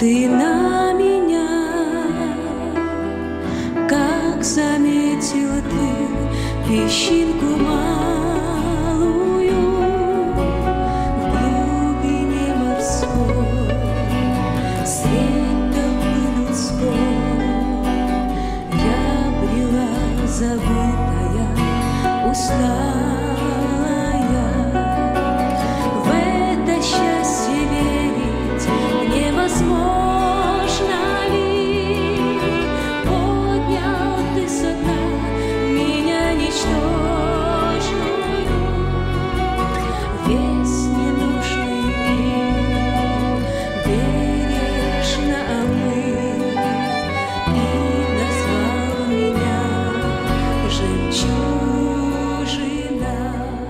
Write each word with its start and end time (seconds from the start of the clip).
ты 0.00 0.30
на 0.30 0.94
меня, 0.94 1.46
как 3.86 4.42
заметил 4.42 5.60
ты 5.70 5.90
песчинку 6.66 7.58
малую 7.62 8.80
в 11.18 11.22
глубине 11.34 12.48
морской, 12.56 13.68
толпы 15.74 16.16
людской. 16.34 17.12
Я 18.72 19.04
брела 19.38 19.92
забытая, 20.26 21.48
усталая, 22.30 22.89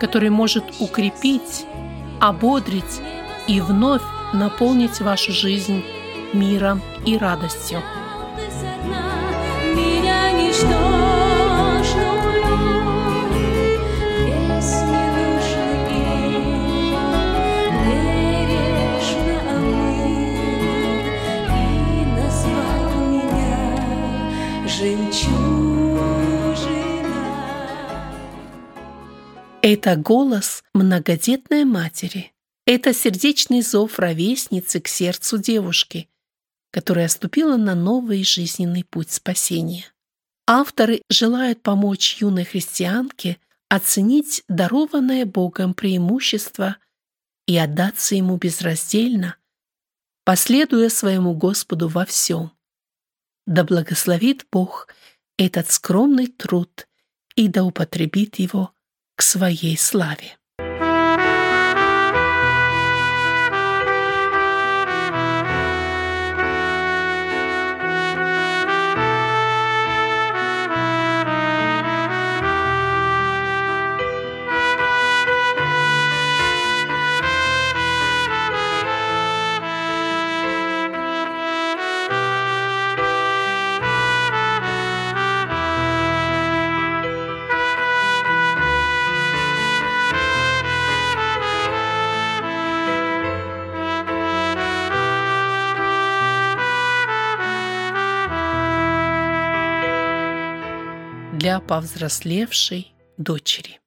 который 0.00 0.30
может 0.30 0.64
укрепить, 0.80 1.66
ободрить 2.20 3.00
и 3.46 3.60
вновь 3.60 4.02
наполнить 4.32 5.00
вашу 5.00 5.32
жизнь 5.32 5.84
миром 6.32 6.82
и 7.04 7.16
радостью. 7.16 7.82
Это 29.68 29.96
голос 29.96 30.62
многодетной 30.74 31.64
матери. 31.64 32.32
Это 32.66 32.94
сердечный 32.94 33.62
зов 33.62 33.98
ровесницы 33.98 34.80
к 34.80 34.86
сердцу 34.86 35.38
девушки, 35.38 36.08
которая 36.70 37.08
ступила 37.08 37.56
на 37.56 37.74
новый 37.74 38.22
жизненный 38.22 38.84
путь 38.84 39.10
спасения. 39.10 39.86
Авторы 40.46 41.02
желают 41.10 41.64
помочь 41.64 42.18
юной 42.20 42.44
христианке 42.44 43.38
оценить 43.68 44.44
дарованное 44.46 45.26
Богом 45.26 45.74
преимущество 45.74 46.76
и 47.48 47.56
отдаться 47.56 48.14
Ему 48.14 48.36
безраздельно, 48.36 49.36
последуя 50.22 50.90
своему 50.90 51.34
Господу 51.34 51.88
во 51.88 52.04
всем. 52.04 52.52
Да 53.48 53.64
благословит 53.64 54.46
Бог 54.52 54.86
этот 55.36 55.72
скромный 55.72 56.28
труд 56.28 56.86
и 57.34 57.48
да 57.48 57.64
употребит 57.64 58.36
его 58.36 58.70
к 59.16 59.22
своей 59.22 59.76
славе. 59.76 60.36
Для 101.46 101.60
повзрослевшей 101.60 102.92
дочери. 103.18 103.78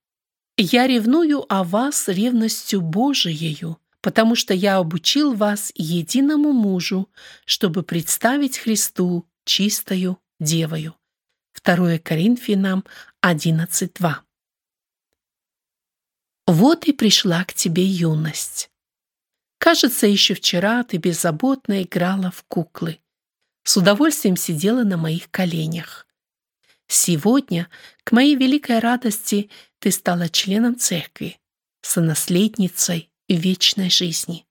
Я 0.56 0.88
ревную 0.88 1.44
о 1.50 1.66
вас 1.66 2.08
ревностью 2.08 2.80
Божиею, 2.80 3.82
потому 4.00 4.36
что 4.36 4.54
я 4.54 4.78
обучил 4.78 5.34
вас 5.34 5.74
единому 5.76 6.54
мужу, 6.54 7.10
чтобы 7.44 7.84
представить 7.84 8.58
Христу 8.58 9.28
чистою 9.44 10.20
девою. 10.40 10.96
2 11.62 11.98
Коринфянам 11.98 12.86
11.2 13.22 14.14
Вот 16.48 16.86
и 16.86 16.94
пришла 16.94 17.44
к 17.44 17.54
тебе 17.54 17.84
юность. 17.84 18.72
Кажется, 19.58 20.08
еще 20.08 20.34
вчера 20.34 20.86
ты 20.86 20.96
беззаботно 20.96 21.84
играла 21.84 22.32
в 22.32 22.46
куклы. 22.48 23.02
С 23.66 23.76
удовольствием 23.76 24.38
сидела 24.38 24.84
на 24.84 24.96
моих 24.96 25.30
коленях. 25.30 26.06
Сегодня, 26.90 27.70
к 28.04 28.12
моей 28.12 28.36
великой 28.36 28.80
радости, 28.80 29.52
ты 29.78 29.92
стала 29.92 30.28
членом 30.28 30.76
церкви, 30.76 31.40
сонаследницей 31.82 33.12
вечной 33.28 33.92
жизни. 33.92 34.48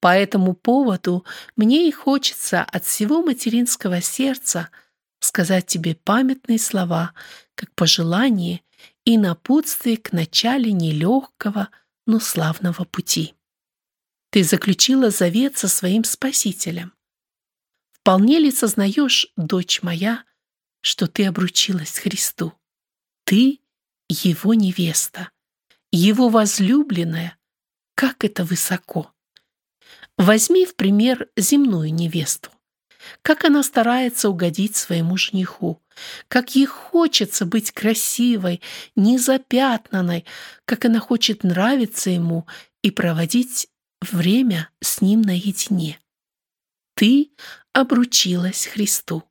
По 0.00 0.16
этому 0.16 0.54
поводу 0.54 1.24
мне 1.54 1.88
и 1.88 1.92
хочется 1.92 2.62
от 2.62 2.84
всего 2.84 3.22
материнского 3.22 4.00
сердца 4.00 4.68
сказать 5.20 5.66
тебе 5.66 5.94
памятные 5.94 6.58
слова, 6.58 7.12
как 7.54 7.72
пожелание 7.76 8.62
и 9.04 9.16
напутствие 9.16 9.96
к 9.96 10.12
начале 10.12 10.72
нелегкого, 10.72 11.68
но 12.04 12.18
славного 12.18 12.84
пути. 12.84 13.34
Ты 14.30 14.42
заключила 14.42 15.10
завет 15.10 15.56
со 15.56 15.68
своим 15.68 16.02
Спасителем. 16.02 16.94
Вполне 17.92 18.40
ли 18.40 18.50
сознаешь, 18.50 19.28
дочь 19.36 19.82
моя, 19.82 20.24
что 20.80 21.06
ты 21.06 21.26
обручилась 21.26 21.98
Христу. 21.98 22.52
Ты— 23.24 23.60
Его 24.08 24.54
невеста, 24.54 25.30
Его 25.92 26.28
возлюбленная. 26.28 27.36
Как 27.94 28.24
это 28.24 28.44
высоко! 28.44 29.12
Возьми 30.16 30.66
в 30.66 30.74
пример 30.76 31.28
земную 31.36 31.92
невесту. 31.94 32.50
Как 33.22 33.44
она 33.44 33.62
старается 33.62 34.28
угодить 34.28 34.76
своему 34.76 35.16
жениху, 35.16 35.82
как 36.28 36.54
ей 36.54 36.66
хочется 36.66 37.46
быть 37.46 37.72
красивой, 37.72 38.60
незапятнанной, 38.96 40.26
как 40.64 40.84
она 40.84 41.00
хочет 41.00 41.44
нравиться 41.44 42.10
ему 42.10 42.46
и 42.82 42.90
проводить 42.90 43.68
время 44.00 44.68
с 44.80 45.00
ним 45.00 45.22
наедине. 45.22 45.98
Ты 46.94 47.30
обручилась 47.72 48.66
Христу. 48.66 49.24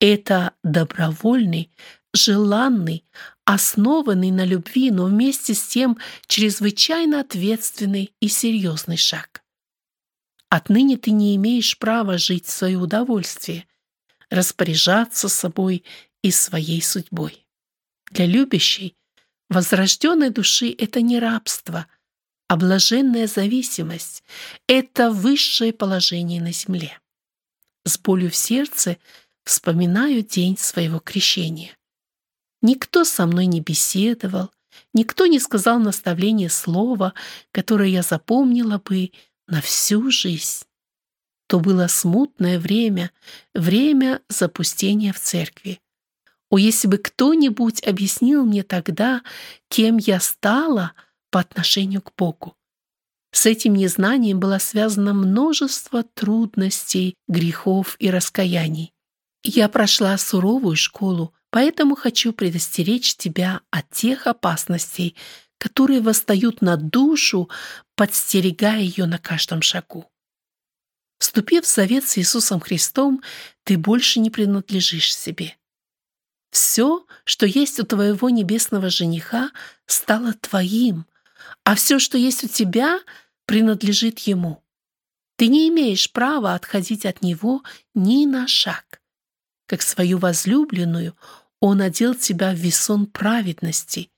Это 0.00 0.54
добровольный, 0.62 1.70
желанный, 2.12 3.04
основанный 3.44 4.30
на 4.30 4.44
любви, 4.44 4.90
но 4.90 5.06
вместе 5.06 5.54
с 5.54 5.66
тем 5.66 5.98
чрезвычайно 6.26 7.20
ответственный 7.20 8.14
и 8.20 8.28
серьезный 8.28 8.96
шаг. 8.96 9.42
Отныне 10.48 10.96
ты 10.96 11.10
не 11.10 11.34
имеешь 11.36 11.78
права 11.78 12.18
жить 12.18 12.46
в 12.46 12.50
свое 12.50 12.78
удовольствие, 12.78 13.66
распоряжаться 14.30 15.28
собой 15.28 15.84
и 16.22 16.30
своей 16.30 16.82
судьбой. 16.82 17.46
Для 18.10 18.26
любящей, 18.26 18.96
возрожденной 19.48 20.30
души 20.30 20.74
это 20.76 21.00
не 21.00 21.18
рабство, 21.18 21.86
а 22.48 22.56
блаженная 22.56 23.26
зависимость, 23.26 24.22
это 24.68 25.10
высшее 25.10 25.72
положение 25.72 26.40
на 26.40 26.52
земле. 26.52 26.98
с 27.84 27.98
болью 27.98 28.30
в 28.30 28.36
сердце 28.36 28.98
вспоминаю 29.46 30.22
день 30.22 30.58
своего 30.58 30.98
крещения. 30.98 31.76
Никто 32.60 33.04
со 33.04 33.26
мной 33.26 33.46
не 33.46 33.60
беседовал, 33.60 34.50
никто 34.92 35.26
не 35.26 35.38
сказал 35.38 35.78
наставления 35.78 36.48
слова, 36.48 37.14
которое 37.52 37.88
я 37.88 38.02
запомнила 38.02 38.78
бы 38.78 39.12
на 39.46 39.62
всю 39.62 40.10
жизнь. 40.10 40.64
То 41.46 41.60
было 41.60 41.86
смутное 41.86 42.58
время, 42.58 43.12
время 43.54 44.20
запустения 44.28 45.12
в 45.12 45.20
церкви. 45.20 45.80
О, 46.50 46.58
если 46.58 46.88
бы 46.88 46.98
кто-нибудь 46.98 47.86
объяснил 47.86 48.44
мне 48.44 48.64
тогда, 48.64 49.22
кем 49.68 49.96
я 49.96 50.18
стала 50.20 50.92
по 51.30 51.40
отношению 51.40 52.02
к 52.02 52.12
Богу. 52.16 52.56
С 53.32 53.46
этим 53.46 53.74
незнанием 53.74 54.40
было 54.40 54.58
связано 54.58 55.12
множество 55.12 56.02
трудностей, 56.02 57.14
грехов 57.28 57.96
и 57.98 58.10
раскаяний. 58.10 58.92
Я 59.48 59.68
прошла 59.68 60.18
суровую 60.18 60.74
школу, 60.74 61.32
поэтому 61.50 61.94
хочу 61.94 62.32
предостеречь 62.32 63.14
тебя 63.14 63.60
от 63.70 63.88
тех 63.90 64.26
опасностей, 64.26 65.14
которые 65.58 66.00
восстают 66.00 66.62
на 66.62 66.76
душу, 66.76 67.48
подстерегая 67.94 68.80
ее 68.80 69.06
на 69.06 69.18
каждом 69.18 69.62
шагу. 69.62 70.10
Вступив 71.20 71.64
в 71.64 71.72
завет 71.72 72.08
с 72.08 72.18
Иисусом 72.18 72.58
Христом, 72.58 73.22
ты 73.62 73.78
больше 73.78 74.18
не 74.18 74.30
принадлежишь 74.30 75.14
себе. 75.14 75.56
Все, 76.50 77.06
что 77.22 77.46
есть 77.46 77.78
у 77.78 77.84
твоего 77.84 78.28
небесного 78.30 78.90
жениха, 78.90 79.52
стало 79.86 80.32
твоим, 80.32 81.06
а 81.62 81.76
все, 81.76 82.00
что 82.00 82.18
есть 82.18 82.42
у 82.42 82.48
тебя, 82.48 82.98
принадлежит 83.44 84.18
ему. 84.20 84.64
Ты 85.36 85.46
не 85.46 85.68
имеешь 85.68 86.10
права 86.10 86.54
отходить 86.54 87.06
от 87.06 87.22
него 87.22 87.62
ни 87.94 88.26
на 88.26 88.48
шаг. 88.48 89.00
Как 89.66 89.82
свою 89.82 90.18
возлюбленную, 90.18 91.16
он 91.60 91.80
одел 91.80 92.14
тебя 92.14 92.52
в 92.52 92.56
весон 92.56 93.06
праведности, 93.06 94.10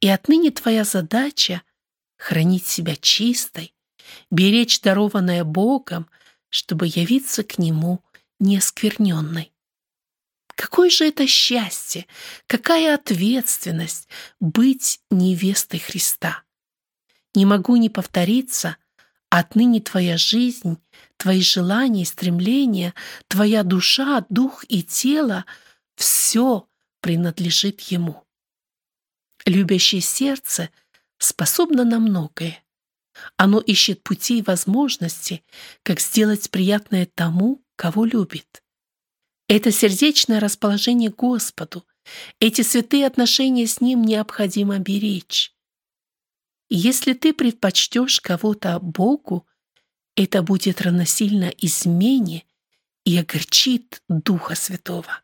и 0.00 0.08
отныне 0.08 0.50
твоя 0.50 0.84
задача— 0.84 1.62
хранить 2.16 2.66
себя 2.66 2.96
чистой, 2.96 3.74
беречь 4.30 4.80
дарованное 4.80 5.44
Богом, 5.44 6.08
чтобы 6.50 6.86
явиться 6.86 7.42
к 7.42 7.58
Нему 7.58 8.02
неоскверненной. 8.38 9.52
Какое 10.54 10.90
же 10.90 11.06
это 11.06 11.26
счастье, 11.26 12.06
какая 12.46 12.94
ответственность 12.94 14.08
быть 14.40 15.00
невестой 15.10 15.80
Христа. 15.80 16.42
Не 17.34 17.46
могу 17.46 17.76
не 17.76 17.88
повториться, 17.88 18.76
отныне 19.30 19.80
твоя 19.80 20.16
жизнь, 20.18 20.78
твои 21.16 21.40
желания 21.40 22.02
и 22.02 22.06
стремления, 22.06 22.94
твоя 23.28 23.62
душа, 23.62 24.26
дух 24.28 24.64
и 24.68 24.82
тело— 24.82 25.44
все 25.96 26.66
принадлежит 27.00 27.80
Ему. 27.82 28.24
Любящее 29.44 30.00
сердце 30.00 30.70
способно 31.18 31.84
на 31.84 31.98
многое. 31.98 32.62
Оно 33.36 33.60
ищет 33.60 34.02
пути 34.02 34.38
и 34.38 34.42
возможности, 34.42 35.44
как 35.82 36.00
сделать 36.00 36.50
приятное 36.50 37.06
тому, 37.14 37.62
кого 37.76 38.04
любит. 38.04 38.62
Это 39.46 39.70
сердечное 39.70 40.40
расположение 40.40 41.10
Господу, 41.10 41.84
эти 42.38 42.62
святые 42.62 43.06
отношения 43.06 43.66
с 43.66 43.80
Ним 43.80 44.02
необходимо 44.02 44.78
беречь. 44.78 45.52
Если 46.72 47.14
ты 47.14 47.34
предпочтешь 47.34 48.20
кого-то 48.20 48.78
Богу, 48.78 49.44
это 50.14 50.42
будет 50.42 50.80
равносильно 50.80 51.46
измене 51.58 52.44
и 53.04 53.18
огорчит 53.18 54.02
Духа 54.08 54.54
Святого. 54.54 55.20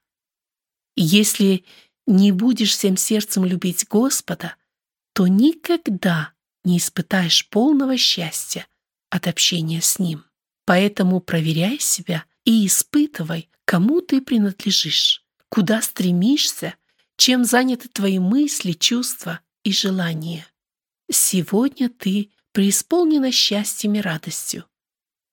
Если 0.97 1.65
не 2.05 2.33
будешь 2.33 2.73
всем 2.73 2.97
сердцем 2.97 3.45
любить 3.45 3.87
Господа, 3.89 4.57
то 5.13 5.29
никогда 5.29 6.33
не 6.65 6.79
испытаешь 6.79 7.49
полного 7.49 7.97
счастья 7.97 8.67
от 9.09 9.29
общения 9.29 9.81
с 9.81 10.01
Ним. 10.01 10.25
Поэтому 10.65 11.21
проверяй 11.21 11.79
себя 11.79 12.25
и 12.45 12.67
испытывай, 12.67 13.49
кому 13.65 14.01
ты 14.01 14.21
принадлежишь, 14.21 15.25
куда 15.49 15.81
стремишься, 15.81 16.75
чем 17.17 17.45
заняты 17.45 17.89
твои 17.89 18.19
мысли, 18.19 18.73
чувства 18.73 19.41
и 19.63 19.73
желания. 19.73 20.45
Сегодня 21.11 21.89
ты 21.89 22.31
преисполнена 22.53 23.31
счастьем 23.33 23.95
и 23.95 24.01
радостью. 24.01 24.65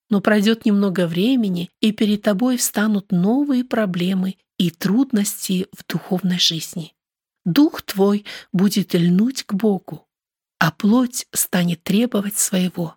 Но 0.10 0.22
пройдет 0.22 0.66
немного 0.66 1.08
времени, 1.08 1.72
и 1.80 1.92
перед 1.92 2.22
тобой 2.22 2.58
встанут 2.58 3.12
новые 3.12 3.64
проблемы 3.64 4.38
и 4.58 4.70
трудности 4.70 5.68
в 5.72 5.86
духовной 5.88 6.40
жизни. 6.40 6.94
Дух 7.46 7.82
твой 7.82 8.26
будет 8.52 8.94
льнуть 8.94 9.44
к 9.44 9.54
Богу, 9.54 10.08
а 10.60 10.72
плоть 10.72 11.28
станет 11.34 11.84
требовать 11.84 12.38
своего. 12.38 12.96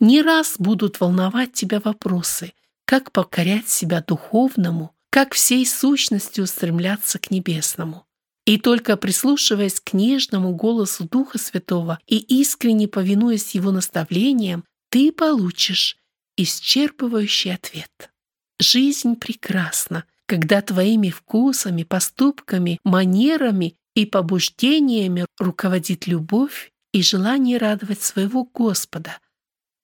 Не 0.00 0.22
раз 0.22 0.56
будут 0.58 1.00
волновать 1.00 1.52
тебя 1.52 1.80
вопросы, 1.80 2.52
как 2.84 3.12
покорять 3.12 3.68
себя 3.68 4.02
духовному, 4.02 4.94
как 5.10 5.34
всей 5.34 5.66
сущностью 5.66 6.46
стремляться 6.46 7.18
к 7.18 7.30
небесному. 7.30 8.07
И 8.48 8.56
только 8.56 8.96
прислушиваясь 8.96 9.78
к 9.78 9.92
нежному 9.92 10.54
голосу 10.54 11.04
Духа 11.06 11.36
Святого 11.36 11.98
и 12.06 12.16
искренне 12.16 12.88
повинуясь 12.88 13.54
Его 13.54 13.72
наставлениям, 13.72 14.64
ты 14.88 15.12
получишь 15.12 15.98
исчерпывающий 16.38 17.52
ответ. 17.52 18.10
Жизнь 18.58 19.16
прекрасна, 19.16 20.04
когда 20.24 20.62
твоими 20.62 21.10
вкусами, 21.10 21.82
поступками, 21.82 22.80
манерами 22.84 23.76
и 23.94 24.06
побуждениями 24.06 25.26
руководит 25.38 26.06
любовь 26.06 26.72
и 26.94 27.02
желание 27.02 27.58
радовать 27.58 28.00
своего 28.00 28.44
Господа, 28.44 29.18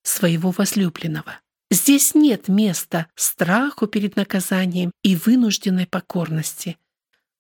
своего 0.05 0.53
возлюбленного. 0.53 1.39
Здесь 1.71 2.15
нет 2.15 2.49
места 2.49 3.09
страху 3.15 3.89
перед 3.89 4.17
наказанием 4.17 4.91
и 5.03 5.17
вынужденной 5.17 5.87
покорности, 5.87 6.79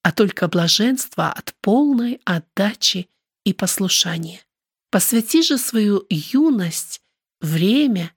а 0.05 0.13
только 0.13 0.49
блаженство 0.49 1.33
от 1.33 1.55
полной 1.63 2.21
отдачи 2.27 3.09
и 3.45 3.55
послушания. 3.55 4.43
Посвяти 4.91 5.43
же 5.43 5.57
свою 5.57 6.05
юность, 6.11 7.01
время, 7.41 8.13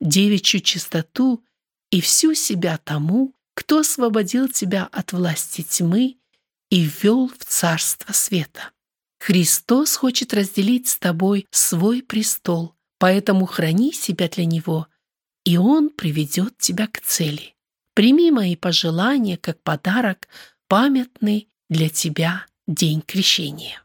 девичью 0.00 0.60
чистоту 0.60 1.44
и 1.90 2.00
всю 2.00 2.34
себя 2.34 2.78
тому, 2.78 3.34
кто 3.54 3.80
освободил 3.80 4.48
тебя 4.48 4.88
от 4.92 5.12
власти 5.12 5.62
тьмы 5.62 6.16
и 6.70 6.84
ввел 6.84 7.28
в 7.28 7.44
царство 7.44 8.12
света. 8.12 8.70
Христос 9.18 9.96
хочет 9.96 10.32
разделить 10.32 10.88
с 10.88 10.96
тобой 10.96 11.48
свой 11.50 12.02
престол, 12.02 12.76
поэтому 12.98 13.46
храни 13.46 13.92
себя 13.92 14.28
для 14.28 14.44
Него, 14.44 14.86
и 15.44 15.56
Он 15.56 15.90
приведет 15.90 16.56
тебя 16.58 16.86
к 16.86 17.00
цели. 17.00 17.56
Прими 17.94 18.30
мои 18.30 18.54
пожелания 18.54 19.36
как 19.36 19.60
подарок, 19.62 20.28
памятный 20.72 21.50
для 21.68 21.90
тебя 21.90 22.46
день 22.66 23.02
крещения. 23.02 23.81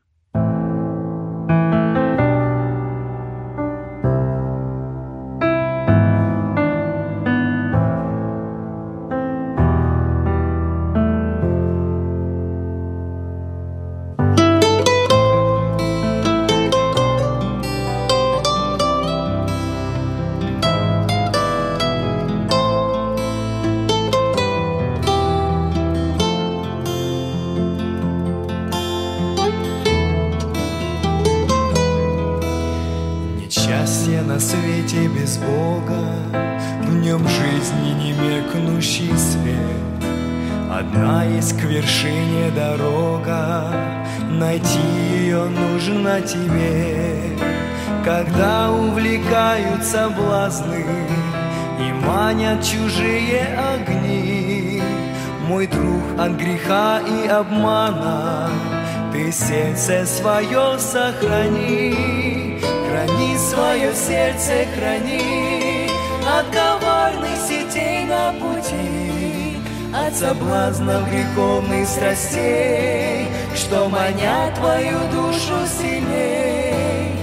Сердце 59.88 60.06
свое 60.06 60.80
сохрани. 60.80 62.60
Храни 62.60 63.38
сердце 63.38 64.66
храни 64.76 65.90
от 66.26 66.46
коварных 66.54 67.38
сетей 67.48 68.06
на 68.06 68.34
пути. 68.34 69.62
от 69.96 70.14
соблазнов 70.14 71.10
греховных 71.10 71.88
страстей, 71.88 73.28
что 73.56 73.88
манят 73.88 74.56
твою 74.56 75.00
душу 75.12 75.56
сильней. 75.80 77.14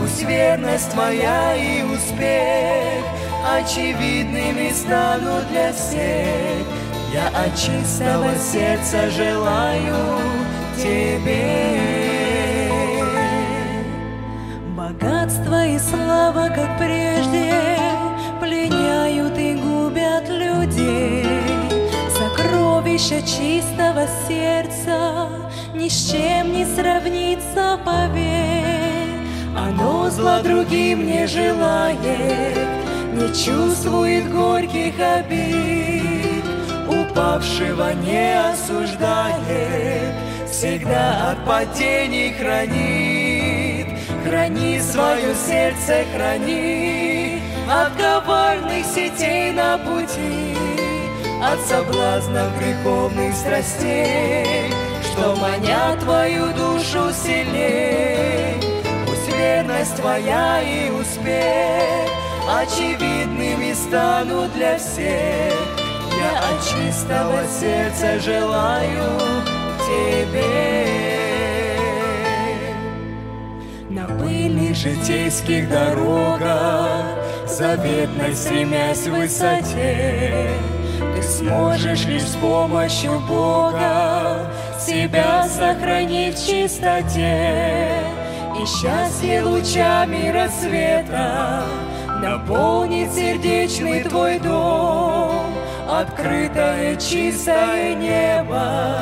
Пусть 0.00 0.22
верность 0.22 0.90
твоя 0.92 1.54
и 1.54 1.82
успех 1.82 3.04
очевидными 3.54 4.72
станут 4.72 5.46
для 5.50 5.72
всех. 5.74 6.64
Я 7.12 7.28
от 7.28 7.54
чистого 7.54 8.30
сердца 8.38 9.10
желаю 9.10 10.18
тебе. 10.76 11.93
Богатство 15.54 15.66
и 15.66 15.78
слава, 15.78 16.48
как 16.48 16.78
прежде, 16.78 17.52
пленяют 18.40 19.38
и 19.38 19.54
губят 19.54 20.28
людей. 20.28 21.26
Сокровища 22.10 23.22
чистого 23.22 24.06
сердца 24.26 25.28
ни 25.74 25.88
с 25.88 26.10
чем 26.10 26.52
не 26.52 26.64
сравнится, 26.64 27.78
поверь. 27.84 29.10
Оно 29.56 30.10
зла 30.10 30.40
другим 30.42 31.06
не 31.06 31.26
желает, 31.26 32.68
не 33.12 33.28
чувствует 33.28 34.30
горьких 34.32 34.94
обид, 34.98 36.44
упавшего 36.88 37.92
не 37.94 38.50
осуждает, 38.50 40.14
всегда 40.50 41.30
от 41.30 41.44
падений 41.44 42.32
хранит. 42.32 43.03
Храни 44.24 44.80
свое 44.80 45.34
сердце, 45.34 46.06
храни 46.14 47.42
от 47.70 47.92
коварных 47.94 48.86
сетей 48.86 49.52
на 49.52 49.76
пути, 49.76 50.56
от 51.42 51.60
соблазнов 51.60 52.58
греховных 52.58 53.34
страстей, 53.34 54.72
что 55.02 55.36
манят 55.36 56.00
твою 56.00 56.46
душу 56.54 57.12
сильней. 57.12 58.54
Пусть 59.06 59.28
верность 59.36 59.96
твоя 59.96 60.62
и 60.62 60.90
успех 60.90 62.08
очевидными 62.48 63.74
станут 63.74 64.54
для 64.54 64.78
всех. 64.78 65.52
Я 66.18 66.38
от 66.38 66.62
чистого 66.64 67.42
сердца 67.60 68.18
желаю 68.20 69.20
тебе. 69.86 70.93
Пыльных 74.34 74.74
житейских 74.74 75.68
дорогах, 75.68 77.04
заветной 77.46 78.34
стремясь 78.34 79.06
в 79.06 79.14
высоте, 79.14 80.48
ты 81.14 81.22
сможешь 81.22 82.04
лишь 82.06 82.22
с 82.22 82.36
помощью 82.36 83.20
Бога 83.28 84.50
себя 84.80 85.46
сохранить 85.48 86.36
в 86.36 86.46
чистоте. 86.46 87.90
И 88.60 88.66
счастье 88.66 89.42
лучами 89.42 90.30
рассвета 90.30 91.64
наполнит 92.20 93.12
сердечный 93.12 94.02
твой 94.02 94.38
дом. 94.40 95.54
Открытое 95.88 96.96
чистое 96.96 97.94
небо 97.94 98.96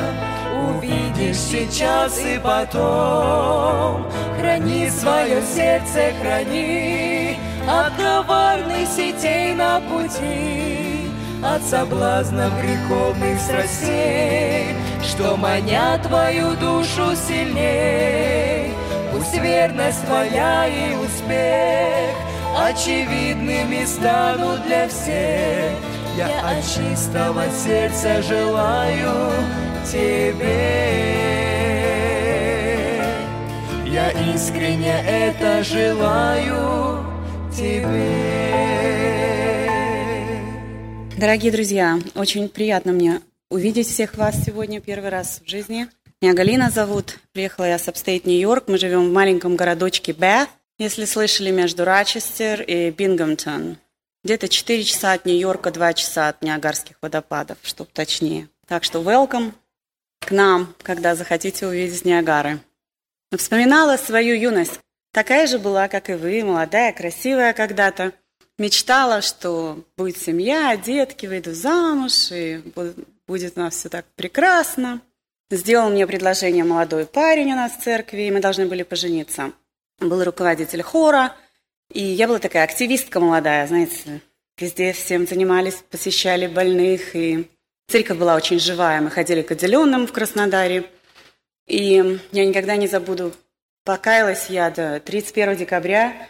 увидишь 0.63 1.37
сейчас 1.37 2.19
и 2.21 2.39
потом. 2.39 4.07
Храни 4.39 4.91
свое 4.91 5.43
сердце, 5.43 6.13
храни 6.21 7.39
от 7.69 7.95
коварных 7.97 8.89
сетей 8.89 9.55
на 9.55 9.81
пути, 9.81 11.11
от 11.45 11.63
соблазнов 11.63 12.53
греховных 12.61 13.41
страстей, 13.41 14.75
что 15.03 15.37
манят 15.37 16.03
твою 16.03 16.55
душу 16.57 17.15
сильней. 17.29 18.73
Пусть 19.13 19.39
верность 19.39 20.05
твоя 20.07 20.67
и 20.67 20.95
успех 20.97 22.17
очевидными 22.59 23.85
станут 23.85 24.65
для 24.67 24.89
всех. 24.89 25.73
Я 26.17 26.27
от 26.27 26.63
чистого 26.63 27.45
сердца 27.51 28.21
желаю 28.23 29.33
тебе. 29.85 31.03
Я 33.87 34.11
искренне 34.35 35.05
это 35.07 35.63
желаю 35.63 37.05
тебе. 37.53 38.33
Дорогие 41.19 41.53
друзья, 41.53 41.99
очень 42.15 42.49
приятно 42.49 42.93
мне 42.93 43.21
увидеть 43.51 43.87
всех 43.87 44.17
вас 44.17 44.43
сегодня 44.45 44.81
первый 44.81 45.11
раз 45.11 45.41
в 45.45 45.49
жизни. 45.49 45.89
Меня 46.21 46.35
Галина 46.35 46.71
зовут. 46.71 47.19
Приехала 47.33 47.67
я 47.67 47.79
с 47.79 47.87
upstate 47.87 48.27
Нью-Йорк. 48.27 48.65
Мы 48.69 48.79
живем 48.79 49.09
в 49.09 49.13
маленьком 49.13 49.57
городочке 49.57 50.13
Bath, 50.13 50.49
если 50.79 51.05
слышали, 51.05 51.51
между 51.51 51.85
Рочестер 51.85 52.63
и 52.63 52.91
Бингемтон. 52.91 53.77
Где-то 54.25 54.49
4 54.49 54.85
часа 54.85 55.13
от 55.13 55.27
Нью-Йорка, 55.27 55.71
2 55.71 55.93
часа 55.95 56.29
от 56.29 56.43
Ниагарских 56.43 56.97
водопадов, 57.03 57.59
чтобы 57.63 57.91
точнее. 57.93 58.49
Так 58.67 58.85
что 58.85 59.03
welcome 59.03 59.53
к 60.25 60.31
нам, 60.31 60.75
когда 60.83 61.15
захотите 61.15 61.67
увидеть 61.67 62.05
Ниагары. 62.05 62.61
Вспоминала 63.37 63.97
свою 63.97 64.35
юность. 64.35 64.81
Такая 65.13 65.47
же 65.47 65.59
была, 65.59 65.89
как 65.89 66.11
и 66.11 66.15
вы, 66.15 66.43
молодая, 66.45 66.93
красивая 66.93 67.53
когда-то. 67.53 68.13
Мечтала, 68.59 69.23
что 69.23 69.85
будет 69.97 70.19
семья, 70.19 70.77
детки, 70.77 71.27
выйду 71.27 71.55
замуж, 71.55 72.31
и 72.31 72.63
будет 73.27 73.57
у 73.57 73.61
нас 73.61 73.75
все 73.75 73.89
так 73.89 74.05
прекрасно. 74.15 75.01
Сделал 75.51 75.91
мне 75.91 76.07
предложение 76.07 76.65
молодой 76.65 77.07
парень 77.07 77.53
у 77.53 77.57
нас 77.57 77.73
в 77.73 77.83
церкви, 77.83 78.23
и 78.23 78.31
мы 78.31 78.41
должны 78.41 78.67
были 78.67 78.83
пожениться. 78.83 79.53
Был 80.01 80.25
руководитель 80.25 80.83
хора, 80.83 81.37
и 81.93 82.03
я 82.03 82.27
была 82.27 82.39
такая 82.39 82.65
активистка 82.65 83.21
молодая, 83.21 83.67
знаете, 83.67 84.23
везде 84.59 84.93
всем 84.93 85.27
занимались, 85.27 85.85
посещали 85.91 86.47
больных, 86.47 87.15
и 87.15 87.51
церковь 87.93 88.17
была 88.17 88.37
очень 88.37 88.59
живая. 88.59 89.03
Мы 89.03 89.11
ходили 89.11 89.43
к 89.43 89.51
отделенным 89.51 90.07
в 90.07 90.13
Краснодаре, 90.13 90.87
и 91.67 92.19
я 92.33 92.47
никогда 92.47 92.77
не 92.77 92.87
забуду, 92.87 93.35
покаялась 93.85 94.47
я 94.49 94.71
до 94.71 94.99
31 94.99 95.57
декабря 95.57 96.27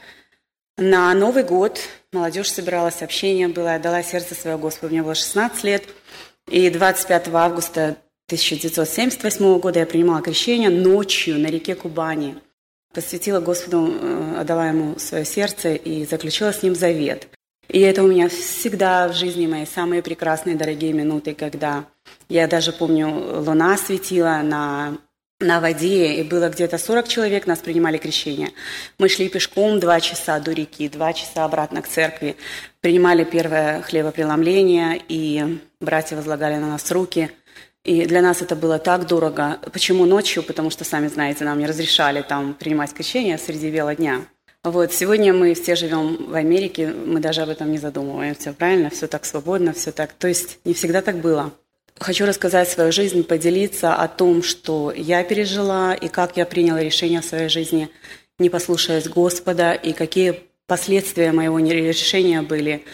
на 0.76 1.14
Новый 1.14 1.44
год. 1.44 1.78
Молодежь 2.12 2.50
собиралась, 2.50 3.00
общение 3.00 3.46
было, 3.46 3.74
я 3.74 3.78
дала 3.78 4.02
сердце 4.02 4.34
свое 4.34 4.58
Господу, 4.58 4.92
мне 4.92 5.04
было 5.04 5.14
16 5.14 5.62
лет, 5.62 5.84
и 6.50 6.68
25 6.68 7.28
августа 7.28 7.96
1978 8.26 9.60
года 9.60 9.78
я 9.78 9.86
принимала 9.86 10.20
крещение 10.20 10.68
ночью 10.68 11.38
на 11.38 11.46
реке 11.46 11.76
Кубани. 11.76 12.38
Посвятила 12.92 13.38
Господу, 13.38 13.88
э, 13.88 14.34
отдала 14.40 14.66
Ему 14.66 14.98
свое 14.98 15.24
сердце 15.24 15.74
и 15.74 16.04
заключила 16.06 16.52
с 16.52 16.64
Ним 16.64 16.74
завет. 16.74 17.28
И 17.68 17.80
это 17.80 18.02
у 18.02 18.06
меня 18.06 18.28
всегда 18.28 19.08
в 19.08 19.14
жизни 19.14 19.46
мои 19.46 19.66
самые 19.66 20.02
прекрасные, 20.02 20.56
дорогие 20.56 20.92
минуты, 20.92 21.34
когда 21.34 21.84
я 22.28 22.46
даже 22.46 22.72
помню, 22.72 23.08
луна 23.40 23.76
светила 23.76 24.40
на, 24.42 24.98
на 25.40 25.60
воде, 25.60 26.14
и 26.14 26.22
было 26.22 26.48
где-то 26.48 26.76
40 26.76 27.08
человек, 27.08 27.46
нас 27.46 27.60
принимали 27.60 27.98
крещение. 27.98 28.50
Мы 28.98 29.08
шли 29.08 29.28
пешком 29.28 29.80
два 29.80 30.00
часа 30.00 30.38
до 30.40 30.52
реки, 30.52 30.88
два 30.88 31.12
часа 31.12 31.44
обратно 31.44 31.82
к 31.82 31.88
церкви, 31.88 32.36
принимали 32.80 33.24
первое 33.24 33.80
хлебопреломление, 33.82 35.00
и 35.08 35.60
братья 35.80 36.16
возлагали 36.16 36.56
на 36.56 36.68
нас 36.68 36.90
руки– 36.90 37.30
и 37.84 38.06
для 38.06 38.22
нас 38.22 38.42
это 38.42 38.54
было 38.54 38.78
так 38.78 39.08
дорого. 39.08 39.58
Почему 39.72 40.06
ночью? 40.06 40.44
Потому 40.44 40.70
что, 40.70 40.84
сами 40.84 41.08
знаете, 41.08 41.44
нам 41.44 41.58
не 41.58 41.66
разрешали 41.66 42.22
там 42.22 42.54
принимать 42.54 42.92
крещение 42.92 43.38
среди 43.38 43.70
бела 43.70 43.96
дня. 43.96 44.22
Вот, 44.64 44.92
сегодня 44.92 45.32
мы 45.32 45.54
все 45.54 45.74
живем 45.74 46.30
в 46.30 46.34
Америке, 46.34 46.86
мы 46.86 47.18
даже 47.18 47.42
об 47.42 47.48
этом 47.48 47.72
не 47.72 47.78
задумываемся, 47.78 48.52
правильно? 48.52 48.90
Все 48.90 49.08
так 49.08 49.24
свободно, 49.24 49.72
все 49.72 49.90
так. 49.90 50.12
То 50.12 50.28
есть 50.28 50.60
не 50.64 50.72
всегда 50.72 51.02
так 51.02 51.16
было. 51.16 51.52
Хочу 51.98 52.26
рассказать 52.26 52.68
свою 52.68 52.92
жизнь, 52.92 53.24
поделиться 53.24 53.96
о 53.96 54.06
том, 54.06 54.44
что 54.44 54.92
я 54.96 55.24
пережила 55.24 55.94
и 55.94 56.06
как 56.06 56.36
я 56.36 56.46
приняла 56.46 56.80
решение 56.80 57.22
в 57.22 57.24
своей 57.24 57.48
жизни, 57.48 57.88
не 58.38 58.50
послушаясь 58.50 59.08
Господа, 59.08 59.72
и 59.72 59.92
какие 59.92 60.44
последствия 60.68 61.32
моего 61.32 61.58
решения 61.58 62.40
были. 62.42 62.84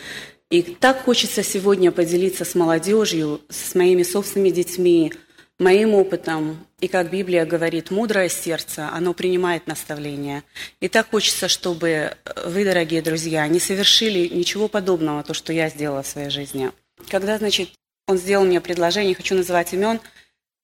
И 0.51 0.63
так 0.63 1.05
хочется 1.05 1.43
сегодня 1.43 1.93
поделиться 1.93 2.47
с 2.47 2.55
молодежью, 2.55 3.43
с 3.51 3.75
моими 3.75 4.05
собственными 4.05 4.49
детьми, 4.49 5.13
моим 5.59 5.95
опытом. 5.95 6.67
И 6.81 6.89
как 6.89 7.11
Библия 7.11 7.45
говорит, 7.45 7.91
мудрое 7.91 8.29
сердце, 8.29 8.89
оно 8.93 9.13
принимает 9.13 9.67
наставления. 9.67 10.45
И 10.81 10.89
так 10.89 11.11
хочется, 11.11 11.49
чтобы 11.49 12.17
вы, 12.45 12.65
дорогие 12.65 13.03
друзья, 13.03 13.47
не 13.49 13.61
совершили 13.61 14.29
ничего 14.29 14.69
подобного, 14.69 15.23
то, 15.23 15.35
что 15.35 15.53
я 15.53 15.69
сделала 15.69 16.03
в 16.03 16.07
своей 16.07 16.31
жизни. 16.31 16.71
Когда, 17.09 17.39
значит, 17.39 17.71
он 18.07 18.19
сделал 18.19 18.45
мне 18.45 18.61
предложение, 18.61 19.15
хочу 19.15 19.35
называть 19.35 19.73
имен, 19.73 20.01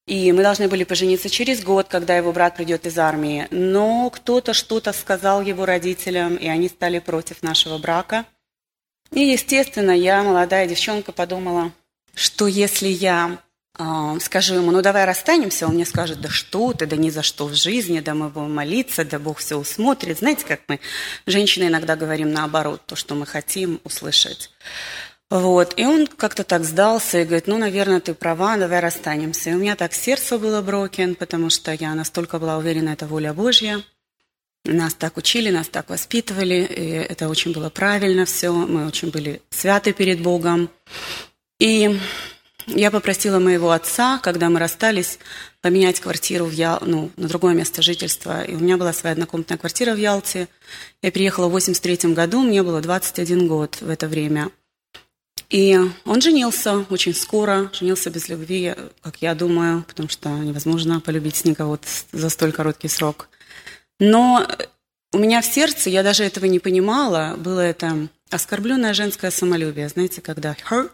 и 0.07 0.33
мы 0.33 0.43
должны 0.43 0.69
были 0.69 0.85
пожениться 0.85 1.29
через 1.29 1.65
год, 1.65 1.89
когда 1.89 2.17
его 2.17 2.33
брат 2.33 2.57
придет 2.57 2.87
из 2.87 2.99
армии. 2.99 3.49
Но 3.51 4.11
кто-то 4.11 4.53
что-то 4.53 4.93
сказал 4.93 5.43
его 5.43 5.65
родителям, 5.65 6.37
и 6.37 6.47
они 6.47 6.69
стали 6.69 6.99
против 6.99 7.43
нашего 7.43 7.79
брака– 7.79 8.27
и, 9.15 9.21
естественно, 9.21 9.93
я, 9.93 10.23
молодая 10.25 10.67
девчонка, 10.67 11.13
подумала, 11.13 11.73
что 12.15 12.49
если 12.49 12.89
я 12.89 13.31
э, 13.33 13.37
скажу 14.21 14.55
ему, 14.55 14.71
ну 14.71 14.83
давай 14.83 15.05
расстанемся, 15.05 15.67
он 15.67 15.75
мне 15.75 15.85
скажет, 15.85 16.21
да 16.21 16.29
что 16.29 16.73
ты, 16.73 16.87
да 16.87 16.97
ни 16.97 17.11
за 17.11 17.23
что 17.23 17.47
в 17.47 17.55
жизни, 17.55 18.01
да 18.01 18.15
мы 18.15 18.29
будем 18.29 18.55
молиться, 18.55 19.05
да 19.05 19.19
Бог 19.19 19.39
все 19.39 19.57
усмотрит. 19.57 20.19
Знаете, 20.19 20.45
как 20.47 20.61
мы, 20.69 20.81
женщины, 21.27 21.65
иногда 21.65 21.97
говорим 21.97 22.33
наоборот, 22.33 22.83
то, 22.87 22.95
что 22.95 23.15
мы 23.15 23.27
хотим 23.27 23.81
услышать. 23.85 24.51
Вот. 25.31 25.75
И 25.77 25.85
он 25.85 26.07
как-то 26.07 26.45
так 26.45 26.65
сдался 26.65 27.21
и 27.21 27.25
говорит, 27.25 27.49
ну, 27.49 27.59
наверное, 27.59 28.01
ты 28.01 28.15
права, 28.15 28.57
давай 28.57 28.79
расстанемся. 28.79 29.51
И 29.51 29.55
у 29.55 29.59
меня 29.59 29.75
так 29.75 29.93
сердце 29.93 30.39
было 30.39 30.63
брокен, 30.63 31.17
потому 31.17 31.51
что 31.51 31.73
я 31.73 31.95
настолько 31.95 32.39
была 32.39 32.57
уверена, 32.59 32.91
это 32.91 33.07
воля 33.07 33.33
Божья. 33.33 33.83
Нас 34.65 34.95
так 34.95 35.17
учили, 35.17 35.51
нас 35.51 35.69
так 35.69 35.91
воспитывали, 35.91 36.65
и 36.65 36.89
это 36.91 37.29
очень 37.29 37.53
было 37.53 37.69
правильно 37.69 38.25
все, 38.25 38.51
мы 38.51 38.87
очень 38.87 39.11
были 39.11 39.43
святы 39.51 39.93
перед 39.93 40.23
Богом. 40.23 40.71
И 41.59 41.99
я 42.67 42.91
попросила 42.91 43.39
моего 43.39 43.71
отца, 43.71 44.19
когда 44.19 44.49
мы 44.49 44.59
расстались, 44.59 45.19
поменять 45.61 46.01
квартиру 46.01 46.47
в 46.47 46.53
Ял... 46.53 46.79
ну, 46.83 47.11
на 47.17 47.29
другое 47.29 47.55
место 47.55 47.83
жительства. 47.83 48.43
И 48.43 48.55
у 48.55 48.59
меня 48.59 48.77
была 48.77 48.93
своя 48.93 49.13
однокомнатная 49.13 49.59
квартира 49.59 49.95
в 49.95 49.99
Ялте. 49.99 50.49
Я 51.03 51.13
приехала 51.13 51.49
в 51.49 51.53
83 51.53 52.13
году, 52.15 52.43
мне 52.43 52.63
было 52.63 52.81
21 52.81 53.47
год 53.49 53.79
в 53.81 53.89
это 53.89 54.09
время– 54.09 54.51
и 55.51 55.79
он 56.05 56.21
женился 56.21 56.85
очень 56.91 57.15
скоро, 57.15 57.71
женился 57.73 58.11
без 58.11 58.29
любви, 58.29 58.75
как 59.03 59.23
я 59.23 59.35
думаю, 59.35 59.85
потому 59.87 60.09
что 60.09 60.29
невозможно 60.31 61.01
полюбить 61.01 61.45
никого 61.45 61.79
за 62.13 62.29
столь 62.29 62.53
короткий 62.53 62.89
срок. 62.89 63.29
Но 64.01 64.49
у 65.13 65.19
меня 65.19 65.43
в 65.43 65.47
сердце, 65.47 65.91
я 65.91 66.03
даже 66.03 66.25
этого 66.25 66.47
не 66.47 66.59
понимала, 66.59 67.37
было 67.37 67.61
это 67.61 68.09
оскорбленное 68.31 68.95
женское 68.95 69.31
самолюбие, 69.31 69.89
знаете, 69.89 70.21
когда 70.21 70.57
hurt 70.69 70.91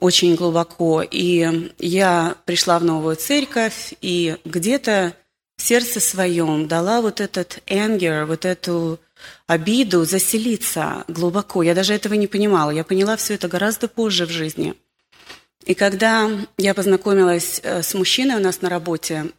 очень 0.00 0.34
глубоко. 0.34 1.02
И 1.02 1.72
я 1.78 2.36
пришла 2.44 2.78
в 2.78 2.84
новую 2.84 3.16
церковь, 3.16 3.94
и 4.00 4.36
где-то 4.44 5.14
в 5.56 5.62
сердце 5.62 6.00
своем 6.00 6.68
дала 6.68 7.00
вот 7.00 7.20
этот 7.20 7.62
anger, 7.66 8.26
вот 8.26 8.44
эту 8.44 9.00
обиду 9.46 10.04
заселиться 10.04 11.04
глубоко. 11.08 11.62
Я 11.62 11.74
даже 11.74 11.94
этого 11.94 12.14
не 12.14 12.26
понимала. 12.26 12.70
Я 12.70 12.84
поняла 12.84 13.16
все 13.16 13.34
это 13.34 13.48
гораздо 13.48 13.88
позже 13.88 14.26
в 14.26 14.30
жизни. 14.30 14.74
И 15.64 15.74
когда 15.74 16.30
я 16.58 16.74
познакомилась 16.74 17.60
э, 17.62 17.82
с 17.82 17.94
мужчиной 17.94 18.36
у 18.36 18.40
нас 18.40 18.60
на 18.60 18.68
работе, 18.68 19.32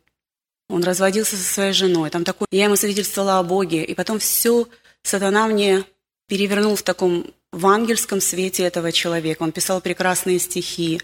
он 0.70 0.84
разводился 0.84 1.38
со 1.38 1.44
своей 1.44 1.72
женой. 1.72 2.10
Там 2.10 2.24
такой, 2.26 2.48
я 2.52 2.66
ему 2.66 2.76
свидетельствовала 2.76 3.40
о 3.40 3.44
Боге, 3.44 3.84
и 3.84 3.94
потом 3.96 4.20
все 4.20 4.68
сатана 5.04 5.48
мне 5.48 5.86
перевернул 6.28 6.76
в 6.76 6.84
таком 6.84 7.28
в 7.52 7.66
ангельском 7.66 8.22
свете 8.22 8.64
этого 8.64 8.92
человека. 8.92 9.44
Он 9.44 9.52
писал 9.52 9.82
прекрасные 9.82 10.40
стихи, 10.40 11.02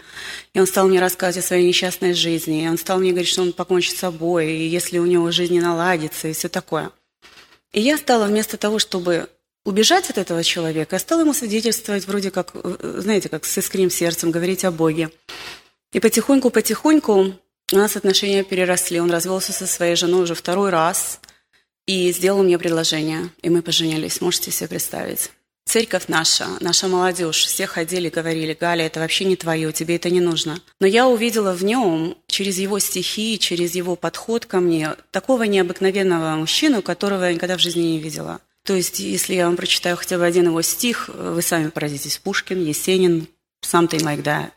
и 0.52 0.60
он 0.60 0.66
стал 0.66 0.88
мне 0.88 1.00
рассказывать 1.00 1.44
о 1.44 1.48
своей 1.48 1.66
несчастной 1.66 2.14
жизни, 2.14 2.64
и 2.64 2.68
он 2.68 2.78
стал 2.78 2.98
мне 2.98 3.10
говорить, 3.10 3.28
что 3.28 3.42
он 3.42 3.52
покончит 3.52 3.96
с 3.96 4.00
собой, 4.00 4.52
и 4.52 4.66
если 4.66 4.98
у 4.98 5.06
него 5.06 5.30
жизнь 5.30 5.54
не 5.54 5.60
наладится, 5.60 6.28
и 6.28 6.32
все 6.32 6.48
такое– 6.48 6.90
и 7.74 7.80
я 7.80 7.98
стала 7.98 8.26
вместо 8.26 8.56
того, 8.56 8.78
чтобы 8.78 9.28
убежать 9.64 10.08
от 10.08 10.16
этого 10.16 10.44
человека, 10.44 10.94
я 10.94 11.00
стала 11.00 11.22
ему 11.22 11.34
свидетельствовать 11.34 12.06
вроде 12.06 12.30
как, 12.30 12.52
знаете, 12.54 13.28
как 13.28 13.44
с 13.44 13.58
искренним 13.58 13.90
сердцем, 13.90 14.30
говорить 14.30 14.64
о 14.64 14.70
Боге. 14.70 15.10
И 15.92 15.98
потихоньку-потихоньку 15.98 17.34
у 17.72 17.76
нас 17.76 17.96
отношения 17.96 18.44
переросли. 18.44 19.00
Он 19.00 19.10
развелся 19.10 19.52
со 19.52 19.66
своей 19.66 19.96
женой 19.96 20.22
уже 20.22 20.36
второй 20.36 20.70
раз 20.70 21.18
и 21.86 22.12
сделал 22.12 22.44
мне 22.44 22.58
предложение. 22.58 23.30
И 23.42 23.50
мы 23.50 23.60
поженились. 23.60 24.20
Можете 24.20 24.52
себе 24.52 24.68
представить? 24.68 25.32
Церковь 25.66 26.04
наша, 26.08 26.46
наша 26.60 26.88
молодежь, 26.88 27.44
все 27.46 27.66
ходили, 27.66 28.08
говорили, 28.10 28.56
Галя, 28.58 28.86
это 28.86 29.00
вообще 29.00 29.24
не 29.24 29.34
твое, 29.34 29.72
тебе 29.72 29.96
это 29.96 30.10
не 30.10 30.20
нужно. 30.20 30.60
Но 30.78 30.86
я 30.86 31.08
увидела 31.08 31.52
в 31.52 31.64
нем, 31.64 32.16
через 32.26 32.58
его 32.58 32.78
стихи, 32.78 33.38
через 33.38 33.74
его 33.74 33.96
подход 33.96 34.44
ко 34.46 34.60
мне, 34.60 34.94
такого 35.10 35.44
необыкновенного 35.44 36.36
мужчину, 36.36 36.82
которого 36.82 37.24
я 37.24 37.32
никогда 37.32 37.56
в 37.56 37.60
жизни 37.60 37.80
не 37.80 37.98
видела. 37.98 38.40
То 38.64 38.74
есть, 38.74 38.98
если 38.98 39.34
я 39.34 39.46
вам 39.46 39.56
прочитаю 39.56 39.96
хотя 39.96 40.16
бы 40.16 40.24
один 40.24 40.46
его 40.46 40.62
стих, 40.62 41.08
вы 41.08 41.42
сами 41.42 41.68
поразитесь. 41.68 42.18
Пушкин, 42.18 42.64
Есенин, 42.64 43.26
something 43.62 44.00
like 44.00 44.22
that. 44.22 44.50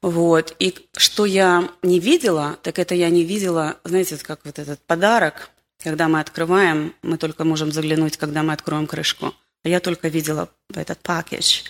Вот. 0.00 0.54
И 0.58 0.74
что 0.96 1.24
я 1.24 1.70
не 1.82 1.98
видела, 1.98 2.58
так 2.62 2.78
это 2.78 2.94
я 2.94 3.10
не 3.10 3.24
видела, 3.24 3.78
знаете, 3.84 4.16
как 4.18 4.40
вот 4.44 4.58
этот 4.58 4.80
подарок, 4.80 5.50
когда 5.82 6.08
мы 6.08 6.20
открываем, 6.20 6.94
мы 7.02 7.18
только 7.18 7.44
можем 7.44 7.72
заглянуть, 7.72 8.16
когда 8.16 8.42
мы 8.42 8.52
откроем 8.52 8.86
крышку. 8.86 9.34
Я 9.64 9.80
только 9.80 10.08
видела 10.08 10.48
этот 10.74 10.98
пакет. 11.00 11.64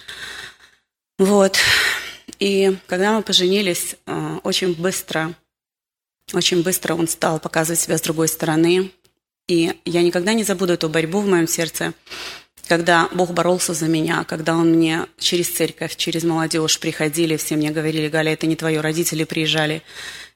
Вот. 1.19 1.59
И 2.39 2.77
когда 2.87 3.13
мы 3.13 3.23
поженились, 3.23 3.97
э, 4.07 4.39
очень 4.43 4.75
быстро, 4.75 5.35
очень 6.33 6.63
быстро 6.63 6.95
он 6.95 7.07
стал 7.07 7.39
показывать 7.39 7.81
себя 7.81 7.99
с 7.99 8.03
другой 8.03 8.29
стороны. 8.29 8.91
И 9.47 9.79
я 9.85 10.03
никогда 10.03 10.33
не 10.33 10.45
забуду 10.45 10.73
эту 10.73 10.89
борьбу 10.89 11.21
в 11.21 11.29
моем 11.29 11.47
сердце, 11.47 11.93
когда 12.67 13.09
Бог 13.13 13.33
боролся 13.33 13.75
за 13.75 13.87
меня, 13.87 14.25
когда 14.25 14.57
Он 14.57 14.73
мне 14.73 15.07
через 15.19 15.51
церковь, 15.51 15.97
через 15.97 16.23
молодежь 16.23 16.81
приходили, 16.81 17.37
все 17.37 17.57
мне 17.57 17.71
говорили, 17.71 18.09
Галя, 18.09 18.33
это 18.33 18.47
не 18.47 18.57
твое, 18.57 18.81
родители 18.81 19.25
приезжали. 19.25 19.83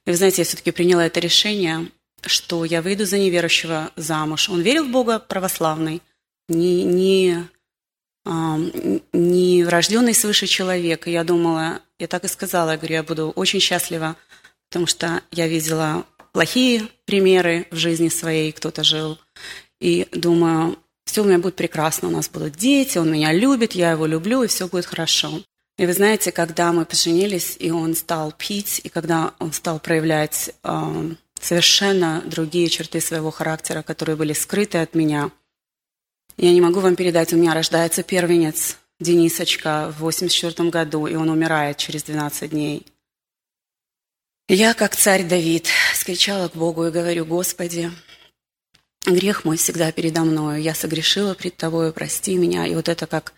И 0.05 0.11
вы 0.11 0.17
знаете, 0.17 0.43
я 0.43 0.45
все-таки 0.45 0.73
приняла 0.73 1.07
это 1.07 1.21
решение, 1.21 1.89
что 2.25 2.65
я 2.65 2.83
выйду 2.83 3.07
за 3.07 3.19
неверующего 3.19 3.91
замуж. 3.97 4.51
Он 4.51 4.61
верил 4.61 4.85
в 4.85 4.91
Бога 4.91 5.19
православный– 5.19 6.03
не, 6.49 6.85
не, 6.85 7.49
не 9.13 9.65
рожденный 9.65 10.15
свыше 10.15 10.47
человек. 10.47 11.07
И 11.07 11.13
я 11.13 11.25
думала, 11.25 11.81
я 11.99 12.07
так 12.07 12.25
и 12.25 12.29
сказала, 12.29 12.73
я 12.73 12.77
говорю, 12.77 12.95
я 12.95 13.03
буду 13.03 13.31
очень 13.31 13.61
счастлива, 13.61 14.17
потому 14.69 14.87
что 14.87 15.23
я 15.31 15.49
видела 15.49 16.05
плохие 16.33 16.89
примеры 17.05 17.67
в 17.71 17.77
жизни 17.77 18.09
своей, 18.09 18.53
кто-то 18.53 18.85
жил. 18.85 19.19
И 19.81 20.07
думаю, 20.13 20.79
все 21.05 21.23
у 21.23 21.25
меня 21.25 21.39
будет 21.39 21.57
прекрасно, 21.57 22.09
у 22.09 22.11
нас 22.11 22.29
будут 22.29 22.57
дети, 22.57 22.99
он 22.99 23.13
меня 23.13 23.33
любит, 23.33 23.73
я 23.73 23.93
его 23.93 24.07
люблю, 24.07 24.43
и 24.43 24.49
все 24.49 24.69
будет 24.69 24.87
хорошо. 24.87 25.43
И 25.79 25.85
вы 25.85 25.93
знаете, 25.93 26.33
когда 26.33 26.73
мы 26.73 26.87
поженились, 26.87 27.57
и 27.59 27.71
он 27.71 27.95
стал 27.95 28.33
пить, 28.33 28.81
и 28.83 28.89
когда 28.89 29.35
он 29.39 29.53
стал 29.53 29.79
проявлять 29.79 30.51
э, 30.65 31.11
совершенно 31.39 32.23
другие 32.25 32.69
черты 32.69 33.01
своего 33.03 33.31
характера, 33.31 33.83
которые 33.83 34.17
были 34.17 34.33
скрыты 34.33 34.79
от 34.79 34.95
меня– 34.95 35.31
я 36.37 36.53
не 36.53 36.61
могу 36.61 36.81
вам 36.81 36.97
передать, 36.97 37.33
у 37.33 37.37
меня 37.37 37.55
рождается 37.55 38.03
первенец 38.03 38.77
Денисочка 39.01 39.93
в 39.97 40.01
84 40.01 40.71
году, 40.71 41.07
и 41.07 41.15
он 41.15 41.31
умирает 41.31 41.77
через 41.79 42.03
12 42.03 42.51
дней. 42.51 42.87
Я, 44.49 44.75
как 44.75 44.95
царь 44.95 45.25
Давид, 45.25 45.69
скричала 45.95 46.49
к 46.49 46.55
Богу 46.55 46.87
и 46.87 46.91
говорю, 46.91 47.25
Господи, 47.25 47.91
грех 49.05 49.45
мой 49.45 49.57
всегда 49.57 49.91
передо 49.93 50.23
мною, 50.23 50.63
я 50.63 50.75
согрешила 50.75 51.35
пред 51.35 51.57
Тобою, 51.57 51.93
прости 51.93 52.37
меня. 52.37 52.67
И 52.67 52.75
вот 52.75 52.89
это 52.89 53.07
как... 53.07 53.33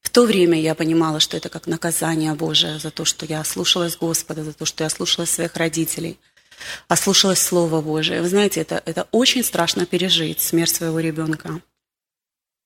В 0.00 0.08
то 0.08 0.24
время 0.24 0.60
я 0.60 0.74
понимала, 0.74 1.18
что 1.20 1.36
это 1.36 1.48
как 1.48 1.66
наказание 1.66 2.32
Божие 2.34 2.78
за 2.78 2.90
то, 2.90 3.04
что 3.04 3.26
я 3.26 3.42
слушалась 3.44 3.96
Господа, 3.96 4.44
за 4.44 4.52
то, 4.52 4.64
что 4.64 4.84
я 4.84 4.90
слушалась 4.90 5.30
своих 5.30 5.56
родителей, 5.56 6.16
ослушалась 6.88 7.40
Слова 7.40 7.82
Божие. 7.82 8.22
Вы 8.22 8.28
знаете, 8.28 8.60
это, 8.60 8.82
это 8.86 9.08
очень 9.10 9.42
страшно 9.42 9.84
пережить, 9.84 10.40
смерть 10.40 10.74
своего 10.74 11.00
ребенка. 11.00 11.60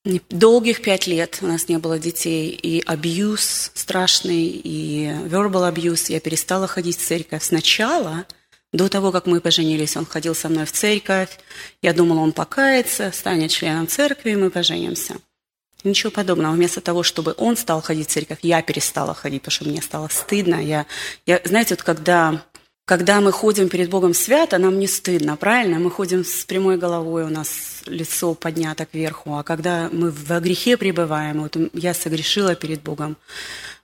Долгих 0.05 0.81
пять 0.81 1.07
лет 1.07 1.39
у 1.43 1.47
нас 1.47 1.69
не 1.69 1.77
было 1.77 1.99
детей, 1.99 2.51
и 2.51 2.83
абьюз 2.87 3.71
страшный, 3.75 4.47
и 4.47 5.09
verbal 5.27 5.69
абьюз. 5.69 6.09
Я 6.09 6.21
перестала 6.21 6.67
ходить 6.67 6.97
в 6.97 7.07
церковь. 7.07 7.43
Сначала, 7.43 8.25
до 8.73 8.89
того, 8.89 9.13
как 9.13 9.27
мы 9.27 9.43
поженились, 9.43 9.99
он 9.99 10.07
ходил 10.07 10.35
со 10.35 10.49
мной 10.49 10.65
в 10.65 10.73
церковь. 10.73 11.39
Я 11.83 11.93
думала, 11.93 12.21
он 12.21 12.33
покается, 12.33 13.13
станет 13.13 13.51
членом 13.51 13.89
церкви, 13.89 14.31
и 14.31 14.37
мы 14.37 14.49
поженимся. 14.49 15.17
Ничего 15.85 16.11
подобного. 16.11 16.55
Вместо 16.55 16.81
того, 16.81 17.03
чтобы 17.03 17.35
он 17.37 17.59
стал 17.59 17.83
ходить 17.83 18.09
в 18.09 18.11
церковь, 18.11 18.39
я 18.41 18.63
перестала 18.63 19.13
ходить, 19.15 19.43
потому 19.43 19.53
что 19.53 19.65
мне 19.69 19.83
стало 19.83 20.09
стыдно. 20.09 20.65
Я, 20.65 20.87
я, 21.27 21.43
знаете, 21.45 21.75
вот 21.75 21.83
когда 21.83 22.43
когда 22.91 23.21
мы 23.21 23.31
ходим 23.31 23.69
перед 23.69 23.89
Богом 23.89 24.15
свято, 24.15 24.59
нам 24.59 24.81
не 24.81 24.89
стыдно, 24.89 25.37
правильно? 25.37 25.79
Мы 25.79 25.93
ходим 25.93 26.25
с 26.25 26.45
прямой 26.45 26.77
головой, 26.77 27.23
у 27.23 27.29
нас 27.29 27.85
лицо 27.87 28.35
поднято 28.35 28.85
кверху. 28.85 29.37
А 29.37 29.45
когда 29.45 29.89
мы 29.93 30.11
в 30.11 30.41
грехе 30.41 30.77
пребываем, 30.77 31.43
вот 31.43 31.57
я 31.73 31.95
согрешила 31.95 32.57
перед 32.57 32.83
Богом, 32.83 33.17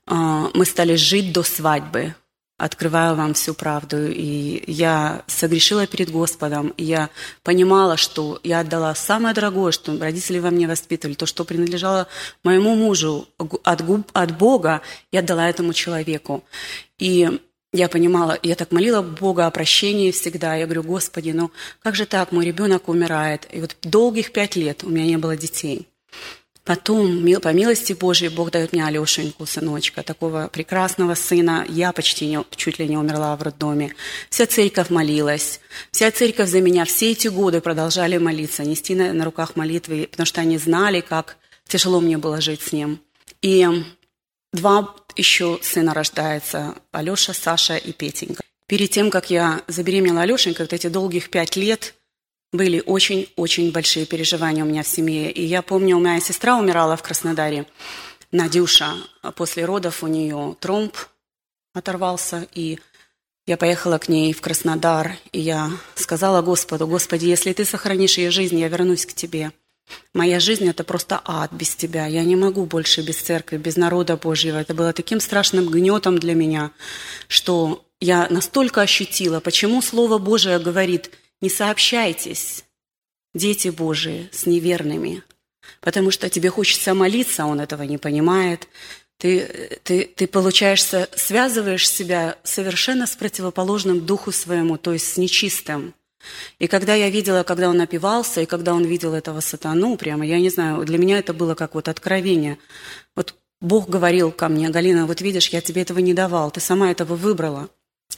а, 0.07 0.51
мы 0.55 0.65
стали 0.65 0.97
жить 0.97 1.33
до 1.33 1.45
свадьбы. 1.45 2.17
Открываю 2.59 3.15
вам 3.15 3.35
всю 3.35 3.55
правду. 3.55 4.09
И 4.09 4.65
я 4.67 5.23
согрешила 5.29 5.87
перед 5.87 6.11
Господом. 6.11 6.75
И 6.77 6.83
я 6.83 7.09
понимала, 7.45 7.97
что 7.97 8.41
я 8.43 8.59
отдала 8.59 8.93
самое 8.97 9.37
дорогое, 9.37 9.71
что 9.71 9.97
родители 9.97 10.41
во 10.41 10.51
мне 10.51 10.67
воспитывали, 10.67 11.15
то, 11.15 11.27
что 11.27 11.45
принадлежало 11.45 12.09
моему 12.43 12.75
мужу 12.75 13.29
от, 13.39 13.85
от 14.15 14.37
Бога, 14.37 14.83
я 15.13 15.21
отдала 15.21 15.49
этому 15.49 15.75
человеку. 15.75 16.43
И 16.99 17.41
я 17.77 17.89
понимала, 17.89 18.39
я 18.43 18.55
так 18.55 18.73
молила 18.73 19.03
Бога 19.03 19.47
о 19.47 19.51
прощении 19.51 20.11
всегда. 20.11 20.57
Я 20.57 20.65
говорю, 20.65 20.83
Господи, 20.83 21.31
ну 21.31 21.51
как 21.83 21.95
же 21.95 22.07
так, 22.07 22.33
мой 22.33 22.47
ребенок 22.47 22.89
умирает. 22.89 23.47
И 23.53 23.61
вот 23.61 23.77
долгих 23.83 24.33
пять 24.33 24.57
лет 24.57 24.83
у 24.83 24.89
меня 24.89 25.05
не 25.05 25.19
было 25.19 25.37
детей. 25.37 25.87
Потом, 26.65 27.25
по 27.41 27.53
милости 27.53 27.93
Божьей, 27.93 28.29
Бог 28.29 28.51
дает 28.51 28.73
мне 28.73 28.85
Алешеньку, 28.85 29.47
сыночка, 29.47 30.03
такого 30.03 30.49
прекрасного 30.53 31.15
сына. 31.15 31.65
Я 31.69 31.93
почти 31.93 32.27
не, 32.27 32.45
чуть 32.57 32.81
ли 32.81 32.89
не 32.89 32.97
умерла 32.97 33.37
в 33.37 33.43
роддоме. 33.43 33.95
Вся 34.31 34.47
церковь 34.47 34.91
молилась. 34.91 35.61
Вся 35.93 36.11
церковь 36.11 36.49
за 36.49 36.61
меня 36.61 36.85
все 36.85 37.13
эти 37.13 37.29
годы 37.29 37.61
продолжали 37.61 38.19
молиться, 38.19 38.65
нести 38.65 38.97
на, 38.97 39.13
на 39.13 39.25
руках 39.25 39.55
молитвы, 39.55 40.09
потому 40.11 40.27
что 40.27 40.41
они 40.41 40.59
знали, 40.59 41.03
как 41.03 41.37
тяжело 41.69 42.01
мне 42.01 42.19
было 42.19 42.41
жить 42.41 42.63
с 42.63 42.73
ним. 42.73 42.99
И 43.43 43.69
два 44.53 44.93
еще 45.17 45.59
сына 45.63 45.95
рождается, 45.95 46.75
Алеша, 46.93 47.33
Саша 47.33 47.77
и 47.77 47.93
Петенька. 47.93 48.43
Перед 48.69 48.91
тем, 48.91 49.11
как 49.11 49.31
я 49.31 49.63
забеременела 49.69 50.23
Алешенькой, 50.23 50.67
вот 50.67 50.73
эти 50.73 50.89
долгих 50.89 51.31
пять 51.31 51.57
лет– 51.57 51.95
были 52.53 52.83
очень-очень 52.85 53.73
большие 53.73 54.07
переживания 54.07 54.65
у 54.65 54.67
меня 54.67 54.83
в 54.83 54.89
семье. 54.89 55.31
И 55.31 55.45
я 55.45 55.63
помню, 55.63 55.97
у 55.97 56.01
меня 56.01 56.21
сестра 56.21 56.59
умирала 56.59 56.97
в 56.97 57.03
Краснодаре, 57.03 57.67
Надюша. 58.33 58.95
После 59.37 59.65
родов 59.65 60.03
у 60.03 60.07
нее 60.07 60.57
тромб 60.61 60.97
оторвался, 61.75 62.47
и 62.55 62.79
я 63.47 63.57
поехала 63.57 63.99
к 63.99 64.09
ней 64.09 64.33
в 64.33 64.41
Краснодар, 64.41 65.17
и 65.33 65.41
я 65.41 65.71
сказала 65.95 66.43
Господу, 66.43 66.87
Господи, 66.87 67.27
если 67.27 67.53
Ты 67.53 67.65
сохранишь 67.65 68.19
ее 68.19 68.31
жизнь, 68.31 68.59
я 68.59 68.69
вернусь 68.69 69.07
к 69.07 69.13
Тебе. 69.13 69.53
Моя 70.15 70.41
жизнь– 70.41 70.69
это 70.69 70.85
просто 70.85 71.21
ад 71.25 71.53
без 71.53 71.75
Тебя. 71.77 72.07
Я 72.07 72.25
не 72.25 72.37
могу 72.37 72.65
больше 72.67 73.03
без 73.03 73.17
церкви, 73.21 73.57
без 73.57 73.77
народа 73.77 74.17
Божьего. 74.17 74.59
Это 74.59 74.75
было 74.75 74.93
таким 74.93 75.21
страшным 75.21 75.69
гнетом 75.69 76.19
для 76.19 76.35
меня, 76.35 76.73
что 77.29 77.85
я 78.01 78.27
настолько 78.31 78.83
ощутила, 78.83 79.41
почему 79.41 79.83
Слово 79.83 80.19
Божие 80.19 80.59
говорит– 80.59 81.11
не 81.41 81.51
сообщайтесь, 81.51 82.65
дети 83.35 83.69
Божии, 83.69 84.29
с 84.33 84.47
неверными, 84.47 85.23
потому 85.81 86.11
что 86.11 86.31
тебе 86.31 86.51
хочется 86.51 86.95
молиться, 86.95 87.45
а 87.45 87.47
он 87.47 87.61
этого 87.61 87.83
не 87.83 87.99
понимает. 87.99 88.69
Ты, 89.19 89.79
ты, 89.83 90.05
ты 90.05 90.27
получаешься, 90.27 91.09
связываешь 91.15 91.89
себя 91.89 92.39
совершенно 92.43 93.07
с 93.07 93.17
противоположным 93.17 94.05
духу 94.05 94.33
своему, 94.33 94.77
то 94.77 94.93
есть 94.93 95.13
с 95.13 95.17
нечистым. 95.17 95.95
И 96.59 96.67
когда 96.67 96.95
я 96.95 97.11
видела, 97.11 97.43
когда 97.43 97.69
он 97.69 97.77
напивался, 97.77 98.41
и 98.41 98.47
когда 98.47 98.75
он 98.75 98.85
видел 98.85 99.15
этого 99.15 99.41
сатану, 99.41 99.97
прямо, 99.97 100.27
я 100.27 100.39
не 100.39 100.51
знаю, 100.51 100.85
для 100.85 100.99
меня 100.99 101.19
это 101.19 101.33
было 101.35 101.55
как 101.55 101.75
вот 101.75 101.89
откровение. 101.89 102.59
Вот 103.15 103.35
Бог 103.61 103.89
говорил 103.89 104.33
ко 104.33 104.49
мне, 104.49 104.69
Галина, 104.69 105.07
вот 105.07 105.21
видишь, 105.21 105.49
я 105.49 105.61
тебе 105.61 105.83
этого 105.83 105.99
не 105.99 106.15
давал, 106.15 106.51
ты 106.51 106.61
сама 106.61 106.91
этого 106.91 107.17
выбрала. 107.17 107.69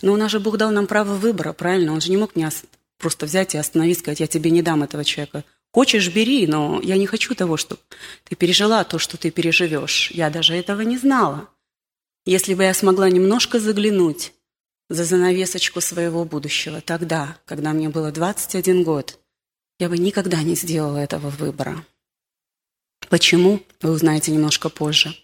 Но 0.02 0.12
у 0.12 0.16
нас 0.16 0.30
же 0.30 0.40
Бог 0.40 0.56
дал 0.56 0.70
нам 0.70 0.86
право 0.86 1.14
выбора, 1.14 1.52
правильно? 1.52 1.92
Он 1.92 2.00
же 2.00 2.10
не 2.10 2.16
мог 2.16 2.36
меня 2.36 2.50
просто 2.98 3.26
взять 3.26 3.54
и 3.54 3.58
остановить, 3.58 3.98
сказать, 3.98 4.20
я 4.20 4.26
тебе 4.26 4.50
не 4.50 4.62
дам 4.62 4.82
этого 4.82 5.04
человека. 5.04 5.44
Хочешь, 5.72 6.08
бери, 6.12 6.46
но 6.46 6.80
я 6.82 6.96
не 6.96 7.06
хочу 7.06 7.34
того, 7.34 7.56
чтобы 7.56 7.80
ты 8.24 8.34
пережила 8.34 8.84
то, 8.84 8.98
что 8.98 9.16
ты 9.16 9.30
переживешь. 9.30 10.10
Я 10.12 10.30
даже 10.30 10.54
этого 10.54 10.80
не 10.80 10.98
знала. 10.98 11.48
Если 12.24 12.54
бы 12.54 12.64
я 12.64 12.74
смогла 12.74 13.08
немножко 13.10 13.60
заглянуть 13.60 14.32
за 14.88 15.04
занавесочку 15.04 15.80
своего 15.80 16.24
будущего 16.24 16.80
тогда, 16.80 17.36
когда 17.44 17.72
мне 17.72 17.88
было 17.88 18.10
21 18.10 18.84
год, 18.84 19.18
я 19.78 19.88
бы 19.88 19.98
никогда 19.98 20.42
не 20.42 20.54
сделала 20.54 20.98
этого 20.98 21.30
выбора. 21.30 21.84
Почему, 23.08 23.60
вы 23.80 23.90
узнаете 23.90 24.32
немножко 24.32 24.68
позже. 24.68 25.14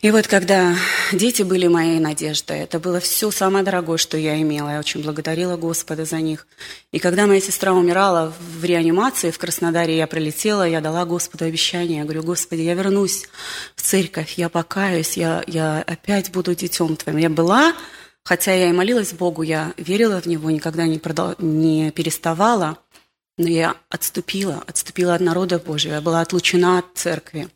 И 0.00 0.12
вот 0.12 0.28
когда 0.28 0.76
дети 1.10 1.42
были 1.42 1.66
моей 1.66 1.98
надеждой, 1.98 2.60
это 2.60 2.78
было 2.78 3.00
все 3.00 3.32
самое 3.32 3.64
дорогое, 3.64 3.96
что 3.96 4.16
я 4.16 4.40
имела. 4.40 4.70
Я 4.70 4.78
очень 4.78 5.02
благодарила 5.02 5.56
Господа 5.56 6.04
за 6.04 6.20
них. 6.20 6.46
И 6.92 7.00
когда 7.00 7.26
моя 7.26 7.40
сестра 7.40 7.72
умирала 7.72 8.32
в 8.38 8.64
реанимации 8.64 9.32
в 9.32 9.38
Краснодаре, 9.38 9.96
я 9.96 10.06
прилетела, 10.06 10.68
я 10.68 10.80
дала 10.80 11.04
Господу 11.04 11.46
обещание. 11.46 11.98
Я 11.98 12.04
говорю, 12.04 12.22
Господи, 12.22 12.60
я 12.60 12.74
вернусь 12.74 13.26
в 13.74 13.82
церковь, 13.82 14.34
я 14.36 14.48
покаюсь, 14.48 15.16
я, 15.16 15.42
я 15.48 15.82
опять 15.84 16.30
буду 16.30 16.54
детем 16.54 16.94
Твоим. 16.94 17.18
Я 17.18 17.28
была, 17.28 17.74
хотя 18.24 18.52
я 18.52 18.68
и 18.68 18.72
молилась 18.72 19.12
Богу, 19.12 19.42
я 19.42 19.74
верила 19.76 20.20
в 20.20 20.26
Него, 20.26 20.50
никогда 20.50 20.86
не, 20.86 20.98
продал, 20.98 21.34
не 21.38 21.90
переставала, 21.90 22.78
но 23.36 23.48
я 23.48 23.76
отступила, 23.88 24.62
отступила 24.66 25.14
от 25.14 25.20
народа 25.20 25.58
Божьего, 25.58 25.94
я 25.94 26.00
была 26.00 26.20
отлучена 26.20 26.78
от 26.78 26.86
церкви. 26.94 27.48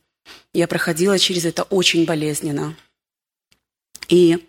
Я 0.55 0.69
проходила 0.69 1.19
через 1.19 1.45
это 1.45 1.65
очень 1.65 2.05
болезненно. 2.05 2.77
И 4.09 4.49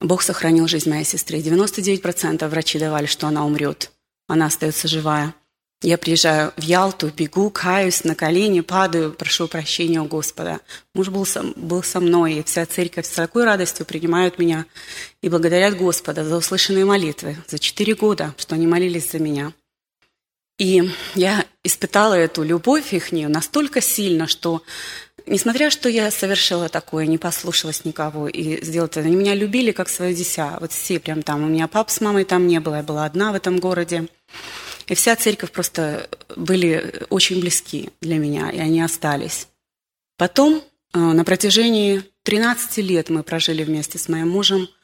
Бог 0.00 0.22
сохранил 0.22 0.66
жизнь 0.66 0.88
моей 0.88 1.04
сестры. 1.04 1.38
99% 1.38 2.48
врачи 2.48 2.78
давали, 2.78 3.06
что 3.06 3.26
она 3.26 3.44
умрет. 3.44 3.92
Она 4.28 4.46
остается 4.46 4.88
живая. 4.88 5.34
Я 5.82 5.98
приезжаю 5.98 6.52
в 6.56 6.62
Ялту, 6.62 7.10
бегу, 7.14 7.50
каюсь 7.50 8.04
на 8.04 8.14
колени, 8.14 8.60
падаю, 8.60 9.12
прошу 9.12 9.48
прощения 9.48 10.00
у 10.00 10.04
Господа. 10.04 10.60
Муж 10.94 11.08
был 11.08 11.26
со, 11.26 11.42
был 11.42 11.82
со 11.82 11.98
мной, 11.98 12.34
и 12.34 12.42
вся 12.44 12.64
церковь 12.66 13.04
с 13.04 13.10
такой 13.10 13.44
радостью 13.44 13.84
принимают 13.84 14.38
меня 14.38 14.64
и 15.22 15.28
благодарят 15.28 15.76
Господа 15.76 16.24
за 16.24 16.36
услышанные 16.36 16.84
молитвы, 16.84 17.36
за 17.48 17.58
четыре 17.58 17.96
года, 17.96 18.32
что 18.38 18.54
они 18.54 18.68
молились 18.68 19.10
за 19.10 19.18
меня. 19.18 19.52
И 20.56 20.88
я 21.16 21.44
испытала 21.64 22.14
эту 22.14 22.44
любовь 22.44 22.94
их 22.94 23.10
настолько 23.10 23.80
сильно, 23.80 24.28
что 24.28 24.62
Несмотря, 25.24 25.70
что 25.70 25.88
я 25.88 26.10
совершила 26.10 26.68
такое, 26.68 27.06
не 27.06 27.16
послушалась 27.16 27.84
никого 27.84 28.26
и 28.26 28.64
сделала 28.64 28.88
это, 28.88 29.00
они 29.00 29.14
меня 29.14 29.34
любили 29.34 29.70
как 29.70 29.88
свое 29.88 30.14
дитя. 30.14 30.58
Вот 30.60 30.72
все 30.72 30.98
прям 30.98 31.22
там. 31.22 31.44
У 31.44 31.46
меня 31.46 31.68
пап 31.68 31.90
с 31.90 32.00
мамой 32.00 32.24
там 32.24 32.48
не 32.48 32.58
было, 32.58 32.76
я 32.76 32.82
была 32.82 33.04
одна 33.04 33.30
в 33.30 33.36
этом 33.36 33.60
городе. 33.60 34.08
И 34.86 34.94
вся 34.94 35.16
церковь 35.16 35.52
просто 35.52 36.08
были 36.36 37.04
очень 37.10 37.40
близки 37.40 37.90
для 38.00 38.18
меня, 38.18 38.50
и 38.50 38.58
они 38.58 38.82
остались. 38.82 39.48
Потом 40.16 40.62
э, 40.92 40.98
на 40.98 41.24
протяжении 41.24 42.02
13 42.24 42.78
лет 42.78 43.08
мы 43.08 43.22
прожили 43.22 43.64
вместе 43.64 43.98
с 43.98 44.08
моим 44.08 44.28
мужем– 44.30 44.68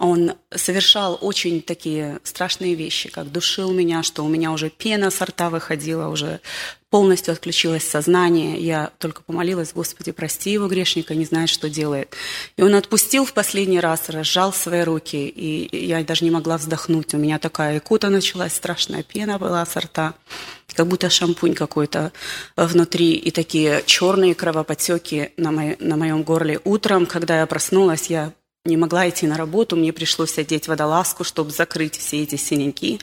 он 0.00 0.32
совершал 0.50 1.18
очень 1.20 1.60
такие 1.60 2.20
страшные 2.24 2.74
вещи, 2.74 3.10
как 3.10 3.30
душил 3.30 3.70
меня, 3.70 4.02
что 4.02 4.24
у 4.24 4.28
меня 4.28 4.50
уже 4.50 4.70
пена 4.70 5.10
с 5.10 5.20
рта 5.20 5.50
выходила, 5.50 6.08
уже 6.08 6.40
полностью 6.88 7.32
отключилось 7.32 7.86
сознание. 7.86 8.58
Я 8.58 8.92
только 8.98 9.22
помолилась, 9.22 9.74
Господи, 9.74 10.12
прости 10.12 10.52
его 10.52 10.68
грешника, 10.68 11.14
не 11.14 11.26
знает, 11.26 11.50
что 11.50 11.68
делает. 11.68 12.16
И 12.56 12.62
он 12.62 12.74
отпустил 12.76 13.26
в 13.26 13.34
последний 13.34 13.78
раз, 13.78 14.08
разжал 14.08 14.54
свои 14.54 14.84
руки, 14.84 15.28
и 15.28 15.86
я 15.86 16.02
даже 16.02 16.24
не 16.24 16.30
могла 16.30 16.56
вздохнуть. 16.56 17.12
У 17.12 17.18
меня 17.18 17.38
такая 17.38 17.76
икота 17.76 18.08
началась, 18.08 18.54
страшная 18.54 19.02
пена 19.02 19.38
была 19.38 19.64
с 19.66 19.76
рта, 19.76 20.14
как 20.74 20.86
будто 20.86 21.10
шампунь 21.10 21.52
какой-то 21.52 22.10
внутри, 22.56 23.12
и 23.12 23.30
такие 23.30 23.82
черные 23.84 24.34
кровоподтеки 24.34 25.32
на, 25.36 25.52
мо- 25.52 25.76
на 25.78 25.98
моем 25.98 26.22
горле. 26.22 26.58
Утром, 26.64 27.04
когда 27.04 27.40
я 27.40 27.46
проснулась, 27.46 28.06
я 28.06 28.32
не 28.64 28.76
могла 28.76 29.08
идти 29.08 29.26
на 29.26 29.36
работу, 29.36 29.76
мне 29.76 29.92
пришлось 29.92 30.38
одеть 30.38 30.68
водолазку, 30.68 31.24
чтобы 31.24 31.50
закрыть 31.50 31.96
все 31.96 32.22
эти 32.22 32.36
синяки. 32.36 33.00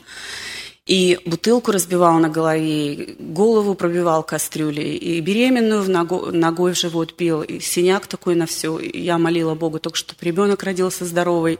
И 0.86 1.18
бутылку 1.26 1.70
разбивал 1.70 2.18
на 2.18 2.30
голове, 2.30 3.14
голову 3.18 3.74
пробивал 3.74 4.22
кастрюлей, 4.22 4.96
и 4.96 5.20
беременную 5.20 5.82
в 5.82 5.88
ногу, 5.90 6.30
ногой 6.32 6.72
в 6.72 6.78
живот 6.78 7.14
бил, 7.18 7.42
и 7.42 7.60
синяк 7.60 8.06
такой 8.06 8.36
на 8.36 8.46
все. 8.46 8.78
Я 8.78 9.18
молила 9.18 9.54
Бога 9.54 9.80
только, 9.80 9.98
чтобы 9.98 10.18
ребенок 10.22 10.62
родился 10.62 11.04
здоровый. 11.04 11.58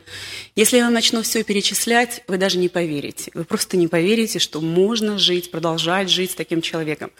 Если 0.56 0.78
я 0.78 0.84
вам 0.84 0.94
начну 0.94 1.20
все 1.20 1.44
перечислять, 1.44 2.22
вы 2.26 2.38
даже 2.38 2.56
не 2.56 2.70
поверите. 2.70 3.30
Вы 3.34 3.44
просто 3.44 3.76
не 3.76 3.87
поверите, 3.87 4.38
что 4.38 4.62
можно 4.62 5.18
жить, 5.18 5.50
продолжать 5.50 6.08
жить 6.08 6.30
с 6.30 6.34
таким 6.34 6.62
человеком. 6.62 7.11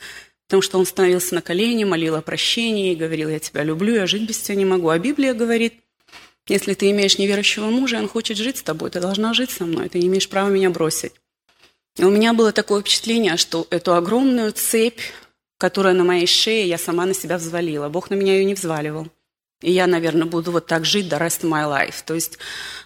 Потому 0.47 0.63
что 0.63 0.79
он 0.79 0.87
становился 0.87 1.35
на 1.35 1.43
колени, 1.43 1.85
молил 1.85 2.15
о 2.15 2.23
прощении, 2.23 2.95
говорил, 2.95 3.29
я 3.29 3.39
тебя 3.39 3.65
люблю, 3.65 3.95
я 3.97 4.07
жить 4.07 4.27
без 4.27 4.39
тебя 4.39 4.55
не 4.55 4.65
могу. 4.65 4.89
А 4.89 4.99
Библия 4.99 5.35
говорит– 5.35 5.75
если 6.49 6.75
ты 6.75 6.91
имеешь 6.91 7.19
неверующего 7.19 7.67
мужа, 7.67 7.97
и 7.97 8.01
он 8.01 8.09
хочет 8.09 8.37
жить 8.37 8.59
с 8.59 8.63
тобой, 8.63 8.91
ты 8.91 9.01
должна 9.01 9.35
жить 9.35 9.51
со 9.51 9.65
мной, 9.65 9.89
ты 9.89 9.99
не 9.99 10.07
имеешь 10.09 10.29
права 10.29 10.49
меня 10.49 10.71
бросить. 10.71 11.13
И 11.97 12.05
у 12.05 12.11
меня 12.11 12.33
было 12.33 12.53
такое 12.53 12.81
впечатление, 12.81 13.37
что 13.37 13.67
эту 13.71 13.95
огромную 13.95 14.53
цепь, 14.53 15.01
которая 15.59 15.95
на 15.95 16.05
моей 16.05 16.27
шее, 16.27 16.69
я 16.69 16.79
сама 16.79 17.07
на 17.07 17.15
себя 17.15 17.39
взвалила. 17.39 17.89
Бог 17.89 18.11
на 18.11 18.15
меня 18.15 18.35
ее 18.35 18.45
не 18.45 18.55
взваливал. 18.55 19.09
И 19.61 19.73
я, 19.73 19.89
наверное, 19.89 20.27
буду 20.27 20.53
вот 20.53 20.67
так 20.67 20.85
жить 20.85 21.13
the 21.13 21.19
rest 21.19 21.43
of 21.43 21.51
my 21.51 21.65
life. 21.65 21.97
То 22.07 22.15
есть 22.15 22.39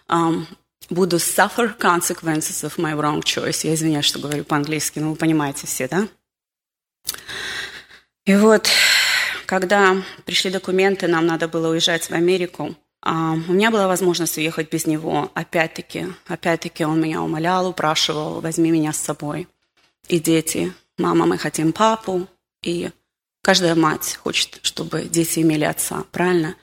um, 0.08 0.46
буду 0.88 1.16
suffer 1.16 1.76
consequences 1.78 2.64
of 2.64 2.78
my 2.78 2.94
wrong 2.94 3.22
choice. 3.22 3.66
Я 3.66 3.74
извиняюсь, 3.74 4.06
что 4.06 4.18
говорю 4.18 4.44
по-английски, 4.44 4.98
но 4.98 5.10
вы 5.10 5.16
понимаете 5.16 5.66
все, 5.66 5.86
да? 5.88 6.08
И 8.24 8.34
вот, 8.34 8.68
когда 9.44 10.02
пришли 10.24 10.50
документы, 10.50 11.08
нам 11.08 11.26
надо 11.26 11.48
было 11.48 11.70
уезжать 11.70 12.08
в 12.08 12.12
Америку. 12.12 12.74
А, 13.02 13.32
у 13.32 13.52
меня 13.52 13.70
была 13.70 13.88
возможность 13.88 14.38
уехать 14.38 14.70
без 14.70 14.86
него. 14.86 15.30
Опять-таки, 15.34 16.06
опять-таки 16.26 16.84
он 16.84 17.00
меня 17.00 17.20
умолял, 17.22 17.68
упрашивал, 17.68 18.40
возьми 18.40 18.70
меня 18.70 18.92
с 18.92 18.98
собой. 18.98 19.48
И 20.08 20.20
дети, 20.20 20.72
мама, 20.98 21.26
мы 21.26 21.36
хотим 21.38 21.72
папу. 21.72 22.28
И 22.62 22.90
каждая 23.42 23.74
мать 23.74 24.18
хочет, 24.22 24.60
чтобы 24.62 25.02
дети 25.02 25.40
имели 25.40 25.64
отца, 25.64 26.04
правильно? 26.12 26.54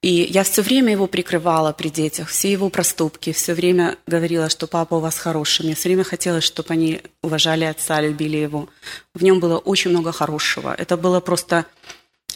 И 0.00 0.28
я 0.30 0.42
все 0.42 0.60
время 0.60 0.92
его 0.92 1.06
прикрывала 1.06 1.72
при 1.72 1.88
детях, 1.88 2.28
все 2.28 2.52
его 2.52 2.68
проступки, 2.68 3.32
все 3.32 3.54
время 3.54 3.96
говорила, 4.06 4.50
что 4.50 4.66
папа 4.66 4.96
у 4.96 5.00
вас 5.00 5.18
хороший. 5.18 5.64
Мне 5.64 5.74
все 5.74 5.88
время 5.88 6.04
хотелось, 6.04 6.44
чтобы 6.44 6.74
они 6.74 7.00
уважали 7.22 7.64
отца, 7.64 8.02
любили 8.02 8.36
его. 8.36 8.68
В 9.14 9.22
нем 9.22 9.40
было 9.40 9.56
очень 9.56 9.90
много 9.90 10.12
хорошего. 10.12 10.74
Это 10.74 10.98
было 10.98 11.20
просто, 11.20 11.64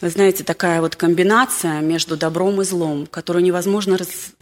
знаете, 0.01 0.45
такая 0.45 0.81
вот 0.81 0.97
комбинация 0.97 1.81
между 1.81 2.17
добром 2.17 2.61
и 2.61 2.65
злом, 2.65 3.07
которую 3.07 3.43
невозможно 3.43 3.99
раз, 3.99 4.33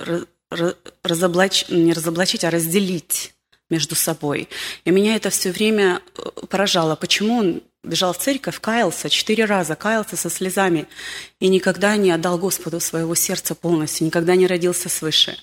раз, 0.50 0.74
разоблач, 1.02 1.66
не 1.68 1.92
разоблачить, 1.92 2.44
а 2.44 2.50
разделить 2.50 3.34
между 3.70 3.94
собой. 3.94 4.48
И 4.84 4.90
меня 4.90 5.16
это 5.16 5.30
все 5.30 5.50
время 5.50 6.00
э, 6.16 6.46
поражало. 6.48 6.94
Почему 6.94 7.38
он 7.38 7.62
бежал 7.82 8.12
в 8.12 8.18
церковь, 8.18 8.60
каялся, 8.60 9.08
четыре 9.08 9.44
раза 9.44 9.76
каялся 9.76 10.16
со 10.16 10.28
слезами 10.28 10.86
и 11.40 11.48
никогда 11.48 11.96
не 11.96 12.10
отдал 12.10 12.38
Господу 12.38 12.80
своего 12.80 13.14
сердца 13.14 13.54
полностью, 13.54 14.06
никогда 14.06 14.36
не 14.36 14.46
родился 14.46 14.88
свыше. 14.88 15.36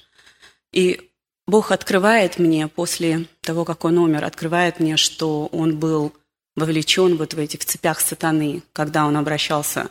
И 0.72 1.10
Бог 1.48 1.72
открывает 1.72 2.40
мне 2.40 2.68
после 2.68 3.26
того, 3.42 3.66
как 3.66 3.86
он 3.86 3.98
умер, 3.98 4.26
открывает 4.26 4.80
мне, 4.80 4.98
что 4.98 5.48
он 5.48 5.78
был 5.78 6.14
вовлечен 6.56 7.18
вот 7.18 7.34
в 7.34 7.40
этих 7.40 7.66
цепях 7.66 8.00
сатаны, 8.00 8.64
когда 8.74 9.06
он 9.06 9.18
обращался 9.18 9.90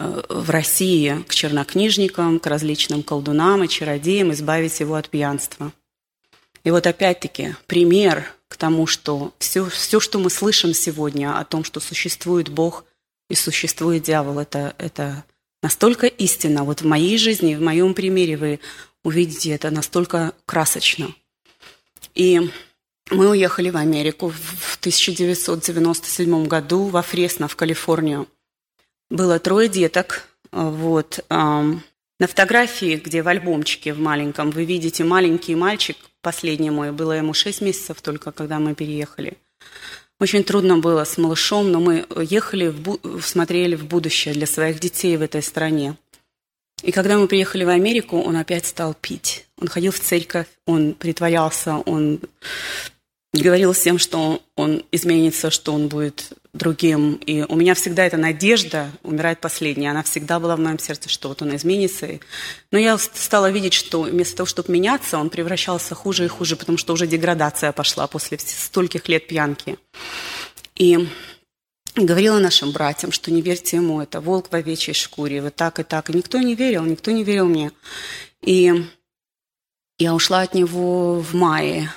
в 0.00 0.48
России 0.50 1.22
к 1.28 1.34
чернокнижникам, 1.34 2.40
к 2.40 2.46
различным 2.46 3.02
колдунам 3.02 3.64
и 3.64 3.68
чародеям, 3.68 4.32
избавить 4.32 4.80
его 4.80 4.94
от 4.94 5.10
пьянства. 5.10 5.72
И 6.64 6.70
вот 6.70 6.86
опять-таки 6.86 7.54
пример 7.66 8.24
к 8.48 8.56
тому, 8.56 8.86
что 8.86 9.34
все, 9.38 9.68
все, 9.68 10.00
что 10.00 10.18
мы 10.18 10.30
слышим 10.30 10.72
сегодня 10.74 11.38
о 11.38 11.44
том, 11.44 11.64
что 11.64 11.80
существует 11.80 12.48
Бог 12.48 12.84
и 13.28 13.34
существует 13.34 14.02
дьявол, 14.02 14.38
это, 14.38 14.74
это 14.78 15.24
настолько 15.62 16.06
истинно. 16.06 16.64
Вот 16.64 16.80
в 16.80 16.86
моей 16.86 17.18
жизни, 17.18 17.54
в 17.54 17.62
моем 17.62 17.94
примере 17.94 18.36
вы 18.36 18.60
увидите 19.04 19.50
это 19.50 19.70
настолько 19.70 20.32
красочно. 20.46 21.14
И 22.14 22.40
мы 23.10 23.30
уехали 23.30 23.70
в 23.70 23.76
Америку 23.76 24.30
в 24.30 24.76
1997 24.80 26.46
году 26.46 26.86
во 26.86 27.02
Фресно, 27.02 27.48
в 27.48 27.56
Калифорнию. 27.56 28.26
Было 29.10 29.38
трое 29.38 29.68
деток. 29.68 30.28
Вот. 30.52 31.24
На 31.28 32.26
фотографии, 32.26 32.96
где 32.96 33.22
в 33.22 33.28
альбомчике 33.28 33.92
в 33.92 33.98
маленьком, 33.98 34.50
вы 34.50 34.64
видите 34.64 35.04
маленький 35.04 35.54
мальчик, 35.54 35.96
последний 36.20 36.70
мой, 36.70 36.92
было 36.92 37.12
ему 37.12 37.32
6 37.32 37.60
месяцев 37.62 38.02
только, 38.02 38.30
когда 38.30 38.58
мы 38.58 38.74
переехали. 38.74 39.38
Очень 40.20 40.44
трудно 40.44 40.78
было 40.78 41.04
с 41.04 41.16
малышом, 41.16 41.72
но 41.72 41.80
мы 41.80 42.04
ехали, 42.20 42.68
в 42.68 42.78
бу- 42.80 43.22
смотрели 43.22 43.74
в 43.74 43.86
будущее 43.86 44.34
для 44.34 44.46
своих 44.46 44.78
детей 44.78 45.16
в 45.16 45.22
этой 45.22 45.42
стране. 45.42 45.96
И 46.82 46.92
когда 46.92 47.16
мы 47.18 47.26
приехали 47.26 47.64
в 47.64 47.70
Америку, 47.70 48.20
он 48.20 48.36
опять 48.36 48.66
стал 48.66 48.94
пить. 48.94 49.46
Он 49.58 49.68
ходил 49.68 49.92
в 49.92 50.00
церковь, 50.00 50.46
он 50.66 50.92
притворялся, 50.92 51.76
он 51.76 52.20
говорил 53.32 53.72
всем, 53.72 53.98
что 53.98 54.42
он 54.56 54.84
изменится, 54.92 55.50
что 55.50 55.72
он 55.72 55.88
будет 55.88 56.32
другим. 56.52 57.14
И 57.14 57.42
у 57.42 57.54
меня 57.56 57.74
всегда 57.74 58.04
эта 58.04 58.16
надежда 58.16 58.90
умирает 59.02 59.40
последняя. 59.40 59.90
Она 59.90 60.02
всегда 60.02 60.40
была 60.40 60.56
в 60.56 60.60
моем 60.60 60.78
сердце, 60.78 61.08
что 61.08 61.28
вот 61.28 61.42
он 61.42 61.54
изменится. 61.54 62.08
Но 62.70 62.78
я 62.78 62.98
стала 62.98 63.50
видеть, 63.50 63.72
что 63.72 64.02
вместо 64.02 64.38
того, 64.38 64.46
чтобы 64.46 64.72
меняться, 64.72 65.18
он 65.18 65.30
превращался 65.30 65.94
хуже 65.94 66.24
и 66.24 66.28
хуже, 66.28 66.56
потому 66.56 66.78
что 66.78 66.92
уже 66.92 67.06
деградация 67.06 67.72
пошла 67.72 68.06
после 68.06 68.38
стольких 68.38 69.08
лет 69.08 69.26
пьянки. 69.26 69.78
И 70.76 71.08
говорила 71.94 72.38
нашим 72.38 72.72
братьям, 72.72 73.12
что 73.12 73.30
не 73.30 73.42
верьте 73.42 73.76
ему, 73.76 74.00
это 74.00 74.20
волк 74.20 74.50
в 74.50 74.54
овечьей 74.54 74.94
шкуре, 74.94 75.42
вот 75.42 75.54
так 75.54 75.78
и 75.78 75.82
так. 75.82 76.10
И 76.10 76.12
никто 76.12 76.38
не 76.38 76.54
верил, 76.54 76.84
никто 76.84 77.10
не 77.10 77.24
верил 77.24 77.46
мне. 77.46 77.72
И 78.42 78.86
я 79.98 80.14
ушла 80.14 80.40
от 80.40 80.54
него 80.54 81.20
в 81.20 81.34
мае 81.34 81.90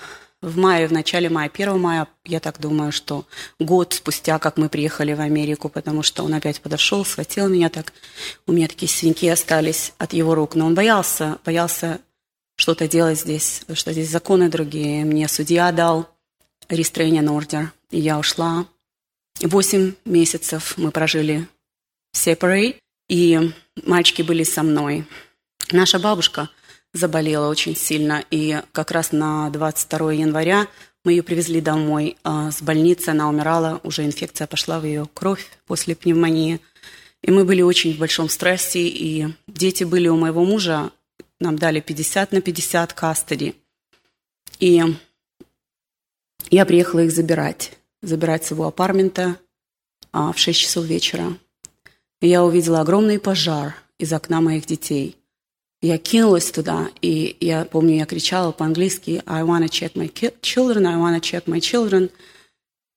в 0.43 0.57
мае, 0.57 0.87
в 0.87 0.91
начале 0.91 1.29
мая, 1.29 1.49
1 1.51 1.79
мая, 1.79 2.07
я 2.25 2.41
так 2.41 2.59
думаю, 2.59 2.91
что 2.91 3.25
год 3.59 3.93
спустя, 3.93 4.37
как 4.39 4.57
мы 4.57 4.67
приехали 4.67 5.13
в 5.13 5.21
Америку, 5.21 5.69
потому 5.69 6.03
что 6.03 6.23
он 6.23 6.33
опять 6.33 6.59
подошел, 6.59 7.05
схватил 7.05 7.47
меня 7.47 7.69
так, 7.69 7.93
у 8.45 8.51
меня 8.51 8.67
такие 8.67 8.89
синяки 8.89 9.27
остались 9.29 9.93
от 9.97 10.11
его 10.11 10.35
рук, 10.35 10.55
но 10.55 10.65
он 10.65 10.75
боялся, 10.75 11.39
боялся 11.45 12.01
что-то 12.57 12.89
делать 12.89 13.21
здесь, 13.21 13.59
потому 13.61 13.77
что 13.77 13.93
здесь 13.93 14.09
законы 14.09 14.49
другие. 14.49 15.05
Мне 15.05 15.29
судья 15.29 15.71
дал 15.71 16.09
restraining 16.67 17.27
order, 17.27 17.67
и 17.89 17.99
я 17.99 18.19
ушла. 18.19 18.65
Восемь 19.41 19.93
месяцев 20.03 20.73
мы 20.77 20.91
прожили 20.91 21.47
separate, 22.13 22.75
и 23.07 23.53
мальчики 23.85 24.21
были 24.21 24.43
со 24.43 24.61
мной. 24.61 25.05
Наша 25.71 25.99
бабушка– 25.99 26.49
заболела 26.93 27.49
очень 27.49 27.75
сильно, 27.75 28.23
и 28.29 28.61
как 28.71 28.91
раз 28.91 29.11
на 29.11 29.49
22 29.49 30.13
января 30.13 30.67
мы 31.03 31.13
ее 31.13 31.23
привезли 31.23 31.59
домой 31.59 32.17
а 32.23 32.51
с 32.51 32.61
больницы, 32.61 33.09
она 33.09 33.27
умирала, 33.27 33.81
уже 33.83 34.05
инфекция 34.05 34.47
пошла 34.47 34.79
в 34.79 34.85
ее 34.85 35.07
кровь 35.13 35.49
после 35.65 35.95
пневмонии. 35.95 36.61
И 37.21 37.31
мы 37.31 37.45
были 37.45 37.61
очень 37.61 37.93
в 37.93 37.99
большом 37.99 38.29
стрессе, 38.29 38.87
и 38.87 39.27
дети 39.47 39.83
были 39.83 40.07
у 40.07 40.17
моего 40.17 40.45
мужа, 40.45 40.91
нам 41.39 41.57
дали 41.57 41.79
50 41.79 42.31
на 42.31 42.41
50 42.41 42.93
кастери. 42.93 43.55
И 44.59 44.81
я 46.51 46.65
приехала 46.65 47.01
их 47.01 47.11
забирать, 47.11 47.73
забирать 48.01 48.45
с 48.45 48.51
его 48.51 48.67
апартмента 48.67 49.37
а, 50.11 50.31
в 50.31 50.37
6 50.37 50.59
часов 50.59 50.85
вечера. 50.85 51.37
И 52.21 52.27
я 52.27 52.43
увидела 52.43 52.81
огромный 52.81 53.19
пожар 53.19 53.75
из 53.97 54.13
окна 54.13 54.41
моих 54.41 54.65
детей– 54.65 55.17
я 55.83 55.97
кинулась 55.97 56.49
туда, 56.49 56.89
и 57.01 57.35
я 57.41 57.65
помню, 57.65 57.97
я 57.97 58.05
кричала 58.05 58.53
по-английски 58.53 59.21
«I 59.25 59.43
wanna 59.43 59.67
check 59.67 59.95
my 59.95 60.09
children, 60.41 60.87
I 60.87 60.95
wanna 60.95 61.19
check 61.19 61.43
my 61.43 61.59
children». 61.59 62.09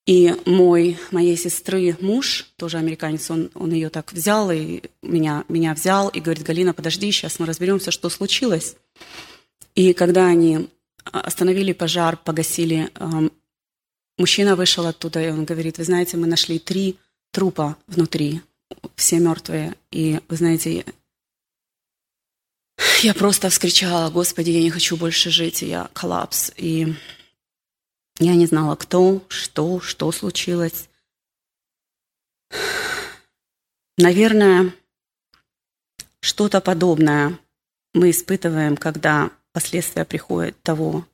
И 0.07 0.33
мой, 0.47 0.97
моей 1.11 1.37
сестры 1.37 1.97
муж, 2.01 2.47
тоже 2.57 2.79
американец, 2.79 3.29
он, 3.29 3.51
он 3.55 3.73
ее 3.73 3.89
так 3.89 4.13
взял, 4.13 4.53
и 4.53 4.83
меня, 5.03 5.45
меня 5.49 5.75
взял, 5.75 6.09
и 6.11 6.21
говорит, 6.21 6.45
Галина, 6.45 6.75
подожди, 6.75 7.11
сейчас 7.11 7.41
мы 7.41 7.47
разберемся, 7.47 7.91
что 7.91 8.09
случилось. 8.09 8.77
И 9.75 9.93
когда 9.93 10.27
они 10.27 10.69
остановили 11.03 11.73
пожар, 11.73 12.17
погасили, 12.17 12.89
эм, 13.01 13.33
мужчина 14.17 14.55
вышел 14.55 14.87
оттуда, 14.87 15.21
и 15.21 15.31
он 15.31 15.45
говорит, 15.45 15.79
вы 15.79 15.85
знаете, 15.85 16.19
мы 16.19 16.29
нашли 16.29 16.61
три 16.61 16.99
трупа 17.33 17.77
внутри, 17.89 18.43
все 18.95 19.19
мертвые. 19.19 19.75
И 19.91 20.21
вы 20.29 20.37
знаете, 20.37 20.85
я 23.03 23.15
просто 23.15 23.51
вскричала, 23.51 24.11
Господи, 24.11 24.51
я 24.51 24.63
не 24.63 24.71
хочу 24.71 24.97
больше 24.97 25.31
жить, 25.31 25.63
и 25.63 25.69
я 25.69 25.89
коллапс. 25.93 26.53
И 26.57 26.95
я 28.19 28.35
не 28.35 28.47
знала, 28.47 28.77
кто, 28.77 29.23
что, 29.29 29.81
что 29.81 30.11
случилось. 30.13 30.89
Наверное, 33.99 34.75
что-то 36.21 36.61
подобное 36.61 37.39
мы 37.95 38.11
испытываем, 38.11 38.77
когда 38.77 39.31
последствия 39.53 40.05
приходят 40.05 40.61
того, 40.63 41.07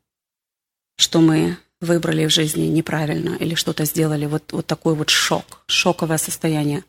что 0.97 1.21
мы 1.21 1.57
выбрали 1.81 2.27
в 2.27 2.31
жизни 2.31 2.67
неправильно 2.67 3.37
или 3.37 3.55
что-то 3.55 3.85
сделали. 3.85 4.27
Вот, 4.27 4.53
вот 4.53 4.67
такой 4.67 4.95
вот 4.95 5.11
шок, 5.11 5.63
шоковое 5.67 6.19
состояние. 6.19 6.85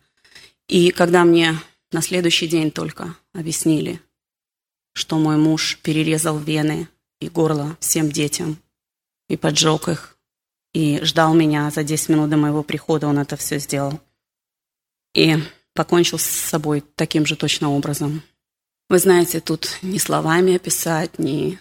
И 0.67 0.91
когда 0.91 1.23
мне 1.25 1.55
на 1.91 2.01
следующий 2.01 2.47
день 2.47 2.71
только 2.71 3.15
объяснили, 3.33 3.99
что 4.93 5.17
мой 5.17 5.37
муж 5.37 5.79
перерезал 5.81 6.37
вены 6.37 6.87
и 7.19 7.29
горло 7.29 7.77
всем 7.79 8.11
детям 8.11 8.57
и 9.29 9.37
поджег 9.37 9.87
их, 9.87 10.17
и 10.73 10.99
ждал 11.03 11.33
меня 11.33 11.69
за 11.71 11.83
10 11.83 12.09
минут 12.09 12.29
до 12.29 12.37
моего 12.37 12.63
прихода, 12.63 13.07
он 13.07 13.19
это 13.19 13.37
все 13.37 13.59
сделал. 13.59 13.99
И 15.13 15.35
покончил 15.73 16.17
с 16.17 16.25
собой 16.25 16.83
таким 16.95 17.25
же 17.25 17.35
точно 17.35 17.69
образом. 17.69 18.23
Вы 18.89 18.99
знаете, 18.99 19.39
тут 19.39 19.77
ни 19.81 19.97
словами 19.97 20.55
описать, 20.55 21.17
ни 21.19 21.59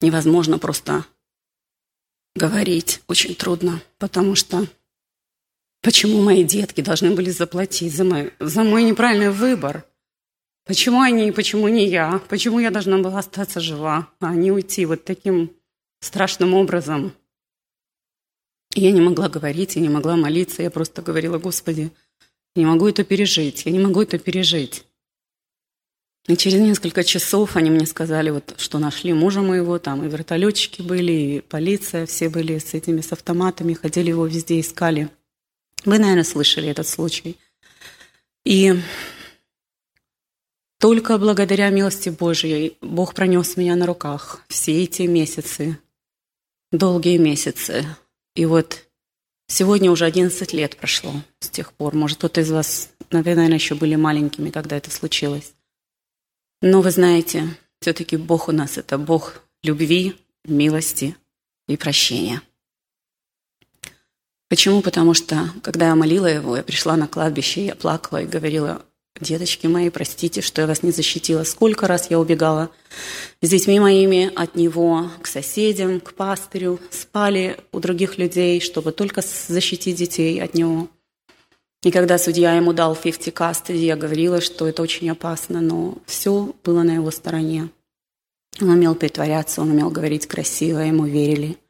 невозможно 0.00 0.58
просто 0.58 1.04
говорить. 2.34 3.02
Очень 3.08 3.34
трудно, 3.34 3.82
потому 3.98 4.34
что 4.34 4.66
почему 5.82 6.22
мои 6.22 6.44
детки 6.44 6.80
должны 6.80 7.14
были 7.14 7.30
заплатить 7.30 7.94
за 7.94 8.04
мой, 8.04 8.32
за 8.38 8.62
мой 8.62 8.84
неправильный 8.84 9.30
выбор? 9.30 9.84
Почему 10.68 11.00
они, 11.00 11.32
почему 11.32 11.66
не 11.68 11.88
я? 11.88 12.20
Почему 12.28 12.58
я 12.58 12.70
должна 12.70 12.98
была 12.98 13.20
остаться 13.20 13.58
жива, 13.58 14.06
а 14.20 14.34
не 14.34 14.52
уйти 14.52 14.84
вот 14.84 15.02
таким 15.02 15.50
страшным 16.00 16.52
образом? 16.52 17.14
И 18.74 18.82
я 18.82 18.92
не 18.92 19.00
могла 19.00 19.30
говорить, 19.30 19.76
я 19.76 19.80
не 19.82 19.88
могла 19.88 20.16
молиться, 20.16 20.62
я 20.62 20.70
просто 20.70 21.00
говорила, 21.00 21.38
Господи, 21.38 21.90
я 22.54 22.62
не 22.62 22.66
могу 22.66 22.86
это 22.86 23.02
пережить, 23.02 23.64
я 23.64 23.72
не 23.72 23.78
могу 23.78 24.02
это 24.02 24.18
пережить. 24.18 24.84
И 26.26 26.36
через 26.36 26.60
несколько 26.60 27.02
часов 27.02 27.56
они 27.56 27.70
мне 27.70 27.86
сказали, 27.86 28.28
вот, 28.28 28.54
что 28.58 28.78
нашли 28.78 29.14
мужа 29.14 29.40
моего, 29.40 29.78
там 29.78 30.04
и 30.04 30.10
вертолетчики 30.10 30.82
были, 30.82 31.12
и 31.12 31.40
полиция, 31.40 32.04
все 32.04 32.28
были 32.28 32.58
с 32.58 32.74
этими, 32.74 33.00
с 33.00 33.10
автоматами, 33.10 33.72
ходили 33.72 34.10
его 34.10 34.26
везде, 34.26 34.60
искали. 34.60 35.08
Вы, 35.86 35.98
наверное, 35.98 36.24
слышали 36.24 36.68
этот 36.68 36.86
случай. 36.86 37.38
И 38.44 38.74
только 40.78 41.18
благодаря 41.18 41.70
милости 41.70 42.08
Божьей 42.08 42.76
Бог 42.80 43.14
пронес 43.14 43.56
меня 43.56 43.74
на 43.76 43.86
руках 43.86 44.42
все 44.48 44.84
эти 44.84 45.02
месяцы, 45.02 45.78
долгие 46.70 47.18
месяцы. 47.18 47.84
И 48.34 48.46
вот 48.46 48.84
сегодня 49.48 49.90
уже 49.90 50.04
11 50.04 50.52
лет 50.52 50.76
прошло 50.76 51.12
с 51.40 51.50
тех 51.50 51.72
пор. 51.72 51.94
Может, 51.94 52.18
кто-то 52.18 52.40
из 52.40 52.50
вас, 52.50 52.90
наверное, 53.10 53.48
еще 53.52 53.74
были 53.74 53.96
маленькими, 53.96 54.50
когда 54.50 54.76
это 54.76 54.90
случилось. 54.90 55.52
Но 56.62 56.80
вы 56.80 56.90
знаете, 56.90 57.56
все-таки 57.80 58.16
Бог 58.16 58.48
у 58.48 58.52
нас– 58.52 58.76
это 58.78 58.98
Бог 58.98 59.42
любви, 59.62 60.16
милости 60.44 61.16
и 61.66 61.76
прощения. 61.76 62.42
Почему? 64.48 64.80
Потому 64.80 65.12
что, 65.12 65.50
когда 65.62 65.88
я 65.88 65.94
молила 65.94 66.26
его, 66.26 66.56
я 66.56 66.62
пришла 66.62 66.96
на 66.96 67.06
кладбище, 67.06 67.66
я 67.66 67.74
плакала 67.74 68.22
и 68.22 68.26
говорила, 68.26 68.84
деточки 69.20 69.66
мои, 69.66 69.90
простите, 69.90 70.40
что 70.40 70.62
я 70.62 70.66
вас 70.66 70.82
не 70.82 70.90
защитила. 70.90 71.44
Сколько 71.44 71.86
раз 71.86 72.10
я 72.10 72.18
убегала 72.18 72.70
с 73.42 73.48
детьми 73.48 73.80
моими 73.80 74.32
от 74.34 74.56
него 74.56 75.10
к 75.22 75.26
соседям, 75.26 76.00
к 76.00 76.14
пастырю, 76.14 76.80
спали 76.90 77.56
у 77.72 77.80
других 77.80 78.18
людей, 78.18 78.60
чтобы 78.60 78.92
только 78.92 79.22
защитить 79.22 79.96
детей 79.96 80.40
от 80.42 80.54
него. 80.54 80.88
И 81.84 81.90
когда 81.90 82.18
судья 82.18 82.54
ему 82.54 82.72
дал 82.72 82.96
50 82.96 83.34
custody, 83.34 83.76
я 83.76 83.96
говорила, 83.96 84.40
что 84.40 84.66
это 84.66 84.82
очень 84.82 85.10
опасно, 85.10 85.60
но 85.60 85.98
все 86.06 86.54
было 86.64 86.82
на 86.82 86.92
его 86.92 87.10
стороне. 87.10 87.68
Он 88.60 88.70
умел 88.70 88.94
притворяться, 88.94 89.60
он 89.60 89.70
умел 89.70 89.90
говорить 89.90 90.26
красиво, 90.26 90.80
ему 90.80 91.06
верили– 91.06 91.56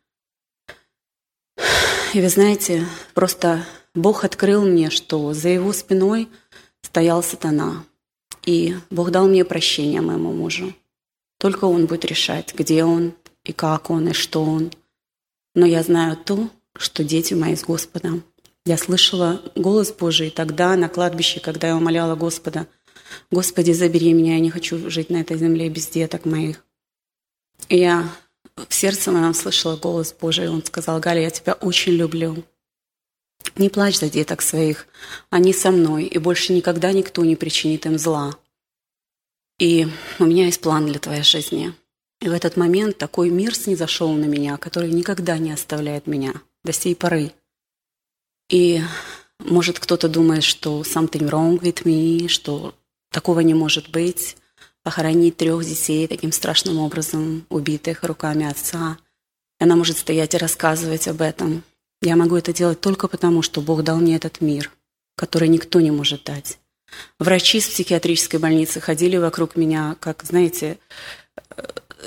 и 2.15 2.23
вы 2.23 2.29
знаете, 2.31 2.87
просто 3.13 3.67
Бог 3.95 4.25
открыл 4.25 4.65
мне, 4.65 4.89
что 4.89 5.35
за 5.35 5.51
его 5.51 5.75
спиной 5.75 6.29
стоял 6.83 7.23
сатана. 7.23 7.85
И 8.45 8.77
Бог 8.91 9.11
дал 9.11 9.29
мне 9.29 9.45
прощение 9.45 10.01
моему 10.01 10.33
мужу. 10.33 10.75
Только 11.39 11.67
он 11.67 11.87
будет 11.87 12.05
решать, 12.05 12.55
где 12.55 12.85
он, 12.85 13.15
и 13.45 13.53
как 13.53 13.91
он, 13.91 14.09
и 14.09 14.13
что 14.13 14.43
он. 14.45 14.73
Но 15.55 15.67
я 15.67 15.83
знаю 15.83 16.17
то, 16.17 16.49
что 16.77 17.05
дети 17.05 17.35
мои 17.35 17.57
с 17.57 17.65
Господом. 17.65 18.25
Я 18.65 18.77
слышала 18.77 19.43
голос 19.55 19.93
Божий 19.93 20.31
тогда 20.31 20.77
на 20.77 20.89
кладбище, 20.89 21.41
когда 21.41 21.69
я 21.69 21.77
умоляла 21.77 22.17
Господа, 22.17 22.67
«Господи, 23.31 23.73
забери 23.73 24.13
меня, 24.13 24.35
я 24.35 24.41
не 24.41 24.51
хочу 24.51 24.91
жить 24.91 25.09
на 25.09 25.19
этой 25.19 25.39
земле 25.39 25.69
без 25.71 25.89
деток 25.89 26.27
моих». 26.27 26.65
И 27.69 27.79
я 27.79 28.11
в 28.55 28.75
сердце 28.75 29.11
моем 29.13 29.35
слышала 29.35 29.77
голос 29.77 30.15
Божий, 30.19 30.49
он 30.49 30.65
сказал, 30.65 31.01
Галя, 31.01 31.23
я 31.23 31.31
тебя 31.31 31.55
очень 31.55 31.93
люблю. 31.93 32.45
Не 33.59 33.69
плачь 33.69 33.99
за 33.99 34.09
деток 34.09 34.41
своих, 34.41 34.87
они 35.31 35.53
со 35.53 35.73
мной, 35.73 36.05
и 36.05 36.19
больше 36.19 36.53
никогда 36.53 36.93
никто 36.93 37.25
не 37.25 37.35
причинит 37.35 37.87
им 37.87 37.99
зла. 37.99 38.39
И 39.59 39.89
у 40.21 40.25
меня 40.25 40.47
есть 40.47 40.61
план 40.61 40.87
для 40.87 41.01
твоей 41.01 41.25
жизни. 41.25 41.75
И 42.21 42.29
в 42.29 42.33
этот 42.33 42.57
момент 42.57 42.99
такой 42.99 43.31
мир 43.31 43.57
снизошел 43.57 44.13
на 44.13 44.27
меня, 44.27 44.57
который 44.57 44.93
никогда 44.93 45.39
не 45.39 45.51
оставляет 45.51 46.07
меня 46.07 46.35
до 46.63 46.73
сей 46.73 46.95
поры. 46.95 47.33
И 48.49 48.81
может 49.41 49.81
кто-то 49.81 50.09
думает, 50.09 50.45
что 50.45 50.83
something 50.83 51.29
wrong 51.29 51.61
with 51.61 51.83
me, 51.83 52.29
что 52.29 52.75
такого 53.11 53.41
не 53.41 53.55
может 53.55 53.91
быть 53.91 54.37
похоронить 54.85 55.37
трех 55.37 55.65
детей 55.65 56.07
таким 56.07 56.31
страшным 56.31 56.79
образом, 56.79 57.45
убитых 57.51 58.05
руками 58.05 58.47
отца. 58.47 58.99
Она 59.59 59.75
может 59.75 59.99
стоять 59.99 60.35
и 60.35 60.39
рассказывать 60.39 61.09
об 61.09 61.21
этом. 61.21 61.65
Я 62.01 62.17
могу 62.17 62.37
это 62.37 62.53
делать 62.53 62.81
только 62.81 63.09
потому, 63.09 63.43
что 63.43 63.61
Бог 63.61 63.83
дал 63.83 63.99
мне 63.99 64.17
этот 64.17 64.41
мир, 64.41 64.71
который 65.17 65.49
никто 65.49 65.81
не 65.81 65.91
может 65.91 66.25
дать. 66.25 66.59
Врачи 67.19 67.61
с 67.61 67.69
психиатрической 67.69 68.41
больницы 68.41 68.81
ходили 68.81 69.17
вокруг 69.17 69.57
меня, 69.57 69.97
как, 70.01 70.23
знаете, 70.25 70.79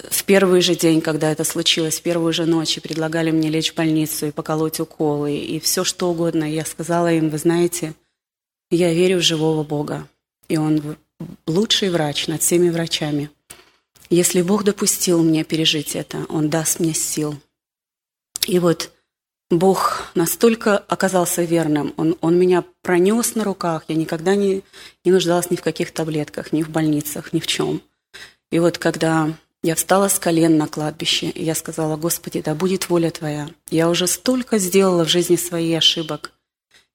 в 0.10 0.24
первый 0.24 0.62
же 0.62 0.76
день, 0.76 1.02
когда 1.02 1.32
это 1.32 1.44
случилось, 1.44 2.00
в 2.00 2.04
первую 2.04 2.34
же 2.34 2.46
ночь, 2.46 2.78
и 2.78 2.82
предлагали 2.82 3.32
мне 3.32 3.50
лечь 3.50 3.74
в 3.74 3.76
больницу 3.76 4.28
и 4.28 4.32
поколоть 4.32 4.80
уколы, 4.80 5.36
и 5.36 5.60
все 5.60 5.84
что 5.84 6.10
угодно. 6.10 6.46
Я 6.46 6.66
сказала 6.66 7.12
им, 7.12 7.30
вы 7.30 7.38
знаете, 7.38 7.94
я 8.70 8.94
верю 8.94 9.18
в 9.18 9.24
живого 9.24 9.64
Бога, 9.64 10.08
и 10.48 10.58
Он 10.58 10.98
лучший 11.46 11.90
врач 11.90 12.28
над 12.28 12.42
всеми 12.42 12.70
врачами. 12.70 13.30
Если 14.10 14.42
Бог 14.42 14.64
допустил 14.64 15.24
мне 15.24 15.44
пережить 15.44 15.96
это, 15.96 16.26
Он 16.30 16.50
даст 16.50 16.80
мне 16.80 16.94
сил. 16.94 17.36
И 18.48 18.60
вот 18.60 18.92
Бог 19.52 20.10
настолько 20.16 20.80
оказался 20.80 21.44
верным, 21.44 21.94
Он, 21.98 22.18
он 22.22 22.40
меня 22.40 22.64
пронес 22.82 23.36
на 23.36 23.44
руках, 23.44 23.84
я 23.88 23.96
никогда 23.96 24.36
не, 24.36 24.64
не 25.06 25.12
нуждалась 25.12 25.52
ни 25.52 25.56
в 25.56 25.62
каких 25.62 25.92
таблетках, 25.92 26.52
ни 26.52 26.64
в 26.64 26.70
больницах, 26.70 27.34
ни 27.34 27.40
в 27.40 27.46
чем. 27.46 27.82
И 28.50 28.58
вот 28.58 28.80
когда 28.80 29.32
я 29.62 29.76
встала 29.76 30.08
с 30.08 30.18
колен 30.18 30.58
на 30.58 30.68
кладбище, 30.68 31.28
и 31.28 31.44
я 31.44 31.54
сказала, 31.54 31.98
Господи, 31.98 32.42
да 32.42 32.56
будет 32.56 32.90
воля 32.90 33.12
Твоя. 33.12 33.50
Я 33.70 33.90
уже 33.90 34.08
столько 34.08 34.58
сделала 34.58 35.06
в 35.06 35.10
жизни 35.10 35.36
своей 35.36 35.78
ошибок– 35.78 36.32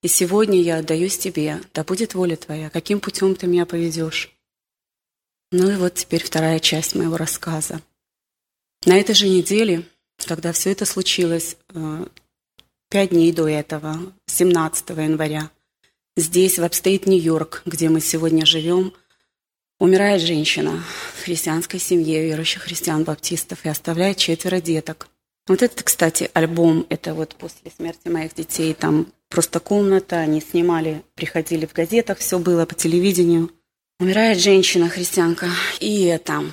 и 0.02 0.08
сегодня 0.08 0.60
я 0.60 0.78
отдаюсь 0.78 1.18
тебе, 1.18 1.60
да 1.74 1.82
будет 1.82 2.14
воля 2.14 2.36
твоя, 2.36 2.70
каким 2.70 3.00
путем 3.00 3.34
ты 3.34 3.46
меня 3.46 3.66
поведешь. 3.66 4.32
Ну 5.50 5.68
и 5.68 5.74
вот 5.74 5.94
теперь 5.94 6.22
вторая 6.22 6.60
часть 6.60 6.94
моего 6.94 7.16
рассказа. 7.16 7.80
На 8.84 8.98
этой 8.98 9.14
же 9.14 9.28
неделе, 9.28 9.84
когда 10.18 10.52
все 10.52 10.70
это 10.70 10.84
случилось, 10.84 11.56
э, 11.74 12.06
пять 12.88 13.10
дней 13.10 13.32
до 13.32 13.48
этого, 13.48 13.98
17 14.26 14.90
января, 14.90 15.50
здесь, 16.16 16.58
в 16.58 16.64
upstate 16.64 17.06
Нью-Йорк, 17.06 17.62
где 17.66 17.88
мы 17.88 18.00
сегодня 18.00 18.46
живем, 18.46 18.92
умирает 19.78 20.22
женщина 20.22 20.82
в 21.14 21.24
христианской 21.24 21.80
семье 21.80 22.22
верующих 22.24 22.62
христиан-баптистов 22.62 23.64
и 23.64 23.68
оставляет 23.68 24.16
четверо 24.16 24.60
деток. 24.60 25.08
Вот 25.48 25.62
этот, 25.62 25.82
кстати, 25.82 26.30
альбом, 26.32 26.86
это 26.88 27.14
вот 27.14 27.34
после 27.36 27.70
смерти 27.70 28.08
моих 28.08 28.34
детей, 28.34 28.74
там 28.74 29.12
просто 29.28 29.60
комната, 29.60 30.18
они 30.18 30.40
снимали, 30.40 31.02
приходили 31.14 31.66
в 31.66 31.72
газетах, 31.72 32.18
все 32.18 32.38
было 32.38 32.66
по 32.66 32.74
телевидению. 32.74 33.50
Умирает 33.98 34.38
женщина, 34.38 34.88
христианка. 34.88 35.48
И 35.80 36.04
это, 36.04 36.44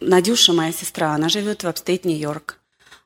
Надюша, 0.00 0.52
моя 0.52 0.72
сестра, 0.72 1.14
она 1.14 1.28
живет 1.28 1.62
в 1.62 1.68
upstate 1.68 2.04
Нью-Йорк. 2.04 2.60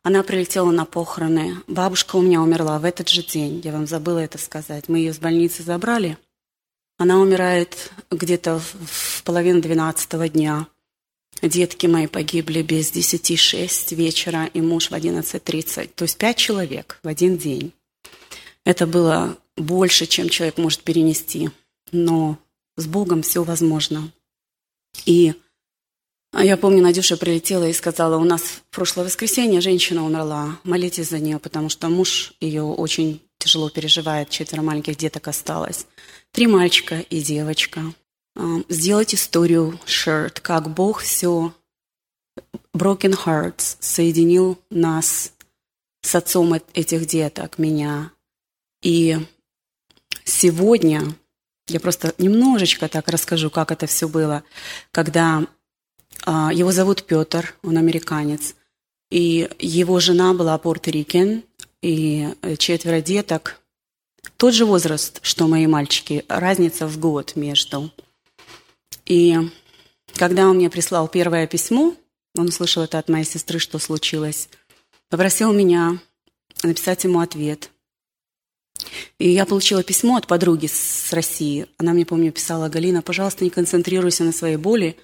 Она 0.09 0.23
прилетела 0.23 0.71
на 0.71 0.87
похороны. 0.87 1.59
Бабушка 1.67 2.17
у 2.17 2.23
меня 2.23 2.41
умерла 2.41 2.79
в 2.79 2.87
этот 2.87 3.11
же 3.11 3.23
день. 3.23 3.61
Я 3.63 3.73
вам 3.73 3.87
забыла 3.87 4.21
это 4.21 4.39
сказать. 4.39 4.89
Мы 4.89 5.01
ее 5.01 5.13
с 5.13 5.19
больницы 5.19 5.63
забрали. 5.63 6.17
Она 6.97 7.19
умирает 7.19 7.93
где-то 8.11 8.59
в 8.59 9.23
половину 9.23 9.61
двенадцатого 9.61 10.31
дня. 10.31 10.67
Детки 11.43 11.87
мои 11.87 12.07
погибли 12.07 12.63
без 12.63 12.91
десяти 12.91 13.37
шесть 13.37 13.93
вечера, 13.93 14.47
и 14.47 14.63
муж 14.63 14.91
в 14.91 14.95
одиннадцать 14.95 15.45
тридцать. 15.45 15.95
То 15.95 16.05
есть 16.05 16.17
пять 16.17 16.39
человек 16.39 17.01
в 17.03 17.09
один 17.09 17.37
день. 17.37 17.75
Это 18.65 18.87
было 18.87 19.37
больше, 19.59 20.07
чем 20.07 20.31
человек 20.31 20.57
может 20.57 20.85
перенести. 20.85 21.51
Но 21.93 22.39
с 22.79 22.87
Богом 22.87 23.21
все 23.21 23.45
возможно. 23.45 24.11
И 25.05 25.35
я 26.35 26.57
помню, 26.57 26.83
Надюша 26.83 27.17
прилетела 27.17 27.69
и 27.69 27.73
сказала, 27.73 28.17
у 28.17 28.25
нас 28.25 28.43
в 28.43 28.63
прошлое 28.71 29.07
воскресенье 29.07 29.61
женщина 29.61 30.05
умерла, 30.05 30.59
молитесь 30.65 31.09
за 31.09 31.19
нее, 31.19 31.39
потому 31.39 31.69
что 31.69 31.89
муж 31.89 32.35
ее 32.41 32.63
очень 32.63 33.23
тяжело 33.39 33.71
переживает, 33.71 34.31
четверо 34.31 34.63
маленьких 34.63 34.97
деток 34.97 35.29
осталось. 35.29 35.87
Три 36.33 36.47
мальчика 36.47 37.01
и 37.01 37.21
девочка. 37.21 37.83
Сделать 38.69 39.15
историю 39.15 39.81
shirt, 39.87 40.41
как 40.41 40.73
Бог 40.73 41.01
все 41.01 41.53
Broken 42.77 43.19
Hearts 43.25 43.77
соединил 43.81 44.59
нас 44.71 45.33
с 46.03 46.15
отцом 46.15 46.55
этих 46.75 47.07
деток, 47.07 47.59
меня, 47.59 48.13
и 48.83 49.19
сегодня 50.25 51.15
я 51.67 51.81
просто 51.81 52.15
немножечко 52.19 52.89
так 52.89 53.09
расскажу, 53.09 53.51
как 53.51 53.73
это 53.73 53.87
все 53.87 54.09
было, 54.09 54.45
когда 54.93 55.39
а, 55.39 55.47
его 56.27 56.73
зовут 56.73 57.05
Петр, 57.05 57.55
он 57.63 57.79
американец, 57.79 58.55
и 59.11 59.49
его 59.59 60.01
жена 60.01 60.35
была 60.35 60.59
порторикен, 60.59 61.45
и 61.83 62.35
четверо 62.59 63.01
деток. 63.01 63.61
Тот 64.37 64.53
же 64.53 64.67
возраст, 64.67 65.21
что 65.23 65.47
мои 65.47 65.67
мальчики, 65.67 66.25
разница 66.29 66.87
в 66.87 66.99
год 66.99 67.37
между. 67.37 67.91
И 69.07 69.37
когда 70.15 70.49
он 70.49 70.57
мне 70.57 70.71
прислал 70.71 71.09
первое 71.09 71.47
письмо, 71.47 71.95
он 72.37 72.49
услышал 72.49 72.83
это 72.83 72.99
от 72.99 73.09
моей 73.09 73.25
сестры, 73.25 73.59
что 73.59 73.79
случилось, 73.79 74.49
попросил 75.09 75.53
меня 75.53 75.99
написать 76.63 77.05
ему 77.05 77.21
ответ– 77.21 77.71
и 79.19 79.31
я 79.31 79.47
получила 79.47 79.83
письмо 79.83 80.17
от 80.17 80.27
подруги 80.27 80.67
с 80.67 81.13
России. 81.13 81.67
Она 81.79 81.93
мне, 81.93 82.07
помню, 82.07 82.33
писала, 82.33 82.69
Галина, 82.69 83.03
пожалуйста, 83.03 83.45
не 83.45 83.51
концентрируйся 83.51 84.25
на 84.25 84.33
своей 84.33 84.57
боли, 84.57 84.97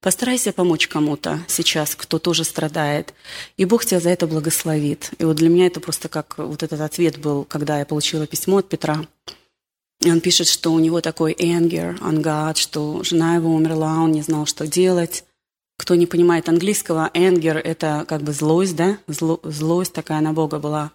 постарайся 0.00 0.52
помочь 0.52 0.88
кому-то 0.88 1.40
сейчас, 1.48 1.94
кто 1.94 2.18
тоже 2.18 2.44
страдает, 2.44 3.14
и 3.56 3.64
Бог 3.64 3.84
тебя 3.84 4.00
за 4.00 4.10
это 4.10 4.26
благословит. 4.26 5.10
И 5.18 5.24
вот 5.24 5.36
для 5.36 5.48
меня 5.48 5.66
это 5.66 5.80
просто 5.80 6.08
как 6.08 6.38
вот 6.38 6.62
этот 6.62 6.80
ответ 6.80 7.18
был, 7.18 7.44
когда 7.44 7.78
я 7.78 7.86
получила 7.86 8.26
письмо 8.26 8.58
от 8.58 8.68
Петра. 8.68 9.06
И 10.00 10.10
он 10.10 10.20
пишет, 10.20 10.46
что 10.46 10.72
у 10.72 10.78
него 10.78 11.00
такой 11.00 11.32
anger 11.32 11.98
on 12.00 12.22
God, 12.22 12.56
что 12.56 13.02
жена 13.02 13.34
его 13.34 13.52
умерла, 13.54 13.98
он 14.00 14.12
не 14.12 14.22
знал, 14.22 14.46
что 14.46 14.66
делать. 14.66 15.24
Кто 15.76 15.94
не 15.94 16.06
понимает 16.06 16.48
английского, 16.48 17.10
anger– 17.14 17.58
это 17.64 18.04
как 18.08 18.22
бы 18.22 18.32
злость, 18.32 18.76
да? 18.76 18.98
Зло, 19.06 19.40
злость 19.42 19.92
такая 19.92 20.20
на 20.20 20.32
Бога 20.32 20.58
была. 20.58 20.92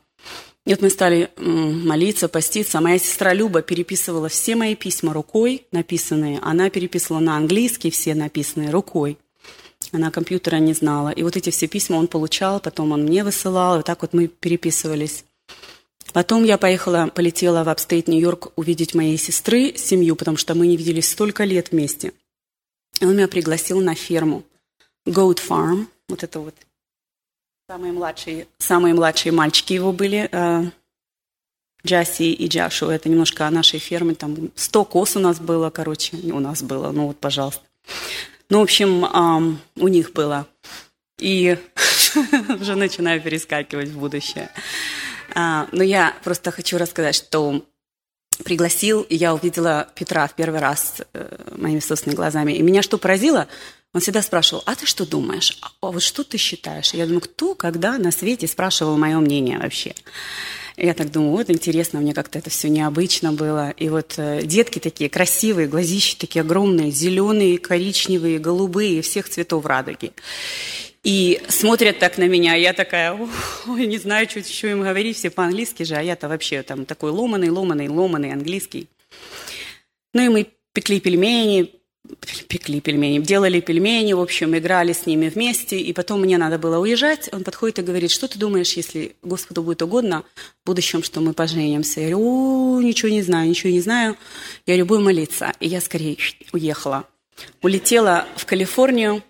И 0.66 0.70
вот 0.70 0.82
мы 0.82 0.89
стали 0.89 1.30
молиться, 1.38 2.30
поститься. 2.30 2.80
Моя 2.80 2.97
сестра 2.97 3.34
Люба 3.34 3.61
переписывала 3.61 4.30
все 4.30 4.55
мои 4.55 4.76
письма 4.76 5.14
рукой 5.14 5.66
написанные. 5.72 6.39
Она 6.41 6.70
переписывала 6.70 7.20
на 7.20 7.36
английский 7.36 7.91
все 7.91 8.16
написанные 8.16 8.70
рукой. 8.70 9.18
Она 9.91 10.09
компьютера 10.09 10.57
не 10.57 10.74
знала. 10.74 11.09
И 11.09 11.22
вот 11.24 11.36
эти 11.36 11.49
все 11.49 11.68
письма 11.68 11.97
он 11.97 12.07
получал, 12.07 12.61
потом 12.61 12.93
он 12.93 13.03
мне 13.03 13.24
высылал. 13.26 13.76
И 13.76 13.78
вот 13.78 13.86
так 13.86 14.01
вот 14.01 14.14
мы 14.14 14.28
переписывались. 14.28 15.26
Потом 16.14 16.43
я 16.43 16.57
поехала, 16.57 17.11
полетела 17.14 17.64
в 17.64 17.70
upstate 17.70 18.08
Нью-Йорк 18.07 18.53
увидеть 18.55 18.93
моей 18.93 19.18
сестры 19.18 19.74
семью, 19.76 20.16
потому 20.16 20.38
что 20.38 20.55
мы 20.55 20.68
не 20.68 20.78
виделись 20.78 21.09
столько 21.09 21.43
лет 21.43 21.72
вместе. 21.72 22.14
И 23.01 23.05
он 23.05 23.16
меня 23.16 23.28
пригласил 23.28 23.82
на 23.82 23.95
ферму. 23.95 24.43
Goat 25.05 25.39
Farm, 25.45 25.88
вот 26.07 26.24
это 26.24 26.39
вот. 26.39 26.55
Самые 27.68 27.93
младшие, 27.93 28.47
самые 28.57 28.93
младшие 28.93 29.32
мальчики 29.32 29.74
его 29.74 29.93
были, 29.93 30.28
э, 30.32 30.64
Джасси 31.86 32.34
и 32.34 32.47
Джашу. 32.47 32.89
Это 32.89 33.09
немножко 33.09 33.47
о 33.47 33.51
нашей 33.51 33.80
ферме. 33.80 34.16
Там 34.16 34.51
100 34.55 34.86
коз 34.86 35.16
у 35.16 35.20
нас 35.20 35.39
было, 35.39 35.70
короче. 35.70 36.18
У 36.18 36.39
нас 36.39 36.61
было, 36.64 36.91
ну 36.91 37.07
вот, 37.07 37.18
пожалуйста. 37.18 37.61
Ну, 38.49 38.59
в 38.59 38.64
общем, 38.64 39.59
у 39.76 39.88
них 39.88 40.14
было. 40.14 40.47
И 41.20 41.57
уже 42.61 42.76
начинаю 42.76 43.22
перескакивать 43.22 43.89
в 43.89 43.99
будущее. 43.99 44.49
А, 45.36 45.68
но 45.72 45.84
я 45.84 46.16
просто 46.24 46.51
хочу 46.51 46.78
рассказать, 46.78 47.16
что 47.16 47.66
пригласил, 48.43 49.01
и 49.01 49.16
я 49.16 49.34
увидела 49.34 49.88
Петра 49.95 50.28
в 50.28 50.34
первый 50.34 50.59
раз 50.59 51.01
э, 51.14 51.38
моими 51.57 51.80
собственными 51.80 52.18
глазами. 52.18 52.53
И 52.53 52.61
меня 52.61 52.82
что 52.82 52.97
поразило, 52.97 53.47
он 53.94 54.02
всегда 54.02 54.22
спрашивал, 54.22 54.64
а 54.66 54.76
ты 54.76 54.86
что 54.86 55.06
думаешь? 55.06 55.58
А 55.62 55.91
вот 55.91 56.02
что 56.02 56.24
ты 56.24 56.38
считаешь? 56.38 56.94
Я 56.94 57.06
думаю, 57.06 57.22
кто, 57.22 57.54
когда 57.54 57.98
на 57.98 58.12
свете 58.12 58.48
спрашивал 58.48 58.98
мое 58.98 59.20
мнение 59.20 59.60
вообще? 59.60 59.94
Я 60.76 60.96
так 60.96 61.12
думаю, 61.12 61.32
вот 61.32 61.52
интересно, 61.52 62.00
мне 62.00 62.16
как-то 62.16 62.39
это 62.39 62.50
все 62.50 62.68
необычно 62.70 63.32
было. 63.32 63.70
И 63.70 63.89
вот 63.89 64.16
э, 64.18 64.41
детки 64.44 64.80
такие 64.80 65.08
красивые, 65.08 65.68
глазищи 65.68 66.18
такие 66.18 66.41
огромные, 66.41 66.89
зеленые, 66.89 67.60
коричневые, 67.60 68.39
голубые, 68.39 69.04
всех 69.04 69.30
цветов 69.30 69.68
радуги. 69.68 70.14
И 71.04 71.44
смотрят 71.48 72.00
так 72.00 72.18
на 72.18 72.28
меня, 72.28 72.56
я 72.56 72.74
такая, 72.74 73.14
ой, 73.68 73.86
не 73.86 74.00
знаю, 74.00 74.28
что 74.28 74.39
еще 74.39 74.72
им 74.72 74.82
говорить, 74.82 75.18
все 75.18 75.30
по-английски 75.30 75.84
же, 75.84 75.96
а 75.96 76.02
я-то 76.02 76.28
вообще 76.28 76.64
там 76.64 76.86
такой 76.86 77.12
ломаный, 77.12 77.50
ломаный, 77.50 77.89
ломаный 77.89 78.32
английский. 78.32 78.88
Ну 80.14 80.22
и 80.24 80.30
мы 80.30 80.48
пекли 80.74 81.00
пельмени, 81.00 81.72
пекли 82.47 82.80
пельмени, 82.80 83.20
делали 83.20 83.59
пельмени, 83.59 84.14
в 84.14 84.22
общем, 84.22 84.57
играли 84.57 84.93
с 84.93 85.05
ними 85.05 85.30
вместе, 85.30 85.80
и 85.80 85.93
потом 85.93 86.22
мне 86.22 86.38
надо 86.38 86.57
было 86.57 86.80
уезжать. 86.80 87.30
Он 87.32 87.43
подходит 87.43 87.80
и 87.80 87.82
говорит, 87.82 88.11
что 88.11 88.28
ты 88.28 88.39
думаешь, 88.39 88.74
если 88.74 89.16
Господу 89.22 89.64
будет 89.64 89.82
угодно 89.82 90.24
в 90.64 90.68
будущем, 90.68 91.03
что 91.03 91.22
мы 91.22 91.34
поженимся? 91.34 92.01
Я 92.01 92.09
говорю, 92.09 92.78
о, 92.78 92.82
ничего 92.82 93.09
не 93.09 93.22
знаю, 93.22 93.49
ничего 93.49 93.72
не 93.72 93.82
знаю. 93.82 94.18
Я 94.66 94.76
люблю 94.76 94.99
молиться. 94.99 95.53
И 95.59 95.68
я 95.68 95.82
скорее 95.82 96.18
уехала. 96.51 97.05
Улетела 97.61 98.28
в 98.36 98.45
Калифорнию, 98.45 99.24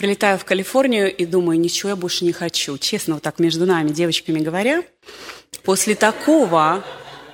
Прилетаю 0.00 0.38
в 0.38 0.46
Калифорнию 0.46 1.14
и 1.14 1.26
думаю, 1.26 1.60
ничего 1.60 1.90
я 1.90 1.96
больше 1.96 2.24
не 2.24 2.32
хочу. 2.32 2.78
Честно, 2.78 3.14
вот 3.14 3.22
так 3.22 3.38
между 3.38 3.66
нами, 3.66 3.90
девочками 3.90 4.38
говоря, 4.38 4.82
после 5.62 5.94
такого, 5.94 6.82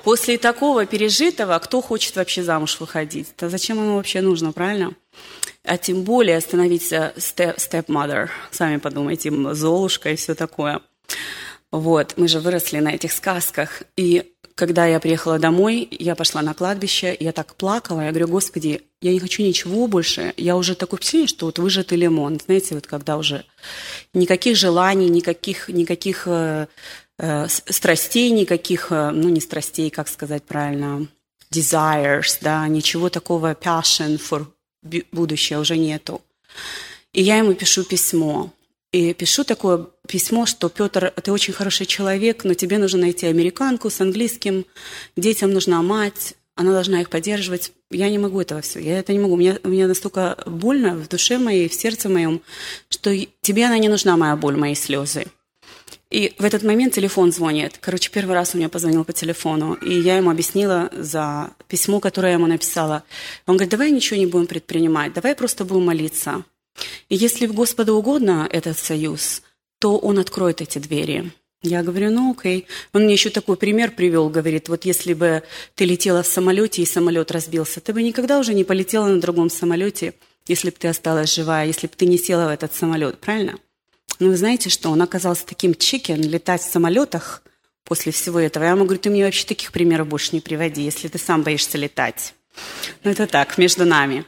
после 0.07 0.39
такого 0.39 0.87
пережитого, 0.87 1.59
кто 1.59 1.83
хочет 1.83 2.15
вообще 2.15 2.45
замуж 2.45 2.79
выходить? 2.79 3.35
Да 3.39 3.49
зачем 3.49 3.79
ему 3.79 3.97
вообще 3.97 4.21
нужно, 4.21 4.53
правильно? 4.53 4.93
А 5.65 5.79
тем 5.79 6.05
более 6.05 6.41
становиться 6.41 7.13
step, 7.17 7.57
stepmother. 7.57 8.29
Сами 8.53 8.77
подумайте, 8.77 9.33
Золушка 9.53 10.13
и 10.13 10.15
все 10.15 10.37
такое. 10.37 10.81
Вот, 11.73 12.15
мы 12.17 12.29
же 12.29 12.39
выросли 12.39 12.79
на 12.79 12.91
этих 12.91 13.11
сказках. 13.11 13.83
И 13.97 14.33
когда 14.55 14.87
я 14.87 15.01
приехала 15.01 15.41
домой, 15.41 15.89
я 15.91 16.15
пошла 16.15 16.41
на 16.41 16.55
кладбище, 16.55 17.17
я 17.19 17.33
так 17.33 17.57
плакала, 17.57 18.03
я 18.03 18.11
говорю, 18.11 18.29
Господи, 18.29 18.83
я 19.03 19.13
не 19.13 19.19
хочу 19.19 19.43
ничего 19.43 19.89
больше, 19.89 20.33
я 20.37 20.57
уже 20.57 20.77
такое 20.77 20.99
впечатление, 20.99 21.27
что 21.27 21.47
вот 21.47 21.59
выжатый 21.59 21.99
лимон, 21.99 22.39
знаете, 22.45 22.77
вот 22.77 22.87
когда 22.87 23.19
уже 23.19 23.45
никаких 24.15 24.57
желаний, 24.57 25.09
никаких, 25.09 25.69
никаких 25.69 26.29
э, 27.19 27.49
страстей, 27.49 28.31
никаких, 28.31 28.89
э, 28.91 29.11
ну 29.11 29.29
не 29.29 29.41
страстей, 29.41 29.91
как 29.91 30.09
сказать 30.09 30.43
правильно, 30.45 31.07
desires, 31.53 32.39
да, 32.41 32.67
ничего 32.69 33.09
такого 33.09 33.55
passion 33.55 34.19
for 34.19 34.47
будущее 35.13 35.59
уже 35.59 35.77
нету. 35.77 36.23
И 37.13 37.23
я 37.23 37.39
ему 37.39 37.55
пишу 37.55 37.85
письмо. 37.85 38.53
И 38.93 39.13
пишу 39.15 39.45
такое 39.45 39.87
письмо, 40.07 40.47
что 40.47 40.69
Петр, 40.69 41.13
ты 41.23 41.33
очень 41.33 41.53
хороший 41.53 41.87
человек, 41.87 42.45
но 42.45 42.55
тебе 42.55 42.79
нужно 42.79 43.01
найти 43.01 43.27
американку 43.27 43.91
с 43.91 44.01
английским, 44.01 44.65
детям 45.17 45.51
нужна 45.53 45.83
мать, 45.83 46.35
она 46.55 46.73
должна 46.73 47.01
их 47.01 47.11
поддерживать. 47.11 47.73
Я 47.91 48.09
не 48.09 48.19
могу 48.19 48.41
этого 48.41 48.63
все, 48.63 48.81
я 48.81 48.99
это 48.99 49.13
не 49.13 49.19
могу. 49.19 49.35
У 49.35 49.39
меня 49.39 49.87
настолько 49.87 50.39
больно 50.47 50.95
в 50.95 51.09
душе 51.09 51.39
моей, 51.39 51.69
в 51.69 51.75
сердце 51.75 52.09
моем, 52.09 52.41
что 52.89 53.15
тебе 53.43 53.67
она 53.67 53.79
не 53.79 53.89
нужна, 53.89 54.17
моя 54.17 54.37
боль, 54.37 54.57
мои 54.57 54.75
слезы. 54.75 55.27
И 56.11 56.35
в 56.39 56.45
этот 56.45 56.63
момент 56.63 56.95
телефон 56.95 57.33
звонит. 57.33 57.79
Короче, 57.81 58.11
первый 58.13 58.35
раз 58.35 58.55
он 58.55 58.61
мне 58.61 58.69
позвонил 58.69 59.05
по 59.05 59.13
телефону, 59.13 59.75
и 59.75 59.93
я 59.93 60.17
ему 60.17 60.31
объяснила 60.31 60.89
за 60.93 61.51
письмо, 61.67 61.99
которое 61.99 62.29
я 62.29 62.35
ему 62.35 62.47
написала. 62.47 63.03
Он 63.47 63.57
говорит, 63.57 63.73
давай 63.73 63.91
ничего 63.91 64.19
не 64.19 64.27
будем 64.27 64.47
предпринимать, 64.47 65.13
давай 65.13 65.35
просто 65.35 65.65
будем 65.65 65.87
молиться. 65.87 66.45
И 67.09 67.17
если 67.17 67.47
Господу 67.47 67.97
угодно 67.97 68.49
этот 68.51 68.79
союз, 68.79 69.43
то 69.81 69.99
Он 69.99 70.19
откроет 70.19 70.61
эти 70.61 70.79
двери. 70.79 71.33
Я 71.63 71.83
говорю, 71.83 72.11
ну 72.11 72.31
окей. 72.31 72.67
Он 72.93 73.05
мне 73.05 73.15
еще 73.15 73.31
такой 73.31 73.57
пример 73.57 73.91
привел, 73.91 74.29
говорит, 74.29 74.69
вот 74.69 74.85
если 74.85 75.15
бы 75.15 75.43
ты 75.75 75.85
летела 75.85 76.23
в 76.23 76.27
самолете 76.29 76.83
и 76.83 76.87
самолет 76.87 77.33
разбился, 77.33 77.81
ты 77.81 77.93
бы 77.93 78.03
никогда 78.03 78.39
уже 78.39 78.55
не 78.55 78.63
полетела 78.63 79.09
на 79.09 79.21
другом 79.21 79.51
самолете, 79.51 80.15
если 80.47 80.71
бы 80.71 80.77
ты 80.79 80.87
осталась 80.87 81.35
живая, 81.35 81.67
если 81.67 81.89
бы 81.89 81.95
ты 81.97 82.07
не 82.07 82.19
села 82.19 82.47
в 82.47 82.51
этот 82.51 82.73
самолет, 82.75 83.19
правильно? 83.19 83.59
Ну, 84.19 84.29
вы 84.29 84.37
знаете 84.37 84.71
что, 84.71 84.91
он 84.91 85.03
оказался 85.03 85.47
таким 85.47 85.75
чикен, 85.75 86.23
летать 86.23 86.63
в 86.63 86.71
самолетах 86.71 87.43
после 87.85 88.13
всего 88.13 88.41
этого. 88.41 88.65
Я 88.65 88.71
ему 88.71 88.85
говорю, 88.85 89.01
ты 89.01 89.11
мне 89.11 89.25
вообще 89.25 89.47
таких 89.47 89.73
примеров 89.73 90.09
больше 90.09 90.31
не 90.33 90.41
приводи, 90.41 90.83
если 90.83 91.09
ты 91.09 91.19
сам 91.19 91.43
боишься 91.43 91.79
летать. 91.79 92.35
Ну, 93.05 93.11
это 93.11 93.27
так, 93.27 93.59
между 93.59 93.85
нами. 93.85 94.25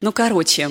Ну, 0.00 0.12
короче, 0.12 0.70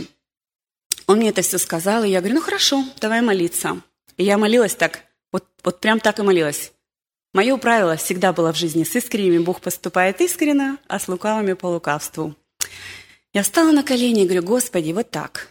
он 1.06 1.18
мне 1.18 1.30
это 1.30 1.42
все 1.42 1.58
сказал, 1.58 2.04
и 2.04 2.10
я 2.10 2.20
говорю, 2.20 2.36
ну 2.36 2.42
хорошо, 2.42 2.84
давай 3.00 3.22
молиться. 3.22 3.82
И 4.18 4.24
я 4.24 4.38
молилась 4.38 4.76
так, 4.76 5.04
вот, 5.32 5.46
вот 5.64 5.80
прям 5.80 6.00
так 6.00 6.20
и 6.20 6.24
молилась. 6.24 6.72
Мое 7.34 7.58
правило 7.58 7.96
всегда 7.96 8.34
было 8.34 8.52
в 8.52 8.58
жизни 8.58 8.84
с 8.84 8.96
искренними 8.96 9.38
Бог 9.38 9.62
поступает 9.62 10.20
искренно, 10.20 10.78
а 10.88 11.00
с 11.00 11.08
лукавыми 11.08 11.54
по 11.54 11.68
лукавству. 11.68 12.36
Я 13.34 13.44
встала 13.44 13.72
на 13.72 13.84
колени 13.84 14.24
и 14.24 14.26
говорю, 14.26 14.44
Господи, 14.44 14.92
вот 14.92 15.12
так. 15.12 15.48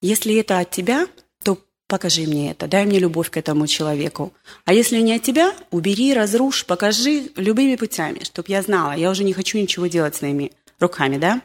Если 0.00 0.34
это 0.36 0.58
от 0.58 0.70
Тебя, 0.70 1.06
покажи 1.88 2.26
мне 2.26 2.52
это, 2.52 2.68
дай 2.68 2.86
мне 2.86 2.98
любовь 2.98 3.30
к 3.30 3.36
этому 3.36 3.66
человеку. 3.66 4.32
А 4.64 4.72
если 4.72 4.98
не 4.98 5.14
от 5.14 5.22
Тебя, 5.22 5.54
убери, 5.70 6.14
разрушь, 6.14 6.64
покажи 6.64 7.30
любыми 7.34 7.74
путями, 7.74 8.22
чтобы 8.22 8.46
я 8.50 8.62
знала, 8.62 8.92
я 8.92 9.10
уже 9.10 9.24
не 9.24 9.32
хочу 9.32 9.58
ничего 9.58 9.86
делать 9.86 10.14
с 10.14 10.18
своими 10.18 10.52
руками, 10.78 11.16
да? 11.16 11.42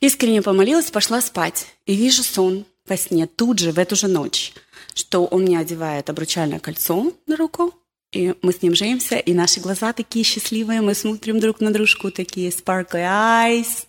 Искренне 0.00 0.42
помолилась, 0.42 0.90
пошла 0.90 1.20
спать. 1.20 1.66
И 1.86 1.94
вижу 1.94 2.22
сон 2.22 2.64
во 2.86 2.96
сне 2.96 3.26
тут 3.26 3.58
же, 3.58 3.72
в 3.72 3.78
эту 3.78 3.96
же 3.96 4.08
ночь, 4.08 4.54
что 4.94 5.26
он 5.26 5.42
мне 5.42 5.58
одевает 5.58 6.08
обручальное 6.08 6.58
кольцо 6.58 7.12
на 7.26 7.36
руку, 7.36 7.74
и 8.10 8.34
мы 8.40 8.52
с 8.52 8.62
ним 8.62 8.74
женимся, 8.74 9.16
и 9.16 9.34
наши 9.34 9.60
глаза 9.60 9.92
такие 9.92 10.24
счастливые, 10.24 10.80
мы 10.80 10.94
смотрим 10.94 11.40
друг 11.40 11.60
на 11.60 11.70
дружку, 11.70 12.10
такие 12.10 12.48
sparkly 12.48 13.04
eyes, 13.04 13.86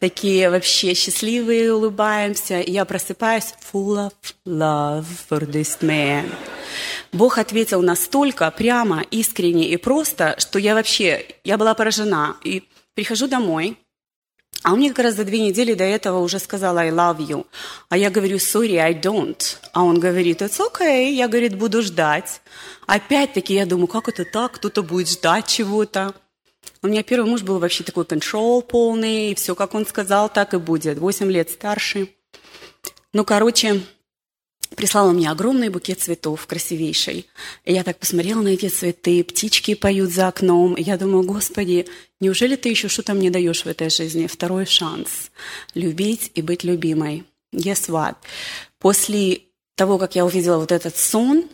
такие 0.00 0.50
вообще 0.50 0.94
счастливые, 0.94 1.72
улыбаемся. 1.72 2.60
И 2.60 2.72
я 2.72 2.84
просыпаюсь 2.84 3.54
full 3.72 4.10
of 4.10 4.12
love 4.46 5.06
for 5.28 5.40
this 5.48 5.80
man. 5.80 6.32
Бог 7.12 7.38
ответил 7.38 7.82
настолько 7.82 8.50
прямо, 8.50 9.02
искренне 9.10 9.68
и 9.68 9.76
просто, 9.76 10.36
что 10.38 10.58
я 10.58 10.74
вообще, 10.74 11.26
я 11.44 11.56
была 11.56 11.74
поражена. 11.74 12.36
И 12.44 12.64
прихожу 12.94 13.28
домой, 13.28 13.78
а 14.62 14.72
он 14.72 14.78
мне 14.78 14.88
как 14.88 15.04
раз 15.04 15.14
за 15.14 15.24
две 15.24 15.40
недели 15.40 15.74
до 15.74 15.84
этого 15.84 16.18
уже 16.18 16.38
сказал 16.38 16.76
«I 16.78 16.90
love 16.90 17.18
you». 17.18 17.46
А 17.88 17.96
я 17.96 18.10
говорю 18.10 18.38
«Sorry, 18.38 18.78
I 18.78 18.94
don't». 18.94 19.58
А 19.72 19.84
он 19.84 20.00
говорит 20.00 20.42
«It's 20.42 20.58
okay». 20.58 21.12
Я, 21.12 21.28
говорит, 21.28 21.56
буду 21.56 21.82
ждать. 21.82 22.40
Опять-таки 22.86 23.54
я 23.54 23.66
думаю, 23.66 23.86
как 23.86 24.08
это 24.08 24.24
так? 24.24 24.52
Кто-то 24.52 24.82
будет 24.82 25.08
ждать 25.08 25.46
чего-то. 25.46 26.14
У 26.86 26.88
меня 26.88 27.02
первый 27.02 27.28
муж 27.28 27.42
был 27.42 27.58
вообще 27.58 27.82
такой 27.82 28.04
контрол 28.04 28.62
полный, 28.62 29.32
и 29.32 29.34
все, 29.34 29.56
как 29.56 29.74
он 29.74 29.84
сказал, 29.84 30.28
так 30.28 30.54
и 30.54 30.58
будет. 30.58 30.98
Восемь 30.98 31.32
лет 31.32 31.50
старше. 31.50 32.10
Ну, 33.12 33.24
короче, 33.24 33.82
прислала 34.76 35.10
мне 35.10 35.28
огромный 35.28 35.68
букет 35.68 36.00
цветов, 36.00 36.46
красивейший. 36.46 37.26
И 37.64 37.72
я 37.72 37.82
так 37.82 37.98
посмотрела 37.98 38.40
на 38.40 38.50
эти 38.50 38.68
цветы, 38.68 39.24
птички 39.24 39.74
поют 39.74 40.12
за 40.12 40.28
окном. 40.28 40.74
И 40.74 40.82
я 40.84 40.96
думаю, 40.96 41.24
Господи, 41.24 41.88
неужели 42.20 42.54
ты 42.54 42.68
еще 42.68 42.86
что-то 42.86 43.14
мне 43.14 43.32
даешь 43.32 43.64
в 43.64 43.66
этой 43.66 43.90
жизни? 43.90 44.28
Второй 44.28 44.64
шанс. 44.64 45.32
Любить 45.74 46.30
и 46.36 46.40
быть 46.40 46.62
любимой. 46.62 47.24
Guess 47.52 47.88
what? 47.88 48.14
После 48.78 49.40
того, 49.74 49.98
как 49.98 50.14
я 50.14 50.24
увидела 50.24 50.58
вот 50.58 50.70
этот 50.70 50.96
сон, 50.96 51.48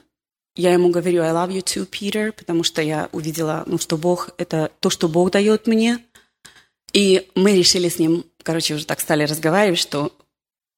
я 0.54 0.72
ему 0.72 0.90
говорю, 0.90 1.22
I 1.22 1.30
love 1.30 1.50
you 1.50 1.62
too, 1.62 1.88
Peter, 1.88 2.32
потому 2.32 2.62
что 2.62 2.82
я 2.82 3.08
увидела, 3.12 3.64
ну, 3.66 3.78
что 3.78 3.96
Бог– 3.96 4.30
это 4.38 4.70
то, 4.80 4.90
что 4.90 5.08
Бог 5.08 5.30
дает 5.30 5.66
мне. 5.66 5.98
И 6.92 7.28
мы 7.34 7.56
решили 7.56 7.88
с 7.88 7.98
ним, 7.98 8.24
короче, 8.42 8.74
уже 8.74 8.84
так 8.84 9.00
стали 9.00 9.24
разговаривать, 9.24 9.78
что 9.78 10.12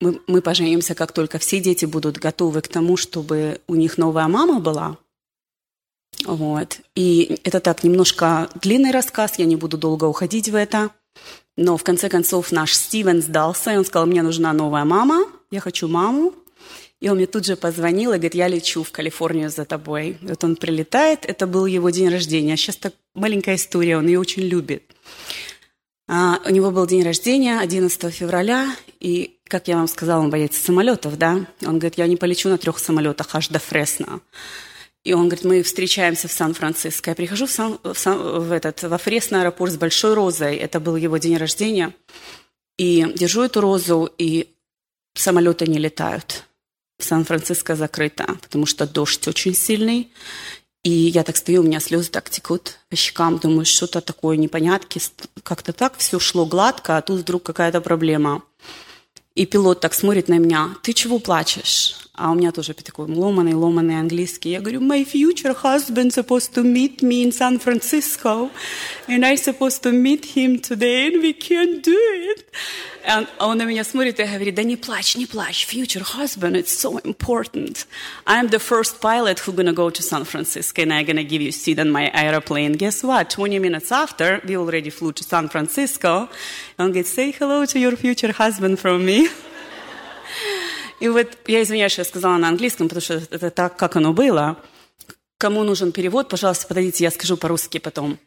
мы, 0.00 0.20
мы 0.26 0.42
поженимся, 0.42 0.94
как 0.94 1.12
только 1.12 1.38
все 1.38 1.60
дети 1.60 1.86
будут 1.86 2.18
готовы 2.18 2.60
к 2.60 2.68
тому, 2.68 2.96
чтобы 2.96 3.60
у 3.66 3.74
них 3.74 3.98
новая 3.98 4.28
мама 4.28 4.60
была. 4.60 4.96
Вот. 6.24 6.78
И 6.94 7.40
это 7.42 7.60
так 7.60 7.82
немножко 7.82 8.48
длинный 8.60 8.92
рассказ, 8.92 9.38
я 9.38 9.44
не 9.44 9.56
буду 9.56 9.76
долго 9.76 10.04
уходить 10.04 10.48
в 10.48 10.54
это. 10.54 10.90
Но 11.56 11.76
в 11.76 11.84
конце 11.84 12.08
концов 12.08 12.52
наш 12.52 12.74
Стивен 12.74 13.22
сдался, 13.22 13.72
и 13.72 13.76
он 13.76 13.84
сказал, 13.84 14.06
мне 14.06 14.22
нужна 14.22 14.52
новая 14.52 14.84
мама, 14.84 15.26
я 15.50 15.60
хочу 15.60 15.88
маму. 15.88 16.32
И 17.04 17.08
он 17.10 17.16
мне 17.16 17.26
тут 17.26 17.44
же 17.44 17.54
позвонил 17.54 18.12
и 18.12 18.14
говорит, 18.14 18.34
я 18.34 18.48
лечу 18.48 18.82
в 18.82 18.90
Калифорнию 18.90 19.50
за 19.50 19.66
тобой. 19.66 20.16
И 20.22 20.26
вот 20.26 20.42
он 20.42 20.56
прилетает, 20.56 21.26
это 21.26 21.46
был 21.46 21.66
его 21.66 21.90
день 21.90 22.08
рождения. 22.08 22.56
Сейчас 22.56 22.76
так 22.76 22.94
маленькая 23.14 23.56
история, 23.56 23.98
он 23.98 24.06
ее 24.06 24.18
очень 24.18 24.44
любит. 24.44 24.84
А, 26.08 26.40
у 26.46 26.50
него 26.50 26.70
был 26.70 26.86
день 26.86 27.02
рождения 27.02 27.60
11 27.60 28.10
февраля, 28.10 28.74
и, 29.00 29.36
как 29.48 29.68
я 29.68 29.76
вам 29.76 29.86
сказала, 29.86 30.22
он 30.22 30.30
боится 30.30 30.64
самолетов, 30.64 31.18
да? 31.18 31.44
Он 31.66 31.78
говорит, 31.78 31.98
я 31.98 32.06
не 32.06 32.16
полечу 32.16 32.48
на 32.48 32.56
трех 32.56 32.78
самолетах 32.78 33.34
аж 33.34 33.48
до 33.48 33.58
Фресно. 33.58 34.22
И 35.02 35.12
он 35.12 35.28
говорит, 35.28 35.44
мы 35.44 35.62
встречаемся 35.62 36.28
в 36.28 36.32
Сан-Франциско. 36.32 37.10
Я 37.10 37.14
прихожу 37.14 37.44
в, 37.44 37.50
Сан, 37.50 37.78
в, 37.82 37.94
Сан, 37.98 38.16
в 38.16 38.50
этот, 38.50 38.82
во 38.82 38.96
Фресно 38.96 39.42
аэропорт 39.42 39.72
с 39.72 39.76
большой 39.76 40.14
розой. 40.14 40.56
Это 40.56 40.80
был 40.80 40.96
его 40.96 41.18
день 41.18 41.36
рождения. 41.36 41.92
И 42.78 43.04
держу 43.14 43.42
эту 43.42 43.60
розу, 43.60 44.10
и 44.16 44.54
самолеты 45.14 45.66
не 45.66 45.76
летают. 45.76 46.44
Сан-Франциско 46.98 47.76
закрыто, 47.76 48.36
потому 48.40 48.66
что 48.66 48.86
дождь 48.86 49.26
очень 49.28 49.54
сильный. 49.54 50.10
И 50.82 50.90
я 50.90 51.24
так 51.24 51.36
стою, 51.36 51.62
у 51.62 51.64
меня 51.64 51.80
слезы 51.80 52.10
так 52.10 52.28
текут 52.28 52.78
по 52.90 52.96
щекам, 52.96 53.38
думаю, 53.38 53.64
что-то 53.64 54.00
такое 54.02 54.36
непонятки. 54.36 55.00
Как-то 55.42 55.72
так 55.72 55.96
все 55.96 56.20
шло 56.20 56.44
гладко, 56.44 56.98
а 56.98 57.02
тут 57.02 57.20
вдруг 57.20 57.42
какая-то 57.42 57.80
проблема. 57.80 58.42
И 59.34 59.46
пилот 59.46 59.80
так 59.80 59.94
смотрит 59.94 60.28
на 60.28 60.38
меня, 60.38 60.76
ты 60.82 60.92
чего 60.92 61.18
плачешь? 61.18 61.96
А 62.13 62.31
у 62.31 62.35
меня 62.35 62.51
тоже 62.51 62.73
такой 62.73 63.07
ломаный, 63.07 63.53
ломаный 63.53 63.99
английский. 63.99 64.49
Я 64.51 64.59
говорю, 64.59 64.81
my 64.81 65.05
future 65.05 65.55
husband 65.63 66.11
supposed 66.11 66.53
to 66.53 66.63
meet 66.63 67.01
me 67.01 67.23
in 67.23 67.31
San 67.31 67.59
Francisco, 67.59 68.49
and 69.07 69.25
I 69.25 69.35
supposed 69.35 69.83
to 69.83 69.91
meet 69.91 70.35
him 70.35 70.59
today, 70.59 71.07
and 71.07 71.21
we 71.21 71.33
can't 71.33 71.81
do 71.81 71.95
it. 71.95 72.45
А 73.07 73.25
он 73.39 73.57
на 73.57 73.63
меня 73.63 73.83
смотрит 73.83 74.19
и 74.19 74.23
говорит, 74.23 74.55
да 74.55 74.63
не 74.63 74.75
плачь, 74.75 75.15
не 75.15 75.25
плачь, 75.25 75.65
future 75.65 76.03
husband, 76.03 76.55
it's 76.55 76.77
so 76.77 76.99
important. 77.03 77.87
I'm 78.27 78.49
the 78.49 78.59
first 78.59 78.99
pilot 78.99 79.39
who 79.39 79.53
gonna 79.53 79.73
go 79.73 79.89
to 79.89 80.01
San 80.01 80.25
Francisco, 80.25 80.81
and 80.81 80.93
I'm 80.93 81.05
gonna 81.05 81.23
give 81.23 81.41
you 81.41 81.49
a 81.49 81.53
seat 81.53 81.79
on 81.79 81.89
my 81.89 82.11
airplane. 82.13 82.73
Guess 82.73 83.03
what? 83.03 83.29
20 83.29 83.59
minutes 83.59 83.91
after, 83.91 84.41
we 84.45 84.57
already 84.57 84.89
flew 84.89 85.13
to 85.13 85.23
San 85.23 85.47
Francisco. 85.47 86.27
Он 86.77 86.91
говорит, 86.91 87.07
say 87.07 87.31
hello 87.31 87.65
to 87.65 87.79
your 87.79 87.95
future 87.95 88.33
husband 88.33 88.77
from 88.79 89.05
me. 89.05 89.29
И 91.00 91.08
вот 91.08 91.36
я 91.46 91.62
извиняюсь, 91.62 91.98
я 91.98 92.04
сказала 92.04 92.36
на 92.36 92.48
английском, 92.48 92.88
потому 92.88 93.02
что 93.02 93.14
это 93.30 93.50
так, 93.50 93.76
как 93.76 93.96
оно 93.96 94.12
было. 94.12 94.56
Кому 95.38 95.64
нужен 95.64 95.92
перевод, 95.92 96.28
пожалуйста, 96.28 96.66
подойдите, 96.66 97.04
я 97.04 97.10
скажу 97.10 97.36
по-русски 97.36 97.78
потом. 97.78 98.18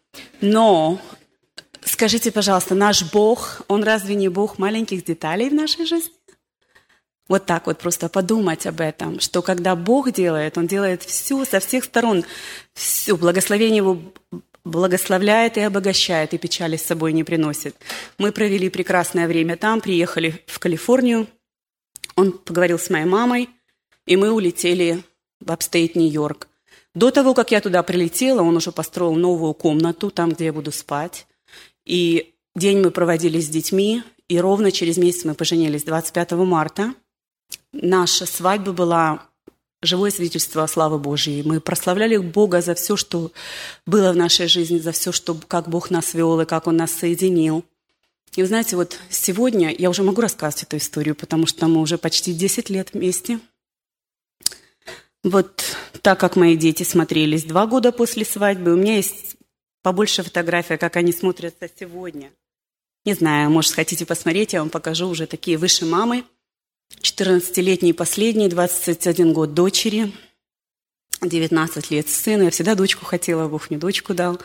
Но 0.42 1.00
скажите, 1.84 2.32
пожалуйста, 2.32 2.76
наш 2.76 3.12
Бог, 3.12 3.62
Он 3.68 3.84
разве 3.84 4.16
не 4.16 4.30
Бог 4.30 4.60
маленьких 4.60 5.06
деталей 5.06 5.50
в 5.50 5.54
нашей 5.54 5.86
жизни? 5.86 6.12
Вот 7.28 7.46
так 7.46 7.68
вот 7.68 7.78
просто 7.80 8.08
подумать 8.08 8.66
об 8.66 8.80
этом, 8.80 9.20
что 9.20 9.42
когда 9.42 9.76
Бог 9.76 10.12
делает, 10.12 10.58
Он 10.58 10.68
делает 10.68 11.04
все 11.04 11.44
со 11.46 11.60
всех 11.60 11.84
сторон, 11.86 12.24
все, 12.74 13.18
благословение 13.18 13.78
Его 13.78 14.00
благословляет 14.64 15.58
и 15.58 15.62
обогащает, 15.62 16.34
и 16.34 16.38
печали 16.38 16.78
с 16.78 16.84
собой 16.84 17.14
не 17.14 17.24
приносит. 17.24 17.76
Мы 18.18 18.32
провели 18.32 18.70
прекрасное 18.70 19.28
время 19.28 19.58
там, 19.58 19.82
приехали 19.82 20.44
в 20.46 20.60
Калифорнию, 20.60 21.28
он 22.18 22.34
поговорил 22.34 22.78
с 22.80 22.90
моей 22.90 23.06
мамой, 23.06 23.50
и 24.06 24.18
мы 24.18 24.32
улетели 24.32 25.04
в 25.40 25.52
upstate 25.52 25.96
Нью-Йорк. 25.96 26.50
До 26.94 27.12
того, 27.12 27.34
как 27.34 27.52
я 27.52 27.62
туда 27.62 27.84
прилетела, 27.84 28.42
он 28.42 28.58
уже 28.58 28.72
построил 28.72 29.14
новую 29.14 29.54
комнату, 29.54 30.10
там, 30.10 30.32
где 30.32 30.46
я 30.46 30.54
буду 30.54 30.72
спать. 30.72 31.28
И 31.86 32.34
день 32.56 32.80
мы 32.82 32.90
проводили 32.90 33.40
с 33.40 33.48
детьми, 33.48 34.04
и 34.28 34.40
ровно 34.40 34.72
через 34.72 34.98
месяц 34.98 35.24
мы 35.26 35.36
поженились, 35.36 35.84
25 35.84 36.32
марта. 36.32 36.96
Наша 37.72 38.26
свадьба 38.26 38.74
была 38.74 39.28
живое 39.84 40.10
свидетельство 40.10 40.64
о 40.64 40.68
славе 40.68 40.98
Божьей. 40.98 41.44
Мы 41.44 41.62
прославляли 41.62 42.18
Бога 42.18 42.62
за 42.62 42.74
все, 42.74 42.98
что 42.98 43.32
было 43.86 44.12
в 44.12 44.16
нашей 44.16 44.48
жизни, 44.48 44.80
за 44.80 44.92
все, 44.92 45.12
что, 45.12 45.38
как 45.48 45.70
Бог 45.70 45.92
нас 45.92 46.16
вел 46.16 46.42
и 46.42 46.46
как 46.46 46.66
Он 46.66 46.78
нас 46.78 46.92
соединил. 46.92 47.64
И 48.36 48.42
вы 48.42 48.48
знаете, 48.48 48.76
вот 48.76 49.00
сегодня 49.10 49.74
я 49.76 49.90
уже 49.90 50.04
могу 50.04 50.22
рассказать 50.22 50.64
эту 50.64 50.78
историю, 50.78 51.16
потому 51.16 51.48
что 51.48 51.68
мы 51.68 51.82
уже 51.82 51.98
почти 51.98 52.34
10 52.34 52.70
лет 52.70 52.94
вместе. 52.94 53.40
Вот 55.24 55.64
так 56.02 56.20
как 56.20 56.36
мои 56.36 56.56
дети 56.56 56.84
смотрелись 56.84 57.44
два 57.44 57.66
года 57.66 57.92
после 57.92 58.24
свадьбы, 58.24 58.74
у 58.74 58.78
меня 58.78 58.98
есть 58.98 59.36
побольше 59.82 60.24
фотографий, 60.24 60.78
как 60.78 60.96
они 60.96 61.12
смотрятся 61.12 61.70
сегодня. 61.80 62.32
Не 63.06 63.14
знаю, 63.14 63.50
может, 63.50 63.74
хотите 63.74 64.06
посмотреть, 64.06 64.54
я 64.54 64.60
вам 64.60 64.70
покажу 64.70 65.08
уже 65.08 65.28
такие 65.28 65.58
выше 65.58 65.86
мамы. 65.86 66.24
14-летний 67.02 67.94
последний, 67.94 68.50
21 68.50 69.34
год 69.34 69.54
дочери, 69.54 70.12
19 71.22 71.92
лет 71.92 72.10
сына. 72.10 72.44
Я 72.44 72.50
всегда 72.52 72.76
дочку 72.76 73.06
хотела, 73.06 73.48
Бог 73.48 73.70
мне 73.70 73.80
дочку 73.80 74.14
дал. 74.14 74.40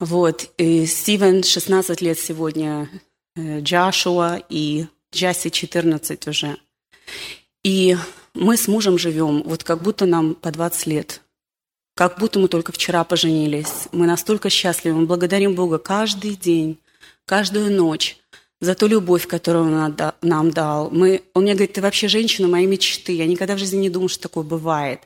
Вот, 0.00 0.50
и 0.56 0.86
Стивен 0.86 1.42
16 1.42 2.00
лет 2.00 2.18
сегодня, 2.18 2.88
э, 3.36 3.60
Джашуа 3.60 4.42
и 4.48 4.86
Джасси 5.14 5.50
14 5.50 6.26
уже. 6.26 6.56
И 7.62 7.98
мы 8.32 8.56
с 8.56 8.66
мужем 8.66 8.96
живем, 8.96 9.42
вот 9.42 9.62
как 9.62 9.82
будто 9.82 10.06
нам 10.06 10.34
по 10.34 10.50
20 10.50 10.86
лет. 10.86 11.20
Как 11.94 12.18
будто 12.18 12.38
мы 12.38 12.48
только 12.48 12.72
вчера 12.72 13.04
поженились. 13.04 13.88
Мы 13.92 14.06
настолько 14.06 14.48
счастливы, 14.48 15.00
мы 15.00 15.06
благодарим 15.06 15.54
Бога 15.54 15.76
каждый 15.78 16.34
день, 16.34 16.78
каждую 17.26 17.70
ночь 17.70 18.16
за 18.58 18.74
ту 18.74 18.86
любовь, 18.86 19.26
которую 19.26 19.64
Он 19.66 19.96
нам 20.22 20.50
дал. 20.50 20.90
Мы, 20.90 21.22
он 21.34 21.42
мне 21.42 21.52
говорит, 21.52 21.74
ты 21.74 21.82
вообще 21.82 22.08
женщина 22.08 22.48
моей 22.48 22.66
мечты. 22.66 23.12
Я 23.12 23.26
никогда 23.26 23.54
в 23.54 23.58
жизни 23.58 23.76
не 23.76 23.90
думала, 23.90 24.08
что 24.08 24.22
такое 24.22 24.44
бывает. 24.44 25.00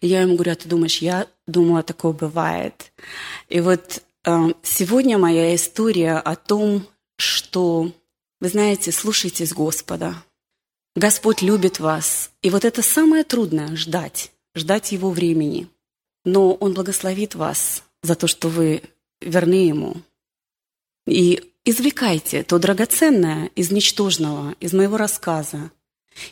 И 0.00 0.08
я 0.08 0.22
ему 0.22 0.34
говорю, 0.34 0.50
а 0.50 0.56
ты 0.56 0.68
думаешь, 0.68 0.98
я 0.98 1.28
думала, 1.46 1.84
такое 1.84 2.12
бывает. 2.12 2.92
И 3.48 3.60
вот 3.60 4.02
сегодня 4.62 5.18
моя 5.18 5.54
история 5.54 6.14
о 6.14 6.36
том, 6.36 6.86
что, 7.16 7.92
вы 8.40 8.48
знаете, 8.48 8.92
слушайтесь 8.92 9.52
Господа. 9.52 10.22
Господь 10.94 11.42
любит 11.42 11.80
вас. 11.80 12.30
И 12.42 12.50
вот 12.50 12.64
это 12.64 12.82
самое 12.82 13.24
трудное– 13.24 13.74
ждать, 13.76 14.30
ждать 14.54 14.92
Его 14.92 15.10
времени. 15.10 15.68
Но 16.24 16.52
Он 16.54 16.74
благословит 16.74 17.34
вас 17.34 17.82
за 18.02 18.14
то, 18.14 18.26
что 18.26 18.48
вы 18.48 18.82
верны 19.20 19.66
Ему. 19.66 19.96
И 21.06 21.52
извлекайте 21.64 22.44
то 22.44 22.58
драгоценное 22.58 23.50
из 23.56 23.72
ничтожного, 23.72 24.54
из 24.60 24.72
моего 24.72 24.98
рассказа. 24.98 25.72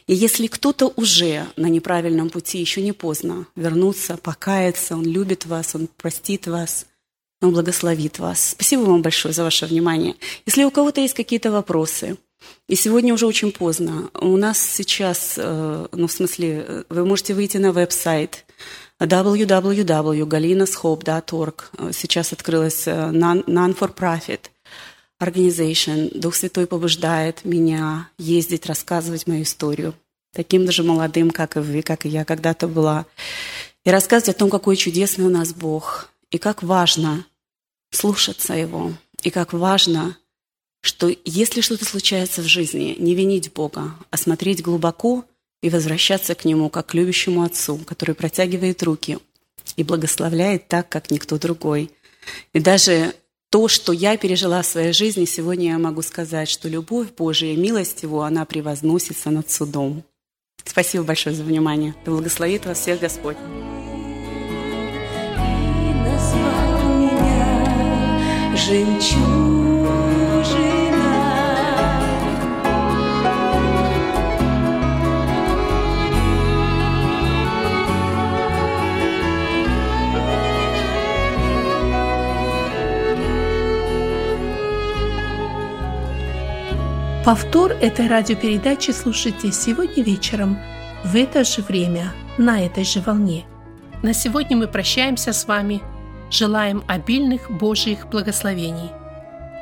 И 0.07 0.14
если 0.14 0.47
кто-то 0.47 0.93
уже 0.95 1.47
на 1.57 1.66
неправильном 1.66 2.30
пути, 2.30 2.59
еще 2.59 2.82
не 2.82 2.93
поздно 2.93 3.47
вернуться, 3.57 4.16
покаяться, 4.16 4.95
Он 4.95 5.05
любит 5.05 5.47
вас, 5.47 5.74
Он 5.74 5.88
простит 5.88 6.47
вас– 6.47 6.86
он 7.41 7.53
благословит 7.53 8.18
вас. 8.18 8.51
Спасибо 8.51 8.82
вам 8.82 9.01
большое 9.03 9.32
за 9.32 9.45
ваше 9.45 9.66
внимание. 9.66 10.16
Если 10.47 10.64
у 10.64 10.70
кого-то 10.70 11.01
есть 11.01 11.14
какие-то 11.14 11.51
вопросы, 11.51 12.16
и 12.68 12.76
сегодня 12.76 13.14
уже 13.14 13.26
очень 13.26 13.53
поздно, 13.53 14.11
у 14.14 14.36
нас 14.36 14.59
сейчас, 14.59 15.34
э, 15.36 15.86
ну, 15.93 16.07
в 16.07 16.12
смысле, 16.12 16.64
э, 16.66 16.84
вы 16.88 17.05
можете 17.05 17.34
выйти 17.34 17.59
на 17.59 17.72
веб-сайт 17.72 18.47
www.galinashope.org. 19.01 21.70
Сейчас 21.93 22.32
открылась 22.32 22.86
э, 22.86 22.93
non-for-profit 22.93 24.51
organization. 25.20 26.18
Дух 26.18 26.34
Святой 26.34 26.66
побуждает 26.66 27.45
меня 27.45 28.09
ездить, 28.18 28.66
рассказывать 28.66 29.26
мою 29.26 29.43
историю. 29.43 29.95
Таким 30.34 30.64
даже 30.64 30.82
молодым, 30.82 31.30
как 31.30 31.57
и 31.57 31.61
вы, 31.61 31.82
как 31.82 32.07
и 32.07 32.09
я 32.09 32.24
когда-то 32.24 32.68
была. 32.68 33.07
И 33.84 33.91
рассказывать 33.91 34.36
о 34.36 34.38
том, 34.38 34.51
какой 34.51 34.76
чудесный 34.76 35.24
у 35.24 35.30
нас 35.30 35.53
Бог, 35.53 36.11
и 36.30 36.38
как 36.38 36.62
важно 36.62 37.24
слушаться 37.91 38.55
Его. 38.55 38.93
И 39.22 39.30
как 39.30 39.53
важно, 39.53 40.16
что 40.82 41.14
если 41.24 41.61
что-то 41.61 41.84
случается 41.84 42.43
в 42.43 42.47
жизни, 42.47 42.97
не 42.99 43.14
винить 43.14 43.53
Бога, 43.53 43.95
а 44.11 44.16
смотреть 44.16 44.62
глубоко 44.62 45.24
и 45.62 45.68
возвращаться 45.68 46.34
к 46.34 46.45
Нему 46.45 46.70
как 46.70 46.86
к 46.86 46.95
любящему 46.95 47.43
Отцу, 47.43 47.78
который 47.78 48.14
протягивает 48.14 48.82
руки 48.82 49.18
и 49.76 49.84
благословляет 49.84 50.68
так, 50.68 50.88
как 50.88 51.11
никто 51.11 51.38
другой. 51.38 51.91
И 52.53 52.61
даже 52.61 53.14
то, 53.51 53.68
что 53.68 53.93
я 53.93 54.16
пережила 54.16 54.62
в 54.62 54.66
своей 54.66 54.93
жизни, 54.93 55.24
сегодня 55.24 55.72
я 55.72 55.78
могу 55.78 56.03
сказать, 56.03 56.49
что 56.49 56.68
любовь 56.68 57.09
Божия, 57.16 57.57
милость 57.57 58.03
Его, 58.03 58.22
она 58.22 58.45
превозносится 58.45 59.30
над 59.30 59.51
судом. 59.51 60.05
Спасибо 60.64 61.05
большое 61.05 61.34
за 61.34 61.43
внимание. 61.43 61.95
Да 62.05 62.12
благословит 62.12 62.64
вас 62.64 62.78
всех 62.78 63.01
Господь. 63.01 63.36
Повтор 87.24 87.72
этой 87.72 88.08
радиопередачи 88.08 88.90
слушайте 88.90 89.52
сегодня 89.52 90.02
вечером 90.02 90.58
в 91.04 91.16
это 91.16 91.44
же 91.44 91.62
время 91.62 92.12
на 92.36 92.61
этой 92.64 92.84
же 92.84 93.00
волне. 93.00 93.46
На 94.02 94.12
сегодня 94.12 94.56
мы 94.56 94.68
прощаемся 94.68 95.32
с 95.32 95.46
вами. 95.46 95.80
Желаем 96.31 96.85
обильных 96.87 97.51
Божьих 97.51 98.09
благословений. 98.09 98.91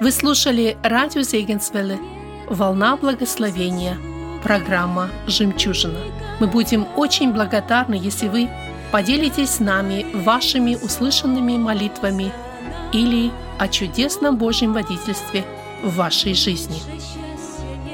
Вы 0.01 0.13
слушали 0.13 0.77
радио 0.83 1.23
Зегенсвелле 1.23 1.99
«Волна 2.47 2.99
благословения», 2.99 3.97
программа 4.43 5.09
«Жемчужина». 5.27 5.99
Мы 6.41 6.47
будем 6.47 6.87
очень 6.97 7.33
благодарны, 7.33 7.95
если 7.95 8.29
вы 8.29 8.51
поделитесь 8.93 9.51
с 9.51 9.61
нами 9.61 10.07
вашими 10.13 10.75
услышанными 10.75 11.57
молитвами 11.57 12.33
или 12.93 13.31
о 13.59 13.69
чудесном 13.69 14.37
Божьем 14.37 14.75
водительстве 14.75 15.45
в 15.83 15.97
вашей 15.97 16.35
жизни. 16.35 16.81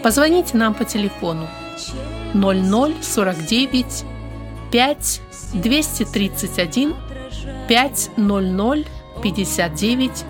Позвоните 0.03 0.57
нам 0.57 0.75
по 0.75 0.85
телефону 0.85 1.49
0049 2.35 4.05
5 4.73 5.21
231 5.55 6.97
500 7.69 8.87
59 9.23 10.25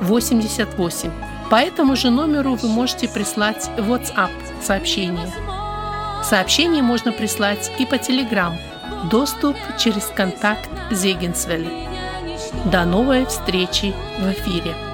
88. 0.00 1.10
По 1.50 1.56
этому 1.56 1.96
же 1.96 2.10
номеру 2.10 2.54
вы 2.54 2.68
можете 2.68 3.08
прислать 3.08 3.70
WhatsApp 3.76 4.30
сообщение. 4.62 5.30
Сообщение 6.22 6.82
можно 6.82 7.12
прислать 7.12 7.70
и 7.78 7.86
по 7.86 7.94
Telegram. 7.94 8.52
Доступ 9.10 9.56
через 9.78 10.04
контакт 10.04 10.68
Зегенсвелли. 10.90 11.88
До 12.66 12.84
новой 12.84 13.26
встречи 13.26 13.94
в 14.18 14.30
эфире. 14.32 14.89